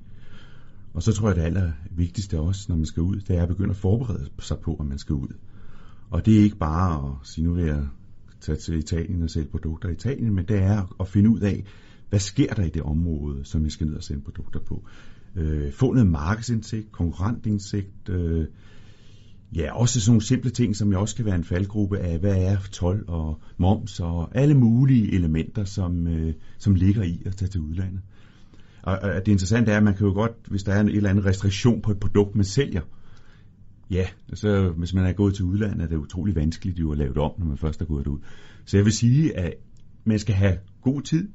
Og 0.95 1.03
så 1.03 1.12
tror 1.12 1.29
jeg, 1.29 1.37
det 1.37 1.43
allervigtigste 1.43 2.40
også, 2.40 2.66
når 2.69 2.77
man 2.77 2.87
skal 2.87 3.03
ud, 3.03 3.16
det 3.16 3.37
er 3.37 3.43
at 3.43 3.49
begynde 3.49 3.71
at 3.71 3.77
forberede 3.77 4.29
sig 4.38 4.59
på, 4.59 4.75
at 4.81 4.87
man 4.87 4.99
skal 4.99 5.14
ud. 5.14 5.35
Og 6.11 6.27
det 6.27 6.38
er 6.38 6.43
ikke 6.43 6.57
bare 6.57 7.09
at 7.09 7.27
sige, 7.29 7.45
nu 7.45 7.55
vil 7.55 7.64
jeg 7.64 7.87
tage 8.40 8.57
til 8.57 8.79
Italien 8.79 9.23
og 9.23 9.31
sælge 9.31 9.49
produkter 9.49 9.88
i 9.88 9.93
Italien, 9.93 10.35
men 10.35 10.45
det 10.49 10.62
er 10.62 10.97
at 11.01 11.09
finde 11.09 11.31
ud 11.31 11.40
af, 11.40 11.64
hvad 12.09 12.21
sker 12.21 12.55
der 12.55 12.62
i 12.62 12.71
det 12.71 12.83
område, 12.83 13.45
som 13.45 13.62
jeg 13.62 13.73
skal 13.73 13.87
ned 13.87 13.97
og 13.97 14.03
sælge 14.03 14.21
produkter 14.21 14.61
på. 14.61 14.85
Øh, 15.37 15.73
få 15.73 15.93
noget 15.93 16.11
markedsindsigt, 16.11 16.93
konkurrentindsigt, 16.93 18.09
øh, 18.09 18.47
ja, 19.57 19.73
også 19.73 20.01
sådan 20.01 20.11
nogle 20.11 20.23
simple 20.23 20.51
ting, 20.51 20.77
som 20.77 20.93
jo 20.93 21.01
også 21.01 21.17
kan 21.17 21.25
være 21.25 21.35
en 21.35 21.45
faldgruppe 21.45 21.99
af, 21.99 22.19
hvad 22.19 22.37
er 22.37 22.57
12 22.73 23.05
og 23.09 23.41
moms 23.57 24.01
og 24.01 24.37
alle 24.37 24.55
mulige 24.55 25.15
elementer, 25.15 25.65
som, 25.65 26.07
øh, 26.07 26.35
som 26.59 26.75
ligger 26.75 27.03
i 27.03 27.23
at 27.27 27.37
tage 27.37 27.49
til 27.49 27.61
udlandet. 27.61 28.01
Og, 28.83 28.99
og 28.99 29.27
det 29.27 29.33
interessante 29.33 29.73
er, 29.73 29.77
at 29.77 29.83
man 29.83 29.95
kan 29.95 30.07
jo 30.07 30.13
godt, 30.13 30.33
hvis 30.49 30.63
der 30.63 30.73
er 30.73 30.81
en 30.81 30.89
eller 30.89 31.11
anden 31.11 31.25
restriktion 31.25 31.83
på 31.83 31.91
et 31.91 32.01
produkt, 32.01 32.37
man 32.37 32.45
sælger, 32.45 32.83
ja, 33.91 34.07
så 34.35 34.73
hvis 34.77 34.95
man 34.95 35.07
er 35.07 35.13
gået 35.13 35.35
til 35.35 35.45
udlandet, 35.45 35.83
er 35.83 35.89
det 35.89 35.97
utrolig 35.97 36.37
vanskeligt 36.37 36.79
jo 36.79 36.93
at 36.93 36.99
lave 36.99 37.15
det 37.15 37.19
om, 37.19 37.33
når 37.39 37.47
man 37.47 37.59
først 37.59 37.81
er 37.81 37.85
gået 37.85 38.05
derud. 38.05 38.19
Så 38.65 38.77
jeg 38.77 38.85
vil 38.85 38.93
sige, 38.93 39.37
at 39.37 39.55
man 40.05 40.19
skal 40.19 40.35
have 40.35 40.59
god 40.83 41.03
tid, 41.03 41.29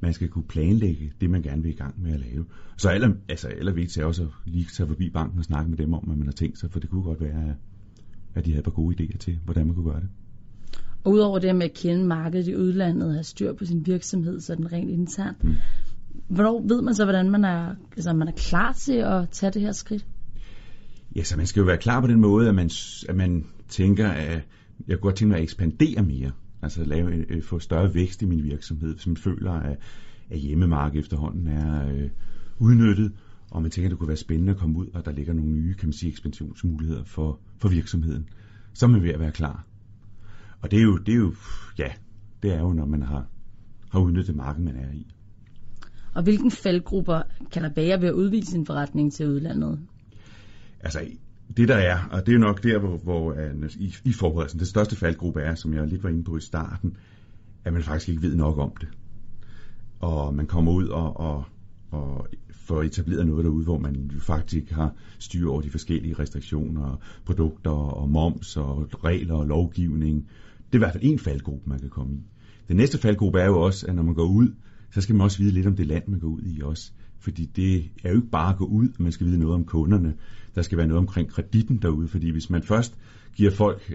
man 0.00 0.12
skal 0.12 0.28
kunne 0.28 0.44
planlægge 0.44 1.12
det, 1.20 1.30
man 1.30 1.42
gerne 1.42 1.62
vil 1.62 1.70
i 1.70 1.74
gang 1.74 2.02
med 2.02 2.12
at 2.12 2.20
lave. 2.20 2.44
Så 2.76 2.88
aller, 2.88 3.14
altså 3.28 3.48
allervigtigst 3.48 3.98
er 3.98 4.04
også 4.04 4.22
at 4.22 4.28
lige 4.44 4.66
tage 4.76 4.86
forbi 4.86 5.10
banken 5.10 5.38
og 5.38 5.44
snakke 5.44 5.70
med 5.70 5.78
dem 5.78 5.94
om, 5.94 6.04
hvad 6.04 6.16
man 6.16 6.26
har 6.26 6.32
tænkt 6.32 6.58
sig, 6.58 6.70
for 6.70 6.80
det 6.80 6.90
kunne 6.90 7.02
godt 7.02 7.20
være, 7.20 7.54
at 8.34 8.44
de 8.44 8.50
havde 8.50 8.58
et 8.58 8.64
par 8.64 8.70
gode 8.70 9.04
idéer 9.04 9.18
til, 9.18 9.38
hvordan 9.44 9.66
man 9.66 9.74
kunne 9.74 9.90
gøre 9.90 10.00
det. 10.00 10.08
Og 11.04 11.12
udover 11.12 11.38
det 11.38 11.56
med 11.56 11.64
at 11.64 11.74
kende 11.74 12.04
markedet 12.04 12.48
i 12.48 12.56
udlandet 12.56 13.08
og 13.08 13.12
have 13.12 13.24
styr 13.24 13.52
på 13.52 13.64
sin 13.64 13.86
virksomhed, 13.86 14.40
så 14.40 14.54
den 14.54 14.72
rent 14.72 14.90
internt. 14.90 15.44
Mm. 15.44 15.54
Hvornår 16.28 16.62
ved 16.68 16.82
man 16.82 16.94
så, 16.94 17.04
hvordan 17.04 17.30
man 17.30 17.44
er, 17.44 17.74
altså, 17.96 18.12
man 18.12 18.28
er 18.28 18.32
klar 18.32 18.72
til 18.72 18.92
at 18.92 19.28
tage 19.30 19.52
det 19.52 19.62
her 19.62 19.72
skridt? 19.72 20.06
Ja, 21.16 21.22
så 21.22 21.36
man 21.36 21.46
skal 21.46 21.60
jo 21.60 21.66
være 21.66 21.78
klar 21.78 22.00
på 22.00 22.06
den 22.06 22.20
måde, 22.20 22.48
at 22.48 22.54
man, 22.54 22.70
at 23.08 23.16
man 23.16 23.46
tænker, 23.68 24.08
at 24.08 24.42
jeg 24.88 24.96
kunne 24.96 24.98
godt 24.98 25.14
tænke 25.14 25.28
mig 25.28 25.36
at 25.36 25.42
ekspandere 25.42 26.02
mere. 26.02 26.30
Altså 26.66 26.84
lave, 26.84 27.42
få 27.42 27.58
større 27.58 27.94
vækst 27.94 28.22
i 28.22 28.24
min 28.24 28.44
virksomhed, 28.44 28.94
hvis 28.94 29.06
man 29.06 29.16
føler, 29.16 29.52
at, 29.52 29.78
at 30.30 30.38
hjemmemarkedet 30.38 31.00
efterhånden 31.00 31.46
er 31.46 31.88
øh, 31.88 32.10
udnyttet, 32.58 33.12
og 33.50 33.62
man 33.62 33.70
tænker, 33.70 33.88
at 33.88 33.90
det 33.90 33.98
kunne 33.98 34.08
være 34.08 34.16
spændende 34.16 34.52
at 34.52 34.58
komme 34.58 34.78
ud, 34.78 34.86
og 34.94 35.04
der 35.04 35.12
ligger 35.12 35.32
nogle 35.32 35.50
nye, 35.50 35.74
kan 35.74 35.88
man 35.88 35.92
sige, 35.92 36.10
ekspansionsmuligheder 36.10 37.04
for, 37.04 37.40
for 37.58 37.68
virksomheden. 37.68 38.28
Så 38.74 38.86
er 38.86 38.90
man 38.90 39.02
ved 39.02 39.10
at 39.10 39.20
være 39.20 39.32
klar. 39.32 39.66
Og 40.60 40.70
det 40.70 40.78
er 40.78 40.82
jo, 40.82 40.98
det 40.98 41.14
er 41.14 41.18
jo 41.18 41.34
ja, 41.78 41.92
det 42.42 42.52
er 42.52 42.60
jo, 42.60 42.72
når 42.72 42.86
man 42.86 43.02
har, 43.02 43.26
har 43.90 44.00
udnyttet 44.00 44.26
det 44.26 44.36
marked, 44.36 44.62
man 44.62 44.76
er 44.76 44.92
i. 44.92 45.06
Og 46.14 46.22
hvilken 46.22 46.50
faldgrupper 46.50 47.22
kan 47.52 47.62
der 47.62 47.70
være 47.76 48.00
ved 48.00 48.08
at 48.08 48.14
udvise 48.14 48.50
sin 48.50 48.66
forretning 48.66 49.12
til 49.12 49.28
udlandet? 49.28 49.80
Altså, 50.80 51.00
det 51.56 51.68
der 51.68 51.74
er, 51.74 51.98
og 52.10 52.26
det 52.26 52.34
er 52.34 52.38
nok 52.38 52.62
der, 52.62 52.78
hvor, 52.78 52.96
hvor 52.96 53.32
uh, 53.32 53.76
i, 53.76 53.94
i 54.04 54.12
forberedelsen, 54.12 54.60
det 54.60 54.68
største 54.68 54.96
faldgruppe 54.96 55.40
er, 55.40 55.54
som 55.54 55.74
jeg 55.74 55.86
lidt 55.86 56.02
var 56.02 56.08
inde 56.08 56.24
på 56.24 56.36
i 56.36 56.40
starten, 56.40 56.96
at 57.64 57.72
man 57.72 57.82
faktisk 57.82 58.08
ikke 58.08 58.22
ved 58.22 58.36
nok 58.36 58.58
om 58.58 58.72
det. 58.80 58.88
Og 60.00 60.34
man 60.34 60.46
kommer 60.46 60.72
ud 60.72 60.88
og, 60.88 61.16
og, 61.16 61.44
og 61.90 62.28
får 62.50 62.82
etableret 62.82 63.26
noget 63.26 63.44
derude, 63.44 63.64
hvor 63.64 63.78
man 63.78 64.10
jo 64.14 64.20
faktisk 64.20 64.70
har 64.70 64.94
styr 65.18 65.48
over 65.48 65.60
de 65.60 65.70
forskellige 65.70 66.14
restriktioner, 66.14 67.00
produkter 67.24 67.70
og 67.70 68.10
moms 68.10 68.56
og 68.56 69.04
regler 69.04 69.34
og 69.34 69.46
lovgivning. 69.46 70.28
Det 70.56 70.72
er 70.72 70.76
i 70.76 70.78
hvert 70.78 70.92
fald 70.92 71.04
en 71.04 71.18
faldgruppe, 71.18 71.70
man 71.70 71.78
kan 71.78 71.88
komme 71.88 72.14
i. 72.14 72.22
Den 72.68 72.76
næste 72.76 72.98
faldgruppe 72.98 73.40
er 73.40 73.46
jo 73.46 73.60
også, 73.60 73.86
at 73.86 73.94
når 73.94 74.02
man 74.02 74.14
går 74.14 74.26
ud, 74.26 74.48
så 74.90 75.00
skal 75.00 75.14
man 75.14 75.24
også 75.24 75.38
vide 75.38 75.50
lidt 75.50 75.66
om 75.66 75.76
det 75.76 75.86
land, 75.86 76.08
man 76.08 76.20
går 76.20 76.28
ud 76.28 76.42
i 76.44 76.60
også. 76.60 76.92
Fordi 77.18 77.44
det 77.44 77.90
er 78.04 78.10
jo 78.10 78.16
ikke 78.16 78.30
bare 78.30 78.52
at 78.52 78.56
gå 78.56 78.64
ud, 78.64 78.88
man 78.98 79.12
skal 79.12 79.26
vide 79.26 79.38
noget 79.38 79.54
om 79.54 79.64
kunderne. 79.64 80.14
Der 80.56 80.62
skal 80.62 80.78
være 80.78 80.86
noget 80.86 80.98
omkring 80.98 81.28
kreditten 81.28 81.76
derude, 81.76 82.08
fordi 82.08 82.30
hvis 82.30 82.50
man 82.50 82.62
først 82.62 82.98
giver 83.34 83.50
folk, 83.50 83.92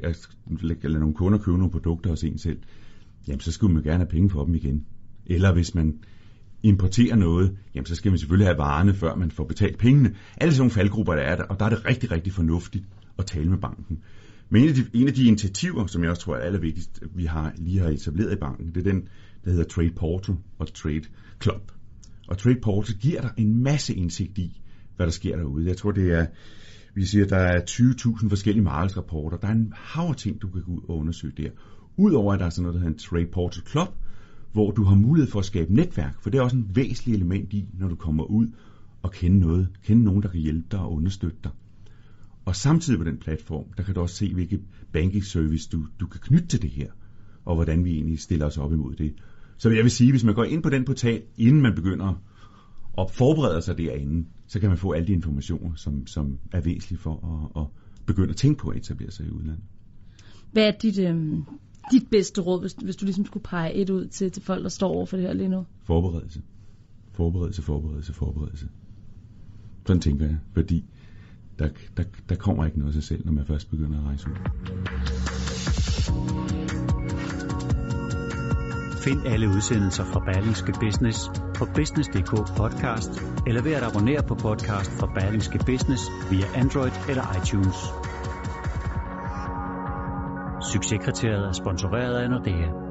eller 0.84 1.00
nogle 1.00 1.14
kunder 1.14 1.40
købe 1.40 1.58
nogle 1.58 1.72
produkter 1.72 2.10
hos 2.10 2.24
en 2.24 2.38
selv, 2.38 2.60
jamen 3.28 3.40
så 3.40 3.52
skulle 3.52 3.74
man 3.74 3.84
gerne 3.84 3.98
have 3.98 4.10
penge 4.10 4.30
for 4.30 4.46
dem 4.46 4.56
igen. 4.56 4.86
Eller 5.26 5.54
hvis 5.54 5.76
man 5.76 6.00
importerer 6.64 7.16
noget, 7.16 7.58
jamen 7.76 7.86
så 7.86 7.96
skal 7.96 8.12
man 8.12 8.20
selvfølgelig 8.20 8.48
have 8.48 8.58
varerne, 8.58 8.94
før 8.94 9.16
man 9.16 9.32
får 9.32 9.44
betalt 9.44 9.78
pengene. 9.78 10.16
Alle 10.38 10.54
sådan 10.54 10.62
nogle 10.62 10.72
faldgrupper, 10.72 11.14
der 11.14 11.22
er 11.22 11.36
der, 11.36 11.44
og 11.44 11.60
der 11.60 11.66
er 11.66 11.70
det 11.70 11.86
rigtig, 11.86 12.12
rigtig 12.12 12.34
fornuftigt 12.34 12.86
at 13.18 13.26
tale 13.26 13.50
med 13.50 13.58
banken. 13.58 14.00
Men 14.50 14.64
en 14.64 14.70
af 14.70 14.76
de, 14.76 14.86
en 14.94 15.08
af 15.08 15.14
de 15.14 15.26
initiativer, 15.26 15.86
som 15.86 16.04
jeg 16.04 16.10
også 16.10 16.22
tror 16.22 16.36
er 16.36 16.40
allervigtigst, 16.40 17.04
vi 17.16 17.26
har 17.26 17.54
lige 17.58 17.80
har 17.80 17.90
etableret 17.90 18.34
i 18.34 18.40
banken, 18.40 18.68
det 18.68 18.88
er 18.88 18.92
den, 18.92 19.08
der 19.46 19.52
hedder 19.52 19.66
Trade 19.66 19.92
Portal 19.96 20.36
og 20.60 20.74
Trade 20.74 21.04
Club. 21.42 21.72
Og 22.28 22.38
Trade 22.38 22.60
Portal 22.62 22.96
giver 22.96 23.22
dig 23.22 23.32
en 23.38 23.64
masse 23.64 23.96
indsigt 23.96 24.38
i, 24.38 24.61
hvad 25.02 25.08
der 25.08 25.12
sker 25.12 25.38
derude. 25.38 25.68
Jeg 25.68 25.78
tror, 25.78 25.92
det 25.92 26.12
er, 26.12 26.26
vi 26.96 27.06
siger, 27.06 27.26
der 27.26 27.38
er 27.38 27.60
20.000 27.70 28.30
forskellige 28.30 28.64
markedsrapporter. 28.64 29.38
Der 29.38 29.48
er 29.48 29.52
en 29.52 29.74
hav 29.76 30.16
ting, 30.16 30.42
du 30.42 30.48
kan 30.48 30.62
gå 30.62 30.72
ud 30.72 30.82
og 30.88 30.98
undersøge 30.98 31.34
der. 31.38 31.50
Udover 31.98 32.34
at 32.34 32.40
der 32.40 32.46
er 32.46 32.50
sådan 32.50 32.64
noget, 32.64 32.74
der 32.74 32.80
hedder 32.80 32.94
en 32.94 33.00
Trade 33.00 33.32
Portal 33.34 33.64
Club, 33.72 33.88
hvor 34.54 34.72
du 34.72 34.84
har 34.84 34.96
mulighed 34.96 35.32
for 35.32 35.40
at 35.40 35.46
skabe 35.46 35.74
netværk, 35.74 36.22
for 36.22 36.30
det 36.30 36.38
er 36.38 36.42
også 36.42 36.58
en 36.58 36.72
væsentlig 36.76 37.16
element 37.16 37.54
i, 37.54 37.68
når 37.74 37.88
du 37.88 37.96
kommer 37.96 38.24
ud 38.24 38.48
og 39.02 39.12
kende 39.12 39.40
noget, 39.40 39.68
kende 39.84 40.04
nogen, 40.04 40.24
der 40.24 40.30
kan 40.30 40.40
hjælpe 40.40 40.68
dig 40.72 40.80
og 40.80 40.94
understøtte 40.94 41.38
dig. 41.44 41.52
Og 42.46 42.56
samtidig 42.56 43.00
på 43.00 43.06
den 43.06 43.18
platform, 43.18 43.66
der 43.78 43.84
kan 43.84 43.96
du 43.96 44.02
også 44.02 44.16
se, 44.16 44.34
hvilke 44.34 44.60
banking 44.94 45.24
service 45.24 45.70
du, 45.70 45.86
du 46.00 46.08
kan 46.08 46.20
knytte 46.24 46.48
til 46.48 46.62
det 46.62 46.70
her, 46.70 46.88
og 47.46 47.56
hvordan 47.56 47.86
vi 47.86 47.92
egentlig 47.92 48.20
stiller 48.20 48.46
os 48.46 48.58
op 48.58 48.74
imod 48.74 48.96
det. 48.96 49.14
Så 49.58 49.70
jeg 49.70 49.84
vil 49.84 49.92
sige, 49.92 50.12
hvis 50.12 50.24
man 50.24 50.36
går 50.36 50.44
ind 50.44 50.64
på 50.64 50.70
den 50.70 50.86
portal, 50.86 51.22
inden 51.38 51.62
man 51.62 51.76
begynder 51.76 52.22
at 52.98 53.12
forberede 53.12 53.62
sig 53.62 53.78
derinde, 53.78 54.26
så 54.52 54.60
kan 54.60 54.70
man 54.70 54.78
få 54.78 54.92
alle 54.92 55.08
de 55.08 55.14
informationer, 55.14 55.76
som, 55.76 56.08
som 56.08 56.40
er 56.52 56.62
væsentlige 56.62 57.00
for 57.00 57.50
at, 57.56 57.62
at 57.62 57.68
begynde 58.06 58.30
at 58.30 58.36
tænke 58.36 58.60
på 58.60 58.70
at 58.70 58.78
etablere 58.78 59.12
sig 59.12 59.26
i 59.26 59.30
udlandet. 59.30 59.64
Hvad 60.52 60.68
er 60.68 60.72
dit, 60.72 61.00
øh, 61.00 61.38
dit 61.92 62.08
bedste 62.12 62.42
råd, 62.42 62.62
hvis, 62.62 62.74
hvis 62.74 62.96
du 62.96 63.06
ligesom 63.06 63.26
skulle 63.26 63.44
pege 63.44 63.74
et 63.74 63.90
ud 63.90 64.08
til, 64.08 64.32
til 64.32 64.44
folk, 64.44 64.64
der 64.64 64.70
står 64.70 64.90
over 64.90 65.06
for 65.06 65.18
det 65.18 65.26
her 65.26 65.34
lige 65.34 65.50
nu? 65.50 65.66
Forberedelse. 65.84 66.42
Forberedelse, 67.12 67.62
forberedelse, 67.62 68.14
forberedelse. 68.14 68.68
Sådan 69.88 70.02
tænker 70.02 70.26
jeg, 70.26 70.38
fordi 70.54 70.86
der, 71.60 71.70
der, 71.98 72.04
der 72.30 72.36
kommer 72.36 72.66
ikke 72.66 72.80
noget 72.80 72.90
af 72.90 72.94
sig 72.94 73.04
selv, 73.04 73.26
når 73.26 73.32
man 73.32 73.46
først 73.46 73.70
begynder 73.70 74.00
at 74.00 74.06
rejse 74.06 74.30
ud. 74.30 74.36
Find 79.04 79.28
alle 79.28 79.48
udsendelser 79.50 80.04
fra 80.06 80.20
Berlingske 80.20 80.74
Business 80.80 81.32
på 81.58 81.66
business.dk 81.76 82.34
podcast, 82.58 83.12
eller 83.48 83.62
ved 83.62 83.74
at 83.74 83.84
abonnere 83.84 84.24
på 84.24 84.36
podcast 84.36 84.92
fra 85.00 85.08
Berlingske 85.16 85.60
Business 85.66 86.04
via 86.32 86.46
Android 86.56 86.92
eller 87.10 87.26
iTunes. 87.40 87.78
Succeskriteriet 90.72 91.48
er 91.48 91.52
sponsoreret 91.52 92.16
af 92.16 92.30
Nordea. 92.30 92.91